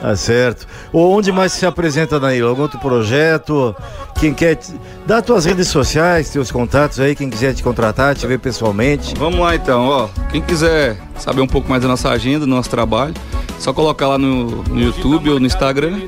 Tá 0.00 0.14
certo. 0.16 0.66
Ou 0.92 1.16
onde 1.16 1.32
mais 1.32 1.52
se 1.52 1.64
apresenta, 1.64 2.20
Danilo? 2.20 2.48
Algum 2.50 2.62
outro 2.62 2.78
projeto? 2.78 3.74
Quem 4.20 4.34
quer. 4.34 4.56
te- 4.56 4.74
Dá 5.06 5.22
tuas 5.22 5.46
redes 5.46 5.68
sociais, 5.68 6.28
teus 6.28 6.50
contatos 6.52 7.00
aí, 7.00 7.14
quem 7.14 7.30
quiser 7.30 7.54
te 7.54 7.62
contratar, 7.62 8.14
te 8.14 8.26
ver 8.26 8.38
pessoalmente. 8.38 9.14
Vamos 9.16 9.40
lá 9.40 9.54
então, 9.54 9.86
ó. 9.88 10.08
Quem 10.30 10.42
quiser 10.42 10.98
saber 11.18 11.40
um 11.40 11.46
pouco 11.46 11.68
mais 11.70 11.82
da 11.82 11.88
nossa 11.88 12.10
agenda, 12.10 12.40
do 12.40 12.46
nosso 12.46 12.68
trabalho, 12.68 13.14
só 13.58 13.72
colocar 13.72 14.08
lá 14.08 14.18
no, 14.18 14.62
no 14.64 14.80
YouTube 14.80 15.30
ou 15.30 15.40
no 15.40 15.46
Instagram 15.46 15.98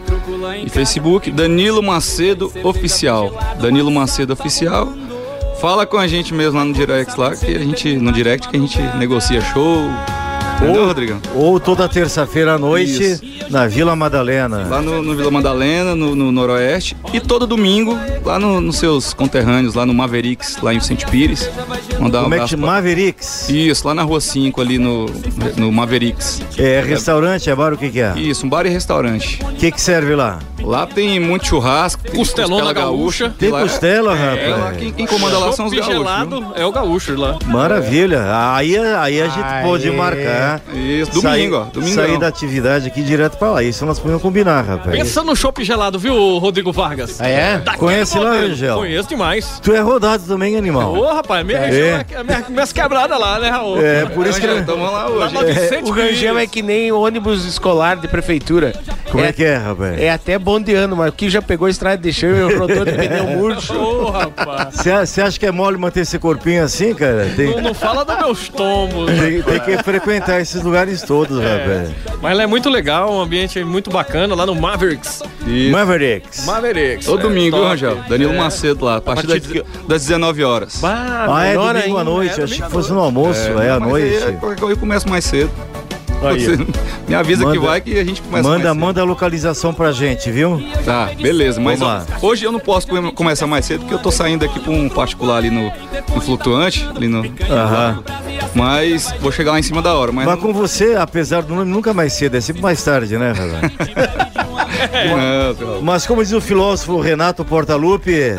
e 0.64 0.68
Facebook, 0.68 1.30
Danilo 1.30 1.82
Macedo 1.82 2.52
Oficial. 2.62 3.32
Danilo 3.60 3.90
Macedo 3.90 4.32
Oficial. 4.34 4.92
Fala 5.60 5.86
com 5.86 5.96
a 5.96 6.06
gente 6.06 6.34
mesmo 6.34 6.58
lá 6.58 6.64
no 6.64 6.72
direct 6.72 7.18
lá, 7.18 7.34
que 7.34 7.46
a 7.46 7.58
gente. 7.58 7.96
No 7.96 8.12
direct 8.12 8.48
que 8.48 8.56
a 8.56 8.60
gente 8.60 8.80
negocia 8.98 9.40
show. 9.40 9.82
Entendeu, 10.62 10.86
Rodrigão? 10.86 11.20
Ou 11.34 11.60
toda 11.60 11.86
terça-feira 11.86 12.54
à 12.54 12.58
noite 12.58 13.02
Isso. 13.02 13.22
na 13.50 13.66
Vila 13.66 13.94
Madalena. 13.94 14.66
Lá 14.66 14.80
no, 14.80 15.02
no 15.02 15.14
Vila 15.14 15.30
Madalena, 15.30 15.94
no, 15.94 16.14
no 16.16 16.32
Noroeste. 16.32 16.96
E 17.12 17.20
todo 17.20 17.46
domingo, 17.46 17.94
lá 18.24 18.38
no- 18.38 18.58
nos 18.58 18.76
seus 18.78 19.12
conterrâneos, 19.12 19.74
lá 19.74 19.84
no 19.84 19.92
Mavericks, 19.92 20.56
lá 20.62 20.72
em 20.72 20.78
Vicente 20.78 21.04
Pires. 21.08 21.50
Mandar 22.00 22.20
um 22.20 22.22
Como 22.24 22.34
é 22.36 22.46
que 22.46 22.56
pra- 22.56 22.66
Mavericks. 22.66 23.50
Isso, 23.50 23.86
lá 23.86 23.92
na 23.92 24.02
rua 24.02 24.18
5, 24.18 24.58
ali 24.62 24.78
no, 24.78 25.04
no 25.58 25.70
Mavericks. 25.70 26.40
É 26.56 26.82
restaurante, 26.86 27.50
é 27.50 27.54
bar, 27.54 27.74
o 27.74 27.76
que 27.76 27.90
que 27.90 28.00
é? 28.00 28.14
Isso, 28.16 28.46
um 28.46 28.48
bar 28.48 28.64
e 28.64 28.70
restaurante. 28.70 29.38
O 29.42 29.54
que 29.56 29.70
que 29.70 29.80
serve 29.80 30.14
lá? 30.14 30.38
Lá 30.66 30.86
tem 30.86 31.20
muito 31.20 31.46
churrasco, 31.46 32.02
tem 32.02 32.12
Costelão 32.16 32.64
da 32.64 32.72
gaúcha. 32.72 33.32
Tem 33.38 33.50
Lá- 33.50 33.62
costela, 33.62 34.16
É, 34.16 34.48
lá 34.50 34.56
rapaz? 34.56 34.76
quem, 34.78 34.92
quem 34.92 35.06
comanda 35.06 35.38
lá 35.38 35.52
são 35.52 35.66
os 35.66 35.72
gaúchos. 35.72 35.92
gelado 35.94 36.46
é 36.56 36.64
o 36.66 36.72
gaúcho 36.72 37.14
lá. 37.16 37.38
Maravilha. 37.46 38.22
Aí, 38.54 38.76
aí 38.76 39.22
a 39.22 39.28
gente 39.28 39.44
Aê. 39.44 39.62
pode 39.64 39.90
marcar. 39.92 40.60
Isso, 40.74 41.12
domingo, 41.12 41.22
sair, 41.28 41.52
ó. 41.52 41.64
Domingo. 41.72 41.94
Sair 41.94 42.18
da 42.18 42.26
atividade 42.28 42.88
aqui 42.88 43.02
direto 43.02 43.36
pra 43.38 43.50
lá. 43.52 43.62
Isso 43.62 43.86
nós 43.86 43.98
podemos 43.98 44.20
combinar, 44.20 44.62
rapaz. 44.62 44.90
Pensa 44.96 45.22
no 45.22 45.36
chopp 45.36 45.62
gelado, 45.62 45.98
viu, 45.98 46.38
Rodrigo 46.38 46.72
Vargas? 46.72 47.20
Ah, 47.20 47.28
é? 47.28 47.58
Daquele 47.58 47.78
Conhece 47.78 48.18
lá. 48.18 48.30
Rangel? 48.32 48.76
Conheço 48.78 49.08
demais. 49.08 49.60
Tu 49.62 49.72
é 49.72 49.80
rodado 49.80 50.24
também, 50.26 50.56
animal. 50.56 50.92
Ô, 50.94 51.12
rapaz, 51.12 51.44
minha 51.46 51.58
É. 51.58 51.66
região 51.66 51.86
é, 52.20 52.24
minha, 52.24 52.44
minhas 52.48 52.72
quebradas 52.72 53.18
lá, 53.18 53.38
né, 53.38 53.50
Raul? 53.50 53.80
É, 53.80 54.04
por 54.06 54.26
isso 54.26 54.40
que. 54.40 54.46
Vamos 54.46 54.90
lá 54.92 55.06
Lá 55.06 55.26
hoje. 55.26 55.34
no 55.34 55.44
Vicente 55.46 55.84
O 55.90 55.92
Rangel 55.92 56.38
é 56.38 56.46
que 56.46 56.62
nem 56.62 56.90
ônibus 56.90 57.44
escolar 57.44 57.96
de 57.96 58.08
prefeitura. 58.08 58.72
Como 59.10 59.22
é, 59.24 59.32
que 59.32 59.44
é, 59.44 59.56
rapaz? 59.56 60.00
É 60.00 60.10
até 60.10 60.38
bom 60.38 60.55
de 60.60 60.74
ano, 60.74 60.96
mas 60.96 61.08
o 61.10 61.12
que 61.12 61.28
já 61.30 61.40
pegou 61.42 61.68
estrada 61.68 61.96
de 62.00 62.12
chão 62.12 62.30
e 62.30 62.54
rodou 62.56 62.84
de 62.84 62.92
pneu 62.92 63.24
murcho. 63.28 63.72
Ô, 63.78 64.10
rapaz. 64.10 64.74
Você 65.08 65.20
acha 65.20 65.38
que 65.38 65.46
é 65.46 65.50
mole 65.52 65.76
manter 65.78 66.00
esse 66.00 66.18
corpinho 66.18 66.64
assim, 66.64 66.94
cara? 66.94 67.30
Tem, 67.36 67.50
Não, 67.54 67.60
não 67.62 67.74
fala 67.74 68.04
dos 68.04 68.16
meus 68.16 68.48
tombos. 68.48 69.10
tem- 69.10 69.42
tem 69.42 69.60
que 69.60 69.82
frequentar 69.82 70.40
esses 70.40 70.62
lugares 70.62 71.02
todos, 71.02 71.38
rapaz. 71.38 71.90
Mas 72.22 72.32
ela 72.32 72.42
é 72.42 72.46
muito 72.46 72.68
legal, 72.70 73.12
um 73.12 73.20
ambiente 73.20 73.62
muito 73.64 73.90
bacana 73.90 74.34
lá 74.34 74.46
no 74.46 74.54
Mavericks. 74.54 75.22
E 75.46 75.70
Mavericks. 75.70 76.44
Mavericks. 76.46 77.06
todo 77.06 77.20
é, 77.20 77.22
domingo, 77.22 77.56
top. 77.56 77.68
Rangel? 77.68 77.98
Danilo 78.08 78.32
É. 78.32 78.36
Macedo 78.36 78.84
lá, 78.84 78.96
a 78.96 79.00
partir 79.00 79.26
partir 79.26 79.62
das, 79.62 79.86
das 79.86 80.02
19 80.06 80.44
horas. 80.44 80.76
Bah, 80.80 81.26
Ah, 81.28 81.44
é 81.46 81.54
domingo 81.54 81.98
à 81.98 82.04
noite. 82.04 82.40
é 82.40 82.44
Achei 82.44 82.58
que 82.58 82.62
à 82.64 82.70
fosse 82.70 82.92
no 82.92 83.00
almoço, 83.00 83.40
é, 83.60 83.70
à 83.70 83.80
mas 83.80 83.88
noite. 83.88 84.36
coisa 84.40 84.72
eu 84.72 84.76
começo 84.76 85.08
mais 85.08 85.24
cedo. 85.24 85.50
Me 87.08 87.14
avisa 87.14 87.40
que 87.44 87.46
Manda- 87.58 87.60
vai 87.60 87.80
que 87.80 87.98
a 87.98 88.04
gente 88.04 88.20
começa 88.22 88.48
Manda, 88.48 88.68
cedo. 88.70 88.74
manda 88.80 89.00
a 89.00 89.04
localização 89.04 89.72
pra 89.72 89.92
gente, 89.92 90.30
viu? 90.30 90.60
Tá, 90.84 91.10
beleza. 91.20 91.60
Mas 91.60 91.78
Vamos 91.78 91.94
lá. 92.08 92.18
hoje 92.22 92.44
eu 92.44 92.50
não 92.52 92.58
posso 92.58 92.86
come- 92.88 93.12
começar 93.12 93.46
mais 93.46 93.64
cedo 93.64 93.80
porque 93.80 93.94
eu 93.94 93.98
tô 93.98 94.10
saindo 94.10 94.44
aqui 94.44 94.58
pra 94.58 94.72
um 94.72 94.88
particular 94.88 95.36
ali 95.36 95.50
no, 95.50 95.70
no 96.14 96.20
flutuante, 96.20 96.88
ali 96.94 97.06
no. 97.08 97.24
Aham. 97.50 98.02
Mas 98.54 99.12
vou 99.20 99.30
chegar 99.30 99.52
lá 99.52 99.58
em 99.58 99.62
cima 99.62 99.82
da 99.82 99.94
hora. 99.94 100.10
Mas, 100.10 100.26
Mas 100.26 100.40
com 100.40 100.52
você, 100.52 100.94
apesar 100.98 101.42
do 101.42 101.54
nome, 101.54 101.70
nunca 101.70 101.92
mais 101.92 102.12
cedo, 102.14 102.36
é 102.36 102.40
sempre 102.40 102.62
mais 102.62 102.82
tarde, 102.82 103.16
né, 103.18 103.32
não. 105.06 105.82
Mas 105.82 106.06
como 106.06 106.22
diz 106.22 106.32
o 106.32 106.40
filósofo 106.40 106.98
Renato 107.00 107.44
Portaluppi, 107.44 108.34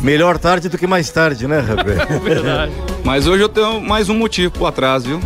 melhor 0.00 0.38
tarde 0.38 0.68
do 0.68 0.76
que 0.76 0.86
mais 0.86 1.10
tarde, 1.10 1.46
né, 1.46 1.60
rapaz? 1.60 1.96
Verdade. 2.22 2.72
Mas 3.04 3.26
hoje 3.26 3.42
eu 3.42 3.48
tenho 3.48 3.80
mais 3.80 4.08
um 4.08 4.14
motivo 4.14 4.52
pro 4.52 4.66
atraso, 4.66 5.06
viu? 5.08 5.20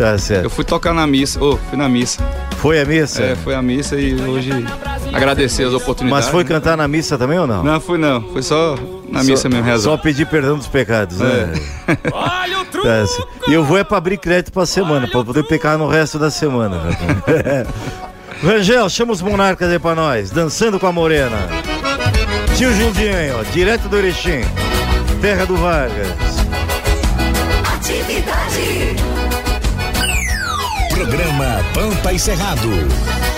Tá 0.00 0.12
Eu 0.12 0.18
certo. 0.18 0.50
fui 0.50 0.64
tocar 0.64 0.94
na 0.94 1.06
missa. 1.06 1.42
Ô, 1.42 1.56
fui 1.68 1.76
na 1.78 1.88
missa. 1.88 2.22
Foi 2.56 2.80
a 2.80 2.84
missa? 2.86 3.22
É, 3.22 3.36
foi 3.36 3.54
a 3.54 3.60
missa 3.60 3.96
e 3.96 4.14
hoje 4.20 4.50
agradecer 5.12 5.64
as 5.64 5.74
oportunidades. 5.74 6.24
Mas 6.26 6.32
foi 6.32 6.42
cantar 6.44 6.76
na 6.76 6.88
missa 6.88 7.18
também 7.18 7.38
ou 7.38 7.46
não? 7.46 7.62
Não, 7.62 7.80
fui 7.80 7.98
não. 7.98 8.22
Foi 8.32 8.42
só 8.42 8.76
na 9.10 9.20
Só- 9.22 9.30
missa 9.30 9.48
mesmo, 9.48 9.64
rezar. 9.64 9.84
Só 9.90 9.96
pedir 9.96 10.26
perdão 10.26 10.56
dos 10.56 10.66
pecados, 10.66 11.18
né? 11.18 11.52
Olha 12.12 12.60
o 12.60 12.64
truque. 12.64 12.86
Tá 12.88 13.06
certo. 13.06 13.28
E 13.48 13.52
eu 13.52 13.62
vou 13.64 13.76
é 13.76 13.84
pra 13.84 13.98
abrir 13.98 14.16
crédito 14.18 14.52
pra 14.52 14.64
semana, 14.64 15.06
pra 15.06 15.22
poder 15.22 15.42
pecar 15.44 15.76
no 15.76 15.86
resto 15.88 16.18
da 16.18 16.30
semana. 16.30 16.76
rapaz. 16.78 17.66
Rangel, 18.42 18.88
chama 18.88 19.12
os 19.12 19.20
monarcas 19.20 19.70
aí 19.70 19.78
pra 19.78 19.94
nós, 19.94 20.30
dançando 20.30 20.78
com 20.80 20.86
a 20.86 20.92
morena. 20.92 21.36
Tio 22.56 22.72
Jundinho 22.74 23.38
ó, 23.38 23.42
direto 23.52 23.86
do 23.88 23.98
Erechim, 23.98 24.40
terra 25.20 25.44
do 25.44 25.56
Vargas. 25.56 26.39
Pampa 31.80 32.12
e 32.12 32.18
Cerrado. 32.18 33.29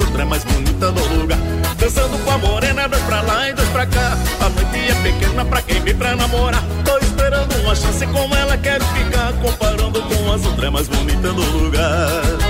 É 0.00 0.24
mais 0.24 0.44
bonita 0.44 0.90
do 0.90 1.14
lugar. 1.16 1.38
Dançando 1.78 2.18
com 2.24 2.30
a 2.30 2.38
morena, 2.38 2.88
dois 2.88 3.02
pra 3.04 3.20
lá 3.22 3.48
e 3.48 3.52
dois 3.52 3.68
pra 3.68 3.86
cá. 3.86 4.16
A 4.40 4.48
noite 4.48 4.90
é 4.90 4.94
pequena 5.02 5.44
pra 5.44 5.62
quem 5.62 5.80
vem 5.80 5.94
pra 5.94 6.16
namorar. 6.16 6.62
Tô 6.84 6.98
esperando 6.98 7.54
uma 7.62 7.74
chance 7.74 8.06
com 8.06 8.34
ela, 8.34 8.56
quero 8.58 8.84
ficar. 8.86 9.32
Comparando 9.34 10.02
com 10.02 10.32
as 10.32 10.44
outras, 10.44 10.72
mais 10.72 10.88
bonita 10.88 11.32
do 11.32 11.58
lugar. 11.58 12.47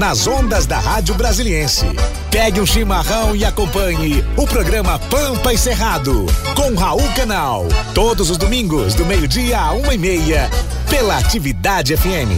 Nas 0.00 0.26
ondas 0.26 0.64
da 0.64 0.78
Rádio 0.78 1.14
Brasiliense. 1.14 1.84
Pegue 2.30 2.58
um 2.58 2.64
chimarrão 2.64 3.36
e 3.36 3.44
acompanhe 3.44 4.24
o 4.34 4.46
programa 4.46 4.98
Pampa 4.98 5.52
e 5.52 5.58
Cerrado 5.58 6.24
com 6.56 6.74
Raul 6.74 7.06
Canal. 7.14 7.66
Todos 7.94 8.30
os 8.30 8.38
domingos, 8.38 8.94
do 8.94 9.04
meio-dia 9.04 9.58
a 9.58 9.72
uma 9.72 9.92
e 9.92 9.98
meia, 9.98 10.50
pela 10.88 11.18
Atividade 11.18 11.94
FM. 11.98 12.32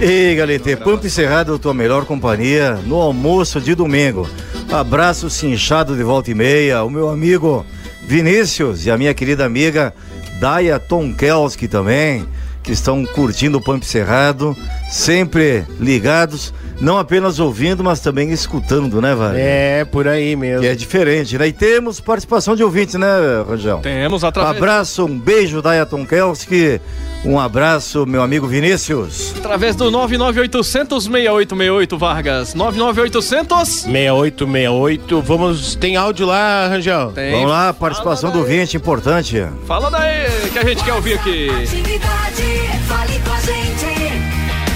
Ei, 0.00 0.36
Galete, 0.36 0.76
Pampa 0.76 1.08
e 1.08 1.10
Cerrado, 1.10 1.58
tua 1.58 1.74
melhor 1.74 2.04
companhia 2.04 2.78
no 2.86 3.00
almoço 3.00 3.60
de 3.60 3.74
domingo. 3.74 4.30
Abraço 4.70 5.28
cinchado 5.28 5.96
de 5.96 6.04
volta 6.04 6.30
e 6.30 6.34
meia, 6.36 6.84
o 6.84 6.88
meu 6.88 7.10
amigo 7.10 7.66
Vinícius 8.06 8.86
e 8.86 8.92
a 8.92 8.96
minha 8.96 9.12
querida 9.12 9.44
amiga 9.44 9.92
Daya 10.38 10.78
Tonkelski 10.78 11.66
também, 11.66 12.26
que 12.70 12.74
estão 12.74 13.04
curtindo 13.04 13.58
o 13.58 13.60
Pampa 13.60 13.84
e 13.84 13.88
Cerrado, 13.88 14.56
sempre 14.88 15.64
ligados, 15.80 16.54
não 16.80 16.98
apenas 16.98 17.40
ouvindo, 17.40 17.82
mas 17.82 17.98
também 17.98 18.30
escutando, 18.30 19.02
né, 19.02 19.12
Vale? 19.12 19.40
É, 19.40 19.84
por 19.84 20.06
aí 20.06 20.36
mesmo. 20.36 20.60
Que 20.60 20.68
é 20.68 20.74
diferente, 20.76 21.36
né? 21.36 21.48
E 21.48 21.52
temos 21.52 21.98
participação 21.98 22.54
de 22.54 22.62
ouvintes, 22.62 22.94
né, 22.94 23.08
Rangel? 23.46 23.78
Temos 23.78 24.22
Um 24.22 24.26
através, 24.28 24.56
abraço, 24.56 25.04
um 25.04 25.18
beijo, 25.18 25.60
Daya 25.60 25.84
Tonkelski. 25.84 26.80
Um 27.24 27.40
abraço, 27.40 28.06
meu 28.06 28.22
amigo 28.22 28.46
Vinícius. 28.46 29.34
através 29.36 29.74
do 29.74 29.90
99800 29.90 31.02
6868 31.04 31.98
Vargas. 31.98 32.54
99800 32.54 33.68
6868. 33.80 35.20
Vamos. 35.22 35.74
Tem 35.74 35.96
áudio 35.96 36.24
lá, 36.24 36.68
Rangel? 36.68 37.10
Tem. 37.12 37.32
Vamos 37.32 37.50
lá, 37.50 37.74
participação 37.74 38.30
do 38.30 38.38
ouvinte, 38.38 38.76
importante. 38.76 39.44
Fala 39.66 39.90
daí 39.90 40.50
que 40.52 40.58
a 40.58 40.64
gente 40.64 40.82
quer 40.84 40.94
ouvir 40.94 41.14
aqui. 41.14 41.48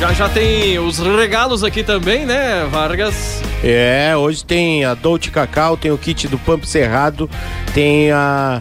Já 0.05 0.13
já 0.13 0.29
tem 0.29 0.79
os 0.79 0.99
regalos 0.99 1.65
aqui 1.65 1.83
também, 1.83 2.27
né, 2.27 2.69
Vargas? 2.71 3.41
É, 3.63 4.15
hoje 4.15 4.45
tem 4.45 4.85
a 4.85 4.93
Dolce 4.93 5.31
Cacau, 5.31 5.79
tem 5.79 5.91
o 5.91 5.97
kit 5.97 6.29
do 6.29 6.39
Pampo 6.39 6.67
Cerrado, 6.67 7.29
tem 7.73 8.13
a, 8.13 8.61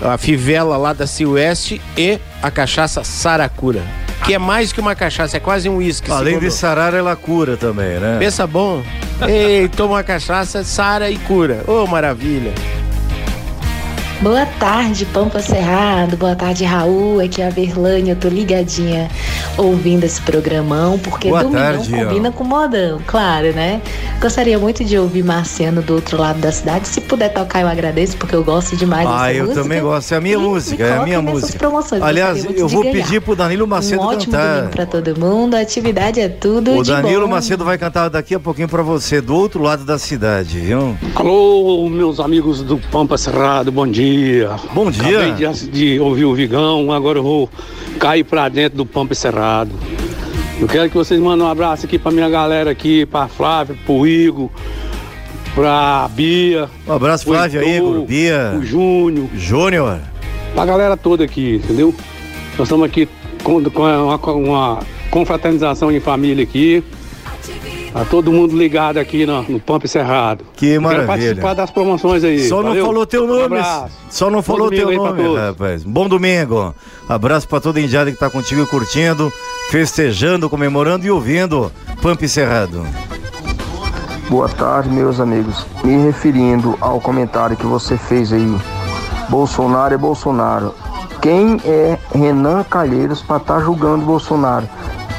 a 0.00 0.16
fivela 0.16 0.78
lá 0.78 0.94
da 0.94 1.06
Silvestre 1.06 1.82
e 1.98 2.18
a 2.42 2.50
cachaça 2.50 3.04
Saracura. 3.04 3.82
Que 4.24 4.32
é 4.32 4.38
mais 4.38 4.72
que 4.72 4.80
uma 4.80 4.94
cachaça, 4.94 5.36
é 5.36 5.40
quase 5.40 5.68
um 5.68 5.76
uísque. 5.76 6.10
Além 6.10 6.36
segundo- 6.36 6.48
de 6.48 6.50
sarar, 6.54 6.94
ela 6.94 7.14
cura 7.14 7.58
também, 7.58 8.00
né? 8.00 8.16
Pensa 8.18 8.46
bom. 8.46 8.82
Ei, 9.28 9.68
toma 9.68 9.96
uma 9.96 10.02
cachaça, 10.02 10.64
sara 10.64 11.10
e 11.10 11.18
cura. 11.18 11.62
Ô, 11.66 11.86
maravilha. 11.86 12.54
Boa 14.22 14.44
tarde, 14.44 15.06
Pampa 15.06 15.40
Cerrado. 15.40 16.14
Boa 16.14 16.36
tarde, 16.36 16.62
Raul. 16.62 17.20
Aqui 17.20 17.40
é 17.40 17.46
a 17.46 17.50
Verlânia. 17.50 18.12
Eu 18.12 18.16
tô 18.16 18.28
ligadinha 18.28 19.08
ouvindo 19.56 20.04
esse 20.04 20.20
programão, 20.20 20.98
porque 20.98 21.30
Boa 21.30 21.42
domingão 21.42 21.62
tarde, 21.62 21.94
ó. 21.94 22.04
combina 22.04 22.30
com 22.30 22.44
modão, 22.44 23.00
claro, 23.06 23.50
né? 23.54 23.80
Gostaria 24.20 24.58
muito 24.58 24.84
de 24.84 24.98
ouvir 24.98 25.22
Marciano 25.24 25.80
do 25.80 25.94
outro 25.94 26.18
lado 26.18 26.38
da 26.38 26.52
cidade. 26.52 26.86
Se 26.86 27.00
puder 27.00 27.30
tocar, 27.32 27.62
eu 27.62 27.68
agradeço, 27.68 28.18
porque 28.18 28.34
eu 28.36 28.44
gosto 28.44 28.76
demais 28.76 29.08
Ah, 29.08 29.28
dessa 29.28 29.32
eu 29.38 29.44
música. 29.46 29.62
também 29.62 29.80
gosto. 29.80 30.12
É 30.12 30.16
a 30.18 30.20
minha 30.20 30.34
E 30.34 30.38
música, 30.38 30.84
é 30.84 30.96
a 30.98 31.02
minha 31.02 31.22
música. 31.22 31.58
promoções, 31.58 32.02
Aliás, 32.02 32.44
eu 32.44 32.68
vou 32.68 32.82
ganhar. 32.82 32.92
pedir 32.92 33.20
pro 33.22 33.34
Danilo 33.34 33.66
Macedo 33.66 34.02
um 34.02 34.04
ótimo 34.04 34.32
cantar. 34.34 34.54
domingo 34.56 34.70
pra 34.70 34.84
todo 34.84 35.18
mundo. 35.18 35.54
A 35.54 35.60
atividade 35.60 36.20
é 36.20 36.28
tudo 36.28 36.76
O 36.76 36.82
de 36.82 36.90
Danilo 36.90 37.22
bom. 37.26 37.28
Macedo 37.32 37.64
vai 37.64 37.78
cantar 37.78 38.10
daqui 38.10 38.34
a 38.34 38.40
pouquinho 38.40 38.68
pra 38.68 38.82
você, 38.82 39.22
do 39.22 39.34
outro 39.34 39.62
lado 39.62 39.82
da 39.86 39.98
cidade, 39.98 40.58
viu? 40.60 40.94
Alô, 41.14 41.88
meus 41.88 42.20
amigos 42.20 42.60
do 42.60 42.76
Pampa 42.76 43.16
Cerrado, 43.16 43.72
bom 43.72 43.86
dia. 43.86 44.09
Bom 44.74 44.90
dia. 44.90 45.20
Acabei 45.20 45.32
de, 45.32 45.70
de 45.70 46.00
ouvir 46.00 46.24
o 46.24 46.34
Vigão, 46.34 46.92
agora 46.92 47.18
eu 47.18 47.22
vou 47.22 47.50
cair 47.98 48.24
pra 48.24 48.48
dentro 48.48 48.78
do 48.78 48.86
Pampa 48.86 49.14
Cerrado. 49.14 49.70
Eu 50.60 50.68
quero 50.68 50.88
que 50.90 50.96
vocês 50.96 51.20
mandem 51.20 51.44
um 51.44 51.48
abraço 51.48 51.86
aqui 51.86 51.98
pra 51.98 52.12
minha 52.12 52.28
galera 52.28 52.70
aqui, 52.70 53.06
pra 53.06 53.28
Flávia, 53.28 53.76
pro 53.86 54.06
Igor, 54.06 54.50
pra 55.54 56.08
Bia. 56.12 56.68
Um 56.86 56.92
abraço, 56.92 57.24
Flávio, 57.24 57.62
Heitor, 57.62 57.92
Igor, 57.94 58.06
Bia. 58.06 58.58
O 58.58 58.64
Júnior. 58.64 59.28
Júnior. 59.34 60.00
Pra 60.54 60.66
galera 60.66 60.96
toda 60.96 61.24
aqui, 61.24 61.60
entendeu? 61.64 61.94
Nós 62.58 62.66
estamos 62.66 62.84
aqui 62.84 63.08
com, 63.42 63.62
com 63.70 63.82
uma, 63.82 64.18
com 64.18 64.44
uma 64.44 64.80
confraternização 65.10 65.90
em 65.90 66.00
família 66.00 66.44
aqui. 66.44 66.84
Tá 67.92 68.04
todo 68.04 68.30
mundo 68.32 68.56
ligado 68.56 68.98
aqui 68.98 69.26
no, 69.26 69.42
no 69.42 69.58
Pampa 69.58 69.88
Cerrado. 69.88 70.44
Que 70.54 70.66
Eu 70.66 70.80
Quero 70.80 70.82
maravilha. 70.82 71.06
participar 71.08 71.54
das 71.54 71.70
promoções 71.70 72.22
aí. 72.22 72.48
Só 72.48 72.56
não 72.62 72.68
valeu? 72.70 72.86
falou 72.86 73.04
teu 73.06 73.24
Um 73.24 73.26
nome. 73.26 73.44
abraço. 73.58 73.94
Só 74.08 74.30
não 74.30 74.42
falou 74.42 74.70
teu 74.70 74.92
nome, 74.92 75.36
rapaz. 75.36 75.82
Bom 75.82 76.08
domingo. 76.08 76.72
Abraço 77.08 77.48
pra 77.48 77.60
toda 77.60 77.80
a 77.80 77.82
indiada 77.82 78.12
que 78.12 78.18
tá 78.18 78.30
contigo 78.30 78.64
curtindo, 78.68 79.32
festejando, 79.70 80.48
comemorando 80.48 81.04
e 81.04 81.10
ouvindo 81.10 81.72
Pampa 82.00 82.24
e 82.24 82.28
Cerrado. 82.28 82.86
Boa 84.28 84.48
tarde, 84.48 84.88
meus 84.88 85.18
amigos. 85.18 85.66
Me 85.82 85.96
referindo 86.04 86.78
ao 86.80 87.00
comentário 87.00 87.56
que 87.56 87.66
você 87.66 87.96
fez 87.96 88.32
aí, 88.32 88.56
Bolsonaro 89.28 89.92
é 89.92 89.98
Bolsonaro. 89.98 90.72
Quem 91.20 91.60
é 91.64 91.98
Renan 92.14 92.62
Calheiros 92.62 93.20
para 93.20 93.38
estar 93.38 93.60
julgando 93.60 94.04
Bolsonaro? 94.06 94.68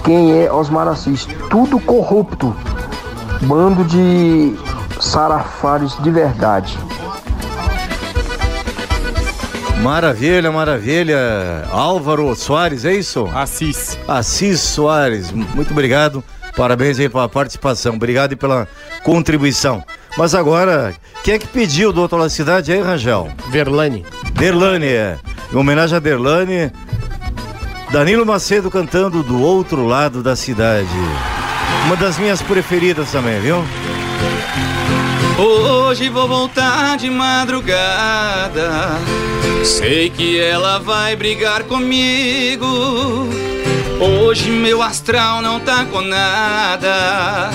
Quem 0.03 0.43
é 0.43 0.51
Osmar 0.51 0.87
Assis? 0.87 1.27
Tudo 1.49 1.79
corrupto. 1.79 2.55
Bando 3.43 3.83
de 3.83 4.55
sarafares 4.99 5.95
de 6.01 6.11
verdade. 6.11 6.77
Maravilha, 9.81 10.51
maravilha. 10.51 11.17
Álvaro 11.71 12.35
Soares, 12.35 12.85
é 12.85 12.93
isso? 12.93 13.27
Assis. 13.33 13.97
Assis 14.07 14.59
Soares, 14.59 15.31
muito 15.31 15.71
obrigado. 15.71 16.23
Parabéns 16.55 16.99
aí 16.99 17.09
pela 17.09 17.27
participação. 17.29 17.95
Obrigado 17.95 18.33
e 18.33 18.35
pela 18.35 18.67
contribuição. 19.03 19.83
Mas 20.17 20.35
agora, 20.35 20.93
quem 21.23 21.35
é 21.35 21.39
que 21.39 21.47
pediu 21.47 21.91
do 21.93 22.01
outro 22.01 22.17
lado 22.17 22.27
da 22.27 22.29
cidade 22.29 22.71
aí, 22.71 22.81
Rangel? 22.81 23.29
Verlane. 23.49 24.05
Derlane, 24.33 24.87
é. 24.87 25.17
Em 25.51 25.55
homenagem 25.55 25.95
a 25.97 25.99
Derlane, 25.99 26.71
Danilo 27.91 28.25
Macedo 28.25 28.71
cantando 28.71 29.21
do 29.21 29.41
outro 29.41 29.85
lado 29.85 30.23
da 30.23 30.33
cidade. 30.33 30.87
Uma 31.85 31.97
das 31.97 32.17
minhas 32.17 32.41
preferidas 32.41 33.11
também, 33.11 33.39
viu? 33.41 33.63
Hoje 35.37 36.07
vou 36.07 36.25
voltar 36.25 36.95
de 36.97 37.09
madrugada. 37.09 38.97
Sei 39.65 40.09
que 40.09 40.39
ela 40.39 40.79
vai 40.79 41.17
brigar 41.17 41.63
comigo. 41.63 42.65
Hoje 43.99 44.49
meu 44.49 44.81
astral 44.81 45.41
não 45.41 45.59
tá 45.59 45.83
com 45.85 46.01
nada. 46.01 47.49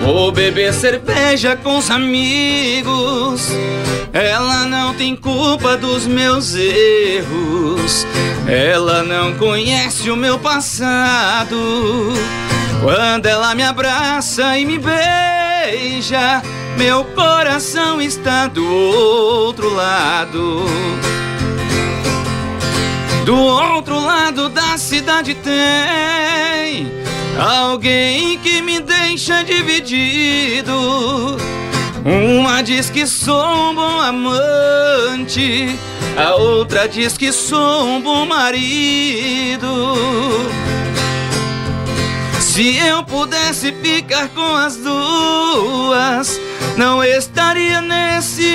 Vou 0.00 0.32
beber 0.32 0.72
cerveja 0.72 1.56
com 1.56 1.76
os 1.76 1.90
amigos. 1.90 3.48
Ela 4.12 4.64
não 4.64 4.94
tem 4.94 5.14
culpa 5.14 5.76
dos 5.76 6.06
meus 6.06 6.54
erros. 6.54 8.06
Ela 8.48 9.02
não 9.02 9.34
conhece 9.34 10.10
o 10.10 10.16
meu 10.16 10.38
passado. 10.38 11.56
Quando 12.82 13.26
ela 13.26 13.54
me 13.54 13.62
abraça 13.62 14.56
e 14.56 14.64
me 14.64 14.78
beija, 14.78 16.42
meu 16.78 17.04
coração 17.04 18.00
está 18.00 18.46
do 18.46 18.66
outro 18.66 19.68
lado. 19.74 20.64
Do 23.26 23.36
outro 23.36 24.00
lado 24.02 24.48
da 24.48 24.78
cidade 24.78 25.34
tem 25.34 27.09
alguém 27.40 28.38
que 28.38 28.60
me 28.60 28.80
deixa 28.80 29.42
dividido. 29.42 31.38
Uma 32.04 32.62
diz 32.62 32.90
que 32.90 33.06
sou 33.06 33.70
um 33.70 33.74
bom 33.74 34.00
amante, 34.00 35.78
a 36.16 36.34
outra 36.34 36.86
diz 36.86 37.16
que 37.16 37.32
sou 37.32 37.84
um 37.84 38.00
bom 38.00 38.26
marido. 38.26 39.96
Se 42.40 42.76
eu 42.76 43.02
pudesse 43.04 43.72
ficar 43.72 44.28
com 44.30 44.54
as 44.56 44.76
duas, 44.76 46.40
não 46.76 47.02
estaria 47.02 47.80
nesse 47.80 48.50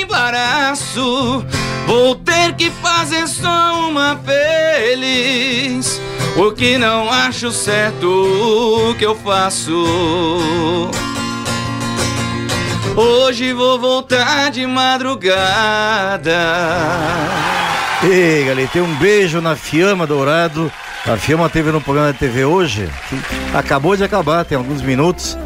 embaraço. 0.00 1.44
Vou 1.86 2.14
ter 2.14 2.54
que 2.54 2.70
fazer 2.70 3.26
só 3.26 3.88
uma 3.88 4.18
feliz. 4.24 6.00
O 6.36 6.50
que 6.50 6.78
não 6.78 7.10
acho 7.10 7.50
certo 7.52 8.06
o 8.06 8.94
que 8.94 9.04
eu 9.04 9.14
faço. 9.14 10.90
Hoje 12.96 13.52
vou 13.52 13.78
voltar 13.78 14.50
de 14.50 14.66
madrugada. 14.66 16.32
Ei, 18.02 18.44
galera, 18.46 18.70
um 18.76 18.94
beijo 18.96 19.40
na 19.40 19.54
Fiamma 19.54 20.06
Dourado. 20.06 20.72
A 21.06 21.16
Fiamma 21.16 21.50
teve 21.50 21.70
no 21.70 21.80
programa 21.80 22.12
da 22.12 22.18
TV 22.18 22.44
hoje, 22.44 22.88
acabou 23.52 23.96
de 23.96 24.04
acabar, 24.04 24.44
tem 24.44 24.56
alguns 24.56 24.80
minutos. 24.80 25.36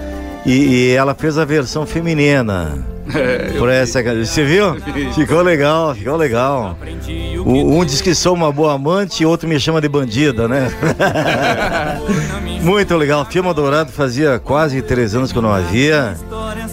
E, 0.45 0.53
e 0.53 0.91
ela 0.91 1.15
fez 1.15 1.37
a 1.37 1.45
versão 1.45 1.85
feminina. 1.85 2.96
É, 3.15 3.59
Por 3.59 3.69
essa, 3.69 4.03
você 4.03 4.45
viu? 4.45 4.75
Ficou 5.15 5.43
legal, 5.43 5.95
ficou 5.95 6.17
legal. 6.17 6.77
O- 7.45 7.79
um 7.79 7.85
diz 7.85 8.01
que 8.01 8.15
sou 8.15 8.35
uma 8.35 8.51
boa 8.51 8.75
amante 8.75 9.23
e 9.23 9.27
outro 9.27 9.49
me 9.49 9.59
chama 9.61 9.81
de 9.81 9.89
bandida, 9.89 10.49
né? 10.49 10.69
Muito 12.67 12.97
legal. 12.97 13.25
Fiamma 13.25 13.55
Dourado 13.55 13.93
fazia 13.93 14.41
quase 14.43 14.83
três 14.83 15.15
anos 15.15 15.31
que 15.31 15.39
eu 15.39 15.43
não 15.43 15.53
havia. 15.53 16.17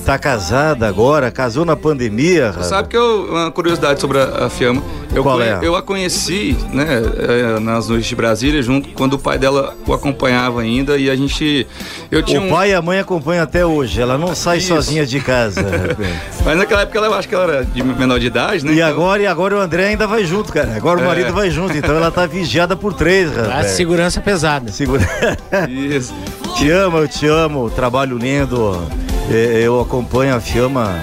Tá 0.03 0.17
casada 0.17 0.87
agora, 0.87 1.29
casou 1.29 1.63
na 1.63 1.75
pandemia. 1.75 2.51
Você 2.51 2.63
sabe 2.63 2.89
que 2.89 2.97
eu, 2.97 3.25
uma 3.29 3.51
curiosidade 3.51 4.01
sobre 4.01 4.17
a, 4.19 4.45
a 4.45 4.49
Fiamma. 4.49 4.81
Eu, 5.13 5.21
Qual 5.21 5.39
é? 5.39 5.59
eu 5.61 5.75
a 5.75 5.83
conheci, 5.83 6.57
né, 6.73 6.87
eh, 7.19 7.59
nas 7.59 7.87
noites 7.87 8.07
de 8.07 8.15
Brasília, 8.15 8.63
junto 8.63 8.89
quando 8.89 9.13
o 9.13 9.19
pai 9.19 9.37
dela 9.37 9.75
o 9.85 9.93
acompanhava 9.93 10.61
ainda 10.61 10.97
e 10.97 11.07
a 11.07 11.15
gente. 11.15 11.67
Eu 12.09 12.23
tinha 12.23 12.41
O 12.41 12.45
um- 12.45 12.49
pai 12.49 12.71
e 12.71 12.73
a 12.73 12.81
mãe 12.81 12.97
acompanham 12.99 13.43
até 13.43 13.63
hoje. 13.63 14.01
Ela 14.01 14.17
não 14.17 14.33
sai 14.33 14.59
sozinha 14.59 15.05
de 15.05 15.19
casa. 15.19 15.63
Mas 16.43 16.57
naquela 16.57 16.81
época 16.81 16.97
ela, 16.97 17.07
eu 17.07 17.13
acho 17.13 17.29
que 17.29 17.35
ela 17.35 17.43
era 17.43 17.63
de 17.63 17.83
menor 17.83 18.19
de 18.19 18.25
idade, 18.25 18.65
né? 18.65 18.73
E 18.73 18.81
agora, 18.81 19.21
e 19.21 19.27
agora 19.27 19.55
o 19.55 19.59
André 19.59 19.85
ainda 19.89 20.07
vai 20.07 20.25
junto, 20.25 20.51
cara. 20.51 20.75
Agora 20.75 20.99
o 20.99 21.03
É. 21.03 21.05
marido 21.05 21.31
vai 21.31 21.51
junto, 21.51 21.77
então 21.77 21.95
ela 21.95 22.09
tá 22.09 22.25
vigiada 22.25 22.75
por 22.75 22.93
três, 22.93 23.31
rapaz. 23.33 23.67
segurança 23.71 24.19
pesada. 24.19 24.71
Segura... 24.71 25.07
Isso. 25.85 26.13
Te 26.55 26.69
amo, 26.69 26.97
eu 26.97 27.07
te 27.07 27.27
amo. 27.27 27.69
Trabalho 27.69 28.17
lindo. 28.17 28.81
Eu 29.29 29.79
acompanho 29.79 30.35
a 30.35 30.39
Fiamma 30.39 30.99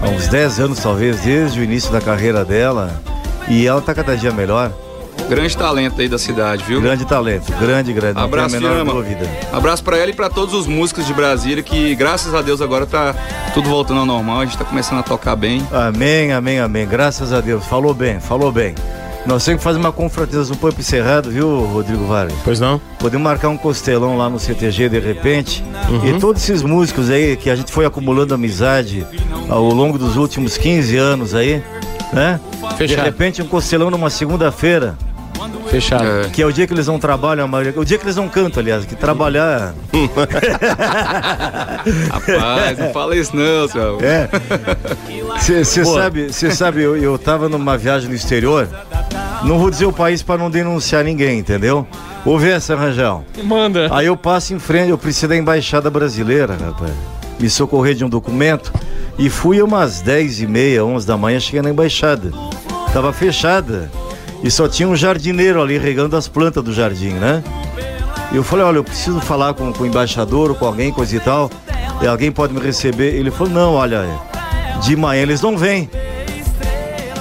há 0.00 0.08
uns 0.08 0.28
10 0.28 0.60
anos, 0.60 0.78
talvez, 0.78 1.20
desde 1.20 1.60
o 1.60 1.64
início 1.64 1.90
da 1.92 2.00
carreira 2.00 2.44
dela. 2.44 2.90
E 3.48 3.66
ela 3.66 3.80
tá 3.80 3.94
cada 3.94 4.16
dia 4.16 4.32
melhor. 4.32 4.72
Grande 5.28 5.56
talento 5.56 6.00
aí 6.00 6.08
da 6.08 6.18
cidade, 6.18 6.64
viu? 6.64 6.80
Grande 6.80 7.04
talento, 7.04 7.50
grande, 7.58 7.92
grande. 7.92 8.14
não 8.14 8.24
Abraço, 8.24 8.58
tem 8.58 8.68
a 8.68 8.84
dúvida. 8.84 9.30
Abraço 9.52 9.82
pra 9.82 9.96
ela 9.96 10.10
e 10.10 10.12
pra 10.12 10.28
todos 10.28 10.54
os 10.54 10.66
músicos 10.66 11.06
de 11.06 11.14
Brasília 11.14 11.62
que, 11.62 11.94
graças 11.94 12.34
a 12.34 12.42
Deus, 12.42 12.60
agora 12.60 12.84
tá 12.84 13.14
tudo 13.54 13.68
voltando 13.68 14.00
ao 14.00 14.06
normal. 14.06 14.40
A 14.40 14.44
gente 14.44 14.58
tá 14.58 14.64
começando 14.64 14.98
a 14.98 15.02
tocar 15.02 15.34
bem. 15.34 15.66
Amém, 15.72 16.32
amém, 16.32 16.58
amém. 16.58 16.86
Graças 16.86 17.32
a 17.32 17.40
Deus. 17.40 17.64
Falou 17.64 17.94
bem, 17.94 18.20
falou 18.20 18.52
bem. 18.52 18.74
Nós 19.26 19.42
temos 19.44 19.60
que 19.60 19.64
fazer 19.64 19.78
uma 19.78 19.90
confraternização 19.92 20.54
Pump 20.56 20.82
Cerrado, 20.82 21.30
viu, 21.30 21.64
Rodrigo 21.64 22.04
Vargas? 22.06 22.36
Pois 22.44 22.60
não? 22.60 22.78
Podemos 22.98 23.24
marcar 23.24 23.48
um 23.48 23.56
costelão 23.56 24.18
lá 24.18 24.28
no 24.28 24.38
CTG 24.38 24.88
de 24.90 24.98
repente. 24.98 25.64
Uhum. 25.88 26.06
E 26.16 26.20
todos 26.20 26.42
esses 26.42 26.62
músicos 26.62 27.08
aí 27.08 27.34
que 27.36 27.48
a 27.48 27.56
gente 27.56 27.72
foi 27.72 27.86
acumulando 27.86 28.34
amizade 28.34 29.06
ao 29.48 29.64
longo 29.64 29.96
dos 29.98 30.16
últimos 30.16 30.58
15 30.58 30.96
anos 30.98 31.34
aí, 31.34 31.62
né? 32.12 32.38
Fechado. 32.76 32.98
De 32.98 33.04
repente 33.04 33.40
um 33.42 33.46
costelão 33.46 33.90
numa 33.90 34.10
segunda-feira. 34.10 34.94
Fechado. 35.70 36.04
Que 36.30 36.42
é 36.42 36.46
o 36.46 36.52
dia 36.52 36.66
que 36.66 36.74
eles 36.74 36.86
não 36.86 36.98
trabalham, 36.98 37.44
a 37.46 37.48
maioria- 37.48 37.72
o 37.80 37.84
dia 37.84 37.96
que 37.98 38.04
eles 38.04 38.16
não 38.16 38.28
cantam, 38.28 38.60
aliás, 38.62 38.84
que 38.84 38.94
trabalhar. 38.94 39.74
Rapaz, 42.10 42.78
não 42.78 42.92
fala 42.92 43.16
isso 43.16 43.34
não, 43.34 43.66
seu. 43.68 43.98
É. 44.00 44.28
Você 45.40 45.64
sabe, 45.84 46.32
você 46.32 46.50
sabe, 46.50 46.82
eu, 46.82 46.96
eu 46.96 47.18
tava 47.18 47.48
numa 47.48 47.76
viagem 47.76 48.08
no 48.08 48.14
exterior. 48.14 48.68
Não 49.44 49.58
vou 49.58 49.70
dizer 49.70 49.84
o 49.84 49.92
país 49.92 50.22
para 50.22 50.38
não 50.38 50.50
denunciar 50.50 51.04
ninguém, 51.04 51.38
entendeu? 51.38 51.86
Ouve 52.24 52.48
essa, 52.48 52.74
Rangel. 52.74 53.24
Manda. 53.44 53.88
Aí 53.94 54.06
eu 54.06 54.16
passo 54.16 54.54
em 54.54 54.58
frente, 54.58 54.88
eu 54.88 54.96
preciso 54.96 55.28
da 55.28 55.36
embaixada 55.36 55.90
brasileira, 55.90 56.56
rapaz. 56.56 56.92
Me 57.38 57.50
socorrer 57.50 57.94
de 57.94 58.04
um 58.04 58.08
documento. 58.08 58.72
E 59.18 59.28
fui 59.28 59.60
umas 59.60 60.00
10 60.00 60.40
e 60.40 60.46
meia, 60.46 60.84
11 60.84 61.06
da 61.06 61.16
manhã, 61.16 61.38
cheguei 61.38 61.60
na 61.60 61.68
embaixada. 61.70 62.32
Tava 62.92 63.12
fechada. 63.12 63.90
E 64.42 64.50
só 64.50 64.66
tinha 64.66 64.88
um 64.88 64.96
jardineiro 64.96 65.60
ali 65.60 65.76
regando 65.76 66.16
as 66.16 66.26
plantas 66.26 66.64
do 66.64 66.72
jardim, 66.72 67.10
né? 67.10 67.44
E 68.32 68.36
eu 68.36 68.42
falei, 68.42 68.64
olha, 68.64 68.78
eu 68.78 68.84
preciso 68.84 69.20
falar 69.20 69.52
com, 69.54 69.72
com 69.72 69.84
o 69.84 69.86
embaixador 69.86 70.50
ou 70.50 70.56
com 70.56 70.64
alguém, 70.64 70.90
coisa 70.90 71.14
e 71.14 71.20
tal. 71.20 71.50
E 72.00 72.06
alguém 72.06 72.32
pode 72.32 72.54
me 72.54 72.60
receber? 72.60 73.14
Ele 73.14 73.30
falou, 73.30 73.52
não, 73.52 73.74
olha, 73.74 74.06
de 74.82 74.96
manhã 74.96 75.22
eles 75.22 75.40
não 75.42 75.56
vêm. 75.56 75.88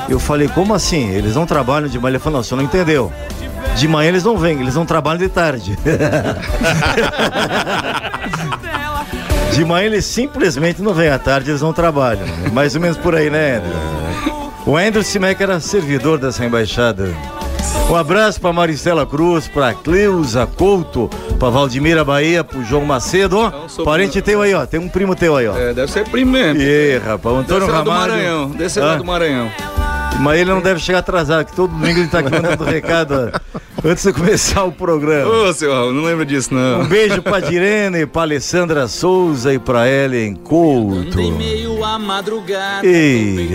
Eu 0.09 0.19
falei, 0.19 0.47
como 0.47 0.73
assim? 0.73 1.09
Eles 1.09 1.35
não 1.35 1.45
trabalham 1.45 1.87
de 1.87 1.97
manhã? 1.99 2.11
Ele 2.13 2.19
falou, 2.19 2.39
não, 2.39 2.43
você 2.43 2.55
não 2.55 2.63
entendeu. 2.63 3.11
De 3.75 3.87
manhã 3.87 4.09
eles 4.09 4.23
não 4.23 4.37
vêm, 4.37 4.59
eles 4.59 4.75
não 4.75 4.85
trabalham 4.85 5.17
de 5.19 5.29
tarde. 5.29 5.77
de 9.53 9.65
manhã 9.65 9.85
eles 9.85 10.05
simplesmente 10.05 10.81
não 10.81 10.93
vêm, 10.93 11.09
à 11.09 11.17
tarde 11.17 11.49
eles 11.51 11.61
não 11.61 11.73
trabalham. 11.73 12.25
Mais 12.51 12.75
ou 12.75 12.81
menos 12.81 12.97
por 12.97 13.15
aí, 13.15 13.29
né, 13.29 13.57
Andrew? 13.57 13.73
O 14.65 14.77
Andrew 14.77 15.03
Simek 15.03 15.41
era 15.41 15.59
servidor 15.59 16.17
dessa 16.17 16.45
embaixada. 16.45 17.09
Um 17.89 17.95
abraço 17.95 18.39
para 18.39 18.53
Maristela 18.53 19.05
Cruz, 19.05 19.47
para 19.47 19.73
Cleusa 19.73 20.47
Couto, 20.47 21.09
para 21.37 21.49
Valdimira 21.49 22.03
Bahia, 22.03 22.43
pro 22.43 22.63
João 22.63 22.85
Macedo, 22.85 23.37
ó. 23.37 23.51
Parente 23.83 24.21
teu 24.21 24.41
aí, 24.41 24.53
ó. 24.53 24.65
Tem 24.65 24.79
um 24.79 24.87
primo 24.87 25.15
teu 25.15 25.35
aí, 25.35 25.47
ó. 25.47 25.57
É, 25.57 25.73
deve 25.73 25.91
ser 25.91 26.07
primo 26.07 26.31
mesmo. 26.31 26.61
E 26.61 26.97
rapaz, 26.99 27.35
Antônio 27.35 27.45
Deve 27.45 27.65
ser 27.65 27.71
lá 27.71 27.81
do 27.81 27.89
Ramalho. 27.89 28.11
Maranhão. 28.13 28.49
Deve 28.51 28.69
ser 28.69 28.79
lá 28.81 28.95
do 28.95 29.05
Maranhão. 29.05 29.51
Mas 30.19 30.39
ele 30.39 30.51
não 30.51 30.61
deve 30.61 30.79
chegar 30.79 30.99
atrasado, 30.99 31.45
que 31.45 31.55
todo 31.55 31.71
domingo 31.71 31.99
ele 31.99 32.07
tá 32.07 32.19
aqui 32.19 32.31
mandando 32.31 32.63
recado 32.63 33.31
ó, 33.53 33.59
antes 33.83 34.03
de 34.03 34.13
começar 34.13 34.63
o 34.63 34.71
programa. 34.71 35.29
Ô, 35.29 35.53
seu 35.53 35.71
Raul, 35.71 35.91
não 35.93 36.03
lembro 36.03 36.25
disso, 36.25 36.53
não. 36.53 36.81
Um 36.81 36.85
beijo 36.85 37.21
pra 37.21 37.39
Direne, 37.39 38.05
pra 38.05 38.21
Alessandra 38.21 38.87
Souza 38.87 39.53
e 39.53 39.59
pra 39.59 39.89
Ellen 39.89 40.35
Couto. 40.35 41.19
A 41.83 41.99
madrugada. 41.99 42.85
Ei. 42.87 43.49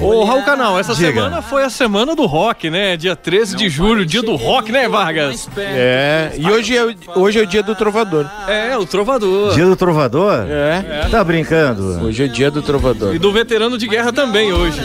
Ô, 0.00 0.24
Raul 0.24 0.42
Canal, 0.42 0.78
essa 0.78 0.94
Diga. 0.94 1.12
semana 1.12 1.42
foi 1.42 1.64
a 1.64 1.70
semana 1.70 2.14
do 2.14 2.26
rock, 2.26 2.70
né? 2.70 2.96
Dia 2.96 3.14
13 3.16 3.56
de 3.56 3.68
julho, 3.68 4.04
dia 4.06 4.22
do 4.22 4.34
rock, 4.36 4.70
né, 4.72 4.88
Vargas? 4.88 5.48
É, 5.56 6.32
e 6.36 6.46
hoje 6.50 6.76
é, 6.76 6.84
o- 6.84 6.94
hoje 7.16 7.38
é 7.38 7.42
o 7.42 7.46
dia 7.46 7.62
do 7.62 7.74
trovador. 7.74 8.26
É, 8.48 8.76
o 8.76 8.86
Trovador. 8.86 9.54
Dia 9.54 9.66
do 9.66 9.76
Trovador? 9.76 10.46
É. 10.48 11.08
Tá 11.10 11.22
brincando? 11.24 12.04
Hoje 12.04 12.22
é 12.22 12.26
o 12.26 12.28
dia 12.28 12.50
do 12.50 12.62
trovador. 12.62 13.14
E 13.14 13.18
do 13.18 13.32
veterano 13.32 13.76
de 13.78 13.86
guerra 13.88 14.12
também 14.12 14.52
hoje. 14.52 14.80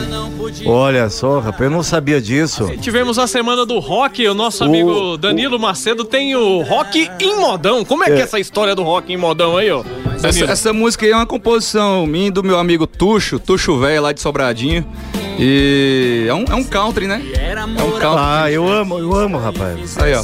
Olha 0.66 1.10
só, 1.10 1.40
rapaz, 1.40 1.62
eu 1.64 1.70
não 1.70 1.84
sabia 1.84 2.22
disso. 2.22 2.70
Tivemos 2.82 3.20
a 3.20 3.28
semana 3.28 3.66
do 3.66 3.80
rock, 3.80 4.26
o 4.28 4.34
nosso 4.34 4.64
O- 4.64 4.68
amigo 4.68 5.18
Danilo 5.18 5.60
Macedo 5.60 6.04
tem 6.04 6.36
o 6.36 6.62
rock 6.64 7.10
em 7.20 7.36
modão. 7.38 7.84
Como 7.86 8.04
é, 8.04 8.08
que 8.08 8.14
é 8.14 8.20
É. 8.20 8.22
essa 8.22 8.40
história 8.40 8.74
do 8.76 8.84
rock 8.84 9.12
em 9.12 9.18
modão 9.18 9.58
aí, 9.58 9.70
ó? 9.72 9.84
Essa, 10.24 10.46
essa 10.46 10.74
música 10.74 11.06
aí 11.06 11.12
é 11.12 11.16
uma 11.16 11.26
composição 11.26 12.06
minha 12.06 12.28
e 12.28 12.32
do 12.32 12.44
meu 12.44 12.58
amigo 12.58 12.88
Tuxo, 12.88 13.40
Tuxo 13.40 13.80
Velho 13.80 14.02
lá 14.02 14.12
de 14.12 14.22
Sobradinho. 14.22 14.86
E 15.40 16.26
é 16.28 16.34
um, 16.34 16.46
é 16.50 16.56
um 16.56 16.64
country, 16.64 17.06
né? 17.08 17.22
É 17.36 17.54
um 17.64 17.76
country. 17.76 18.18
Ah, 18.18 18.52
eu 18.52 18.68
amo, 18.68 18.98
eu 18.98 19.14
amo, 19.14 19.38
rapaz. 19.38 19.98
Aí, 20.00 20.14
ó. 20.16 20.24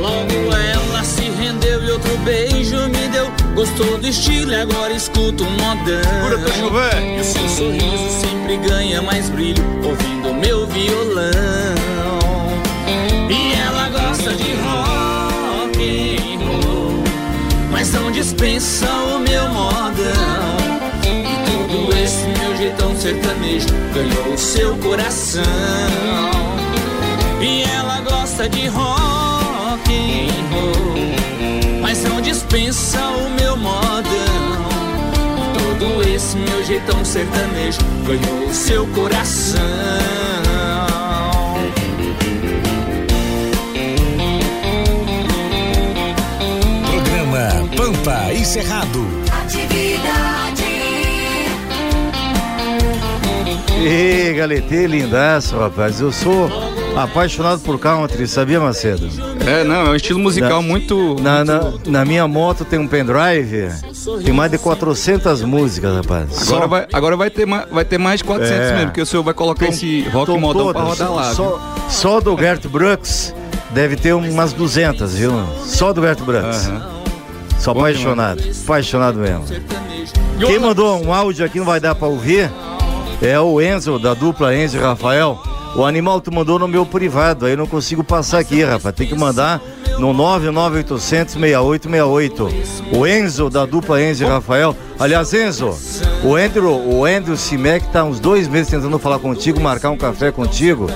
Logo 0.00 0.56
ela 0.56 1.04
se 1.04 1.22
rendeu 1.22 1.84
e 1.84 1.90
outro 1.92 2.16
beijo 2.18 2.76
me 2.88 3.08
deu. 3.08 3.30
Gostou 3.54 3.98
do 3.98 4.08
estilo 4.08 4.50
e 4.50 4.56
agora 4.56 4.92
escuta 4.92 5.44
um 5.44 5.50
modão. 5.50 6.00
E 7.16 7.20
o 7.20 7.24
seu 7.24 7.48
sorriso 7.48 8.20
sempre 8.20 8.56
ganha 8.56 9.00
mais 9.00 9.28
brilho 9.28 9.62
ouvindo 9.84 10.34
meu 10.34 10.66
violão. 10.66 12.09
Não 18.10 18.12
dispensa 18.12 18.86
o 18.88 19.20
meu 19.20 19.48
modão. 19.50 20.56
E 21.04 21.46
todo 21.46 21.96
esse 21.96 22.26
meu 22.26 22.56
jeitão 22.56 22.96
sertanejo 22.96 23.68
ganhou 23.94 24.34
o 24.34 24.38
seu 24.38 24.76
coração. 24.78 25.42
E 27.40 27.62
ela 27.62 28.00
gosta 28.00 28.48
de 28.48 28.66
rock 28.66 29.92
and 29.92 30.54
roll, 30.54 31.80
mas 31.80 32.02
não 32.02 32.20
dispensa 32.20 33.00
o 33.10 33.30
meu 33.30 33.56
modão. 33.56 34.02
Todo 35.78 36.02
esse 36.08 36.36
meu 36.36 36.64
jeitão 36.64 37.04
sertanejo 37.04 37.78
ganhou 38.04 38.48
o 38.48 38.52
seu 38.52 38.86
coração. 38.88 39.60
Pampa 48.10 48.32
e 48.32 48.44
Cerrado. 48.44 49.06
Ei, 53.82 54.34
Galete, 54.34 54.86
lindaço, 54.88 55.56
rapaz. 55.56 56.00
Eu 56.00 56.10
sou 56.10 56.50
apaixonado 56.96 57.60
por 57.60 57.78
country, 57.78 58.26
sabia, 58.26 58.58
Macedo? 58.58 59.08
É, 59.46 59.62
não, 59.62 59.86
é 59.86 59.90
um 59.90 59.94
estilo 59.94 60.18
musical 60.18 60.60
muito. 60.60 61.16
Na, 61.22 61.44
na, 61.44 61.72
na 61.86 62.04
minha 62.04 62.26
moto 62.26 62.64
tem 62.64 62.80
um 62.80 62.86
pendrive, 62.88 63.68
tem 64.24 64.34
mais 64.34 64.50
de 64.50 64.58
400 64.58 65.42
músicas, 65.42 65.94
rapaz. 65.94 66.48
Agora, 66.48 66.62
Só- 66.62 66.66
vai, 66.66 66.86
agora 66.92 67.16
vai, 67.16 67.30
ter 67.30 67.46
mais, 67.46 67.68
vai 67.70 67.84
ter 67.84 67.98
mais 67.98 68.18
de 68.18 68.24
400 68.24 68.58
É. 68.60 68.72
mesmo, 68.72 68.86
porque 68.86 69.02
o 69.02 69.06
senhor 69.06 69.22
vai 69.22 69.34
colocar 69.34 69.68
esse 69.68 70.02
rock 70.08 70.26
Tô 70.26 70.36
modão 70.38 70.72
pra 70.72 70.82
todas. 70.82 70.98
rodar 70.98 71.14
lá. 71.14 71.32
Só, 71.32 71.76
só 71.88 72.20
do 72.20 72.36
Gert 72.36 72.66
Brooks 72.66 73.32
deve 73.70 73.94
ter 73.94 74.12
umas 74.14 74.52
200, 74.52 75.14
viu? 75.14 75.32
Só 75.64 75.92
do 75.92 76.02
Gert 76.02 76.20
Brooks. 76.22 76.68
Sou 77.60 77.72
apaixonado, 77.72 78.42
apaixonado 78.64 79.18
mesmo. 79.18 79.44
Quem 80.38 80.58
mandou 80.58 81.04
um 81.04 81.12
áudio 81.12 81.44
aqui 81.44 81.58
não 81.58 81.66
vai 81.66 81.78
dar 81.78 81.94
pra 81.94 82.08
ouvir 82.08 82.50
é 83.20 83.38
o 83.38 83.60
Enzo, 83.60 83.98
da 83.98 84.14
dupla 84.14 84.56
Enzo 84.56 84.78
e 84.78 84.80
Rafael. 84.80 85.38
O 85.76 85.84
animal 85.84 86.20
tu 86.22 86.32
mandou 86.32 86.58
no 86.58 86.66
meu 86.66 86.86
privado, 86.86 87.44
aí 87.44 87.52
eu 87.52 87.58
não 87.58 87.66
consigo 87.66 88.02
passar 88.02 88.38
aqui, 88.38 88.64
rapaz. 88.64 88.94
Tem 88.94 89.06
que 89.06 89.14
mandar 89.14 89.60
no 89.98 90.14
99800 90.14 91.34
6868. 91.34 92.48
O 92.96 93.06
Enzo, 93.06 93.50
da 93.50 93.66
dupla 93.66 94.02
Enzo 94.02 94.24
e 94.24 94.26
Rafael. 94.26 94.74
Aliás, 95.00 95.32
Enzo, 95.32 95.74
o 96.22 96.36
Andrew, 96.36 96.70
o 96.70 97.06
Andrew 97.06 97.34
Simek 97.34 97.86
tá 97.88 98.04
uns 98.04 98.20
dois 98.20 98.46
meses 98.46 98.68
tentando 98.70 98.98
falar 98.98 99.18
contigo, 99.18 99.58
marcar 99.58 99.88
um 99.88 99.96
café 99.96 100.30
contigo 100.30 100.88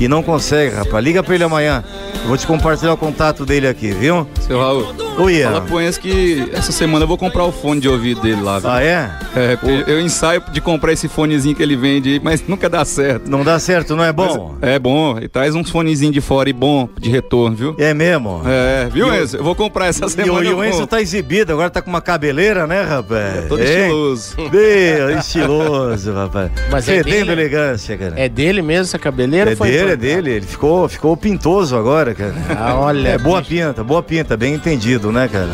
e 0.00 0.08
não 0.08 0.20
consegue, 0.20 0.74
rapaz. 0.74 1.04
Liga 1.04 1.22
pra 1.22 1.36
ele 1.36 1.44
amanhã. 1.44 1.84
Eu 2.22 2.28
vou 2.28 2.36
te 2.36 2.46
compartilhar 2.46 2.92
o 2.92 2.96
contato 2.96 3.44
dele 3.46 3.66
aqui, 3.68 3.90
viu? 3.92 4.26
Seu 4.40 4.58
Raul, 4.60 4.86
Oi, 5.18 5.42
fala 5.42 5.60
pro 5.60 5.80
Enzo 5.80 6.00
que 6.00 6.48
essa 6.52 6.70
semana 6.72 7.04
eu 7.04 7.08
vou 7.08 7.18
comprar 7.18 7.44
o 7.44 7.52
fone 7.52 7.80
de 7.80 7.88
ouvido 7.88 8.20
dele 8.20 8.40
lá. 8.40 8.58
viu? 8.58 8.70
Ah, 8.70 8.82
é? 8.82 9.10
É, 9.36 9.58
eu- 9.62 9.94
eu 9.96 10.00
ensaio 10.00 10.42
de 10.52 10.60
comprar 10.60 10.92
esse 10.92 11.06
fonezinho 11.08 11.54
que 11.54 11.62
ele 11.62 11.76
vende, 11.76 12.20
mas 12.22 12.42
nunca 12.46 12.68
dá 12.68 12.84
certo. 12.84 13.28
Não 13.30 13.42
dá 13.44 13.58
certo, 13.58 13.94
não 13.96 14.04
é 14.04 14.12
bom? 14.12 14.56
Mas 14.60 14.70
é 14.70 14.78
bom, 14.78 15.18
e 15.20 15.28
traz 15.28 15.54
uns 15.54 15.70
fonezinhos 15.70 16.14
de 16.14 16.20
fora 16.20 16.48
e 16.48 16.52
bom 16.52 16.88
de 16.98 17.10
retorno, 17.10 17.56
viu? 17.56 17.74
É 17.78 17.92
mesmo? 17.94 18.42
É, 18.46 18.88
viu, 18.90 19.06
E 19.08 19.10
o- 19.10 19.22
Enzo? 19.22 19.36
Eu 19.36 19.44
vou 19.44 19.54
comprar 19.54 19.86
essa 19.86 20.04
E 20.04 20.06
o, 20.06 20.10
semana. 20.10 20.44
e 20.44 20.52
o 20.54 20.64
Enzo 20.64 20.86
tá 20.86 21.00
exibido, 21.00 21.52
agora 21.52 21.70
tá 21.70 21.82
com 21.82 21.90
uma 21.90 22.00
cabeleira, 22.00 22.66
né, 22.66 22.82
rapaz? 22.82 23.48
É, 23.60 23.88
todo 23.88 24.12
estiloso. 24.32 24.36
Deus, 24.50 25.18
estiloso, 25.20 26.12
rapaz. 26.12 26.50
Mas 26.70 26.88
é 26.88 26.96
Fedendo 26.98 27.26
dele? 27.26 27.32
elegância, 27.32 27.96
cara. 27.96 28.14
É 28.16 28.28
dele 28.28 28.62
mesmo 28.62 28.82
essa 28.82 28.98
cabeleira? 28.98 29.52
É 29.52 29.54
dele, 29.54 29.92
é 29.92 29.96
dele. 29.96 30.30
Ele 30.30 30.46
ficou, 30.46 30.88
ficou 30.88 31.16
pintoso 31.16 31.76
agora, 31.76 32.14
cara. 32.14 32.34
Ah, 32.58 32.74
olha, 32.74 33.08
É 33.08 33.18
boa 33.18 33.42
pinta, 33.42 33.82
boa 33.84 34.02
pinta, 34.02 34.36
bem 34.36 34.54
entendido, 34.54 35.10
né, 35.12 35.28
cara? 35.28 35.48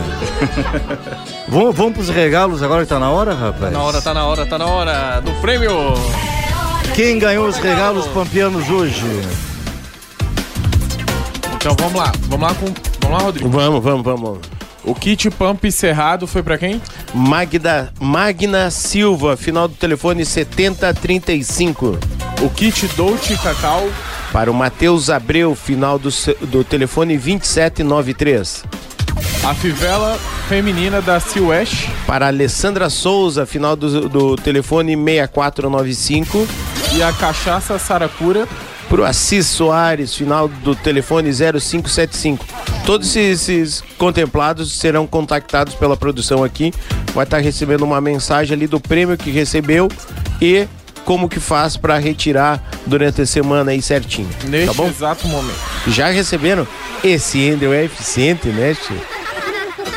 vamos, 1.49 1.75
vamos 1.75 1.95
pros 1.95 2.09
regalos 2.09 2.63
agora 2.63 2.83
que 2.83 2.89
tá 2.89 2.99
na 2.99 3.11
hora, 3.11 3.35
rapaz? 3.35 3.73
Na 3.73 3.83
hora, 3.83 4.01
tá 4.01 4.15
na 4.15 4.27
hora, 4.27 4.47
tá 4.47 4.59
na 4.59 4.67
hora 4.67 5.21
do 5.21 5.33
prêmio. 5.41 5.71
Quem 6.95 7.19
ganhou 7.19 7.47
os 7.47 7.57
regalos 7.59 8.07
pampianos 8.09 8.69
hoje? 8.69 9.05
Então 11.57 11.75
vamos 11.79 11.95
lá, 11.95 12.13
vamos 12.29 12.49
lá 12.49 12.55
com. 12.55 12.67
Vamos 13.01 13.19
lá, 13.19 13.25
Rodrigo. 13.25 13.49
Vamos, 13.49 13.83
vamos, 13.83 14.05
vamos. 14.05 14.58
O 14.85 14.95
kit 14.95 15.31
Pump 15.31 15.71
Cerrado 15.71 16.27
foi 16.27 16.43
pra 16.43 16.57
quem? 16.57 16.81
Magda, 17.13 17.93
Magna 18.01 18.71
Silva, 18.71 19.37
final 19.37 19.69
do 19.69 19.75
telefone 19.75 20.25
7035. 20.25 21.99
O 22.43 22.51
kit 22.51 22.87
Dolce 22.97 23.37
Cacau. 23.37 23.89
Para 24.33 24.51
o 24.51 24.55
Matheus 24.55 25.11
Abreu, 25.11 25.55
final 25.55 25.99
do, 25.99 26.11
do 26.43 26.63
telefone 26.63 27.17
2793. 27.17 28.65
A 29.45 29.55
fivela 29.55 30.19
feminina 30.49 31.01
da 31.01 31.19
Silwest. 31.19 31.89
Para 32.07 32.27
a 32.27 32.29
Alessandra 32.29 32.91
Souza, 32.91 33.47
final 33.47 33.75
do, 33.75 34.09
do 34.09 34.37
telefone 34.37 34.95
6495. 34.95 36.47
E 36.95 37.03
a 37.03 37.13
cachaça 37.13 37.79
Saracura. 37.79 38.47
Para 38.89 39.03
o 39.03 39.05
Assis 39.05 39.47
Soares, 39.47 40.15
final 40.15 40.49
do 40.49 40.75
telefone 40.75 41.31
0575. 41.33 42.45
Todos 42.89 43.15
esses, 43.15 43.47
esses 43.51 43.85
contemplados 43.99 44.79
serão 44.79 45.07
contactados 45.07 45.75
pela 45.75 45.95
produção 45.95 46.43
aqui. 46.43 46.73
Vai 47.13 47.25
estar 47.25 47.37
recebendo 47.37 47.83
uma 47.83 48.01
mensagem 48.01 48.57
ali 48.57 48.67
do 48.67 48.81
prêmio 48.81 49.15
que 49.15 49.31
recebeu 49.31 49.89
e 50.41 50.67
como 51.05 51.29
que 51.29 51.39
faz 51.39 51.77
para 51.77 51.99
retirar 51.99 52.67
durante 52.87 53.21
a 53.21 53.27
semana 53.27 53.73
aí 53.73 53.83
certinho. 53.83 54.31
Neste 54.45 54.69
tá 54.69 54.73
bom? 54.73 54.89
exato 54.89 55.29
momento. 55.29 55.59
Já 55.89 56.09
receberam? 56.09 56.67
Esse 57.05 57.51
Andrew 57.51 57.75
é 57.75 57.85
eficiente, 57.85 58.49
né, 58.49 58.75
tio? 58.75 58.97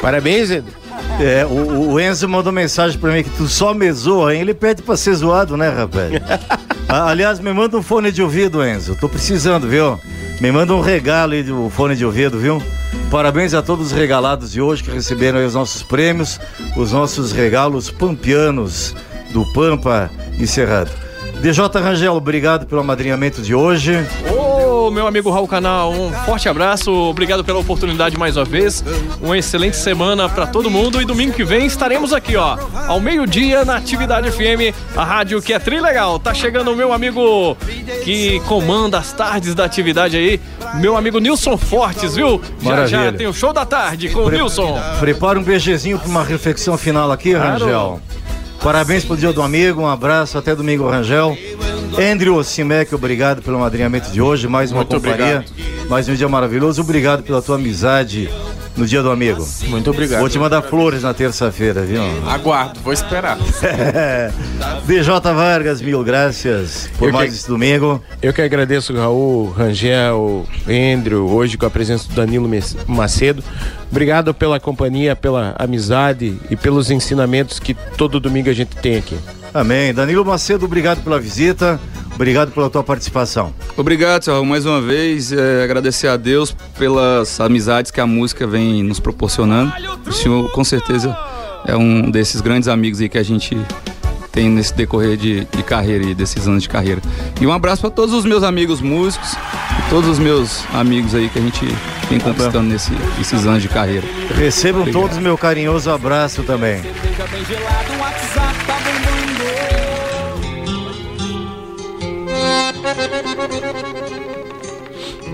Parabéns, 0.02 0.52
Andrew. 0.52 0.74
É, 1.18 1.46
o, 1.46 1.92
o 1.92 1.98
Enzo 1.98 2.28
mandou 2.28 2.52
mensagem 2.52 3.00
pra 3.00 3.14
mim 3.14 3.24
que 3.24 3.30
tu 3.30 3.48
só 3.48 3.74
me 3.74 3.90
zoa, 3.94 4.36
hein? 4.36 4.42
Ele 4.42 4.54
pede 4.54 4.82
pra 4.82 4.98
ser 4.98 5.14
zoado, 5.14 5.56
né, 5.56 5.70
rapaz? 5.70 6.12
Ah, 6.94 7.10
Aliás, 7.10 7.40
me 7.40 7.54
manda 7.54 7.78
um 7.78 7.82
fone 7.82 8.12
de 8.12 8.22
ouvido, 8.22 8.62
Enzo. 8.62 8.98
Tô 9.00 9.08
precisando, 9.08 9.66
viu? 9.66 9.98
Me 10.42 10.52
manda 10.52 10.76
um 10.76 10.82
regalo 10.82 11.32
aí 11.32 11.42
do 11.42 11.70
fone 11.70 11.96
de 11.96 12.06
ouvido, 12.06 12.38
viu? 12.38 12.62
Parabéns 13.12 13.54
a 13.54 13.62
todos 13.62 13.88
os 13.88 13.92
regalados 13.92 14.54
de 14.54 14.62
hoje 14.62 14.82
que 14.82 14.90
receberam 14.90 15.46
os 15.46 15.54
nossos 15.54 15.84
prêmios, 15.84 16.40
os 16.78 16.94
nossos 16.94 17.34
regalos 17.34 17.92
pampianos 17.92 18.96
do 19.34 19.46
Pampa 19.52 20.10
e 20.40 20.48
Cerrado. 20.48 20.90
DJ 21.42 21.66
Rangel, 21.82 22.14
obrigado 22.14 22.66
pelo 22.66 22.80
amadrinhamento 22.80 23.42
de 23.42 23.54
hoje. 23.54 23.98
Meu 24.90 25.06
amigo 25.06 25.30
Raul 25.30 25.48
Canal, 25.48 25.92
um 25.92 26.12
forte 26.26 26.48
abraço, 26.50 26.92
obrigado 26.92 27.44
pela 27.44 27.60
oportunidade 27.60 28.18
mais 28.18 28.38
uma 28.38 28.46
vez. 28.46 28.84
Uma 29.22 29.38
excelente 29.38 29.76
semana 29.78 30.28
pra 30.30 30.48
todo 30.48 30.70
mundo 30.72 31.02
e 31.02 31.06
domingo 31.06 31.34
que 31.34 31.44
vem 31.44 31.66
estaremos 31.66 32.14
aqui, 32.14 32.36
ó, 32.36 32.58
ao 32.88 33.00
meio-dia 33.00 33.64
na 33.66 33.76
Atividade 33.78 34.32
FM, 34.32 34.74
a 34.96 35.04
rádio 35.04 35.42
que 35.42 35.54
é 35.54 35.60
tri 35.60 35.80
legal. 35.80 36.18
Tá 36.20 36.34
chegando 36.34 36.72
o 36.72 36.76
meu 36.76 36.92
amigo 36.94 37.56
que 38.04 38.40
comanda 38.48 38.98
as 38.98 39.12
tardes 39.14 39.54
da 39.54 39.66
atividade 39.66 40.16
aí, 40.18 40.40
meu 40.76 40.96
amigo 40.98 41.20
Nilson 41.20 41.58
Fortes, 41.58 42.16
viu? 42.16 42.42
Já 42.62 42.86
já 42.88 42.98
Maravilha. 42.98 43.14
tem 43.18 43.28
o 43.28 43.34
show 43.34 43.52
da 43.54 43.66
tarde 43.66 44.10
com 44.10 44.22
o 44.22 44.26
Pre- 44.26 44.38
Nilson. 44.38 44.80
Prepara 45.00 45.38
um 45.40 45.44
beijezinho 45.44 46.00
para 46.00 46.10
uma 46.10 46.24
reflexão 46.24 46.78
final 46.78 47.12
aqui, 47.12 47.34
Claro. 47.34 47.66
Rangel. 47.66 48.02
Parabéns 48.64 49.04
pelo 49.04 49.18
dia 49.18 49.34
do 49.34 49.42
amigo, 49.42 49.82
um 49.82 49.88
abraço, 49.88 50.38
até 50.38 50.56
domingo, 50.56 50.88
Rangel. 50.88 51.36
Andrew 52.00 52.42
Simek, 52.44 52.94
obrigado 52.96 53.42
pelo 53.42 53.60
madrinhamento 53.60 54.12
de 54.12 54.22
hoje, 54.22 54.48
mais 54.48 54.72
uma 54.72 54.78
Muito 54.84 54.96
companhia, 54.96 55.44
mais 55.90 56.08
um 56.08 56.14
dia 56.16 56.28
maravilhoso. 56.30 56.82
Obrigado 56.82 57.24
pela 57.24 57.42
tua 57.42 57.56
amizade 57.56 58.30
no 58.78 58.86
dia 58.86 59.04
do 59.04 59.12
amigo. 59.12 59.46
Muito 59.68 59.90
obrigado. 59.90 60.20
Vou 60.22 60.30
te 60.30 60.40
mandar 60.40 60.62
flores 60.62 61.04
na 61.04 61.14
terça-feira, 61.14 61.82
viu? 61.82 62.02
Aguardo, 62.28 62.80
vou 62.82 62.94
esperar. 62.94 63.38
DJ 64.88 65.20
Vargas, 65.34 65.82
mil 65.82 66.04
graças 66.04 66.90
por 66.98 67.06
Eu 67.06 67.12
que- 67.12 67.18
mais 67.18 67.34
esse 67.34 67.48
domingo. 67.48 68.02
Eu 68.22 68.32
que 68.34 68.42
agradeço, 68.42 68.94
Raul, 68.96 69.50
Rangel, 69.52 70.46
Andrew, 70.68 71.28
hoje 71.30 71.58
com 71.58 71.66
a 71.66 71.70
presença 71.70 72.08
do 72.08 72.16
Danilo 72.16 72.50
Macedo. 72.88 73.44
Obrigado 73.92 74.34
pela 74.34 74.60
companhia, 74.60 75.16
pela 75.16 75.54
amizade 75.60 76.38
e 76.50 76.56
pelos 76.56 76.90
ensinamentos 76.90 77.60
que 77.60 77.74
todo 77.98 78.20
domingo 78.20 78.50
a 78.50 78.54
gente 78.54 78.76
tem 78.78 78.98
aqui. 78.98 79.18
Amém. 79.54 79.94
Danilo 79.94 80.24
Macedo, 80.24 80.66
obrigado 80.66 81.04
pela 81.04 81.20
visita, 81.20 81.80
obrigado 82.14 82.52
pela 82.52 82.70
tua 82.70 82.84
participação. 82.84 83.54
Obrigado, 83.76 84.24
senhor. 84.24 84.44
Mais 84.46 84.66
uma 84.66 84.82
vez, 84.82 85.32
é, 85.32 85.64
agradecer 85.64 86.08
a 86.08 86.18
Deus 86.18 86.56
pelas 86.78 87.40
amizades 87.40 87.92
que 87.92 88.00
a 88.00 88.08
música 88.08 88.48
vem 88.48 88.84
nos 88.84 89.00
proporcionando. 89.00 89.74
O 90.08 90.12
senhor, 90.12 90.52
com 90.52 90.64
certeza, 90.64 91.18
é 91.66 91.76
um 91.76 92.10
desses 92.10 92.42
grandes 92.42 92.70
amigos 92.70 93.02
aí 93.02 93.10
que 93.10 93.18
a 93.18 93.24
gente 93.24 93.58
tem 94.32 94.50
nesse 94.50 94.74
decorrer 94.74 95.18
de, 95.18 95.46
de 95.46 95.64
carreira 95.64 96.06
e 96.06 96.16
desses 96.16 96.48
anos 96.48 96.64
de 96.64 96.70
carreira. 96.70 97.02
E 97.40 97.46
um 97.46 97.52
abraço 97.52 97.82
para 97.82 97.92
todos 97.92 98.14
os 98.16 98.24
meus 98.24 98.44
amigos 98.44 98.82
músicos 98.82 99.34
e 99.34 99.90
todos 99.90 100.10
os 100.10 100.20
meus 100.20 100.64
amigos 100.74 101.14
aí 101.14 101.28
que 101.28 101.38
a 101.38 101.42
gente 101.42 101.66
vem 102.10 102.20
conquistando 102.20 102.70
nesse, 102.70 102.92
nesses 103.18 103.46
anos 103.46 103.62
de 103.62 103.68
carreira. 103.68 104.08
Recebam 104.36 104.82
Obrigado. 104.82 105.02
todos 105.02 105.18
meu 105.18 105.38
carinhoso 105.38 105.92
abraço 105.92 106.44
também. 106.44 106.82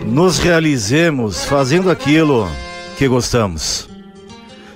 Nos 0.06 0.40
realizemos 0.40 1.46
fazendo 1.46 1.92
aquilo 1.92 2.48
que 2.98 3.08
gostamos. 3.08 3.88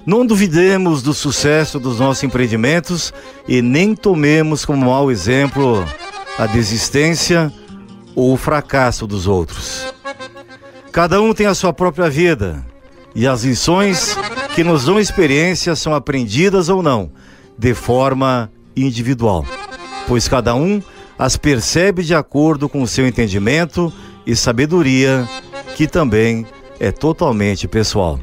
Não 0.05 0.25
duvidemos 0.25 1.01
do 1.01 1.13
sucesso 1.13 1.79
dos 1.79 1.99
nossos 1.99 2.23
empreendimentos 2.23 3.13
e 3.47 3.61
nem 3.61 3.95
tomemos 3.95 4.65
como 4.65 4.85
mau 4.85 5.11
exemplo 5.11 5.85
a 6.37 6.45
desistência 6.45 7.51
ou 8.15 8.33
o 8.33 8.37
fracasso 8.37 9.07
dos 9.07 9.27
outros. 9.27 9.93
Cada 10.91 11.21
um 11.21 11.33
tem 11.33 11.45
a 11.45 11.55
sua 11.55 11.71
própria 11.71 12.09
vida 12.09 12.65
e 13.15 13.27
as 13.27 13.43
lições 13.43 14.17
que 14.55 14.63
nos 14.63 14.85
dão 14.85 14.99
experiência 14.99 15.75
são 15.75 15.93
aprendidas 15.93 16.67
ou 16.67 16.83
não, 16.83 17.11
de 17.57 17.73
forma 17.73 18.51
individual, 18.75 19.45
pois 20.07 20.27
cada 20.27 20.55
um 20.55 20.81
as 21.21 21.37
percebe 21.37 22.01
de 22.01 22.15
acordo 22.15 22.67
com 22.67 22.81
o 22.81 22.87
seu 22.87 23.05
entendimento 23.05 23.93
e 24.25 24.35
sabedoria, 24.35 25.29
que 25.75 25.85
também 25.85 26.47
é 26.79 26.91
totalmente 26.91 27.67
pessoal. 27.67 28.19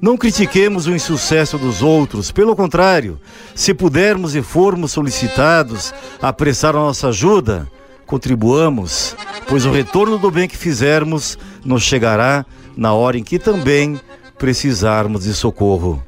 Não 0.00 0.16
critiquemos 0.16 0.86
o 0.86 0.94
insucesso 0.94 1.58
dos 1.58 1.82
outros, 1.82 2.32
pelo 2.32 2.56
contrário, 2.56 3.20
se 3.54 3.74
pudermos 3.74 4.34
e 4.34 4.40
formos 4.40 4.92
solicitados 4.92 5.92
a 6.22 6.32
prestar 6.32 6.70
a 6.70 6.78
nossa 6.78 7.08
ajuda, 7.08 7.70
contribuamos, 8.06 9.14
pois 9.46 9.66
o 9.66 9.70
retorno 9.70 10.16
do 10.16 10.30
bem 10.30 10.48
que 10.48 10.56
fizermos 10.56 11.38
nos 11.62 11.82
chegará 11.82 12.46
na 12.74 12.94
hora 12.94 13.18
em 13.18 13.22
que 13.22 13.38
também 13.38 14.00
precisarmos 14.38 15.24
de 15.24 15.34
socorro. 15.34 16.02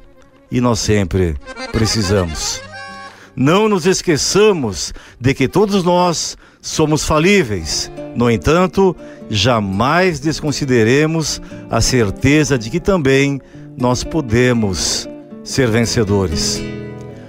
E 0.51 0.59
nós 0.59 0.79
sempre 0.79 1.35
precisamos. 1.71 2.67
Não 3.39 3.69
nos 3.69 3.85
esqueçamos 3.85 4.93
de 5.17 5.33
que 5.33 5.47
todos 5.47 5.81
nós 5.81 6.37
somos 6.61 7.05
falíveis. 7.05 7.89
No 8.13 8.29
entanto, 8.29 8.93
jamais 9.29 10.19
desconsideremos 10.19 11.41
a 11.69 11.79
certeza 11.79 12.59
de 12.59 12.69
que 12.69 12.81
também 12.81 13.39
nós 13.77 14.03
podemos 14.03 15.07
ser 15.41 15.69
vencedores. 15.71 16.61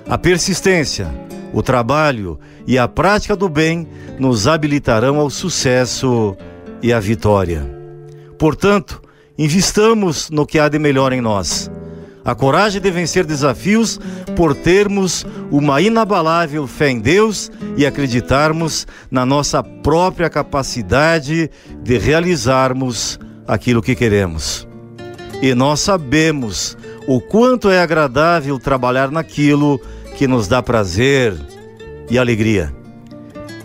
A 0.08 0.18
persistência, 0.18 1.06
o 1.52 1.62
trabalho 1.62 2.40
e 2.66 2.76
a 2.76 2.88
prática 2.88 3.36
do 3.36 3.48
bem 3.48 3.86
nos 4.18 4.48
habilitarão 4.48 5.20
ao 5.20 5.30
sucesso 5.30 6.36
e 6.82 6.92
à 6.92 6.98
vitória. 6.98 7.64
Portanto, 8.36 9.00
investamos 9.38 10.28
no 10.28 10.44
que 10.44 10.58
há 10.58 10.68
de 10.68 10.76
melhor 10.80 11.12
em 11.12 11.20
nós. 11.20 11.70
A 12.24 12.34
coragem 12.34 12.80
de 12.80 12.90
vencer 12.90 13.24
desafios 13.24 13.98
por 14.36 14.54
termos 14.54 15.24
uma 15.50 15.80
inabalável 15.80 16.66
fé 16.66 16.90
em 16.90 17.00
Deus 17.00 17.50
e 17.76 17.86
acreditarmos 17.86 18.86
na 19.10 19.24
nossa 19.24 19.62
própria 19.62 20.28
capacidade 20.28 21.50
de 21.82 21.98
realizarmos 21.98 23.18
aquilo 23.46 23.82
que 23.82 23.94
queremos. 23.94 24.68
E 25.42 25.54
nós 25.54 25.80
sabemos 25.80 26.76
o 27.06 27.20
quanto 27.20 27.70
é 27.70 27.80
agradável 27.80 28.58
trabalhar 28.58 29.10
naquilo 29.10 29.80
que 30.16 30.28
nos 30.28 30.46
dá 30.46 30.62
prazer 30.62 31.34
e 32.10 32.18
alegria. 32.18 32.74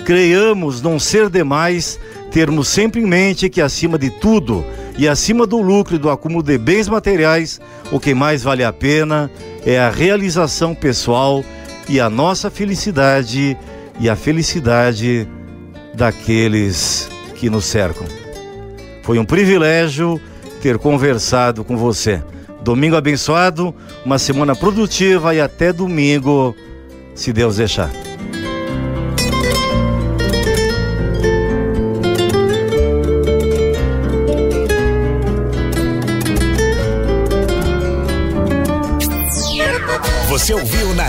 Creiamos 0.05 0.81
não 0.81 0.97
ser 0.97 1.29
demais 1.29 1.99
termos 2.35 2.67
sempre 2.67 2.99
em 2.99 3.05
mente 3.05 3.49
que 3.49 3.61
acima 3.61 3.97
de 3.97 4.09
tudo 4.09 4.65
e 4.97 5.07
acima 5.07 5.47
do 5.47 5.61
lucro 5.61 5.95
e 5.95 5.97
do 5.97 6.09
acúmulo 6.09 6.43
de 6.43 6.57
bens 6.57 6.89
materiais, 6.89 7.61
o 7.93 7.97
que 7.97 8.13
mais 8.13 8.43
vale 8.43 8.61
a 8.61 8.73
pena 8.73 9.31
é 9.65 9.79
a 9.79 9.89
realização 9.89 10.75
pessoal 10.75 11.45
e 11.87 11.97
a 11.97 12.09
nossa 12.09 12.51
felicidade 12.51 13.57
e 14.01 14.09
a 14.09 14.17
felicidade 14.17 15.25
daqueles 15.93 17.09
que 17.35 17.49
nos 17.49 17.63
cercam. 17.63 18.05
Foi 19.01 19.17
um 19.17 19.23
privilégio 19.23 20.19
ter 20.61 20.77
conversado 20.77 21.63
com 21.63 21.77
você. 21.77 22.21
Domingo 22.61 22.97
abençoado, 22.97 23.73
uma 24.03 24.19
semana 24.19 24.53
produtiva 24.53 25.33
e 25.33 25.39
até 25.39 25.71
domingo, 25.71 26.53
se 27.13 27.31
Deus 27.31 27.55
deixar. 27.55 28.04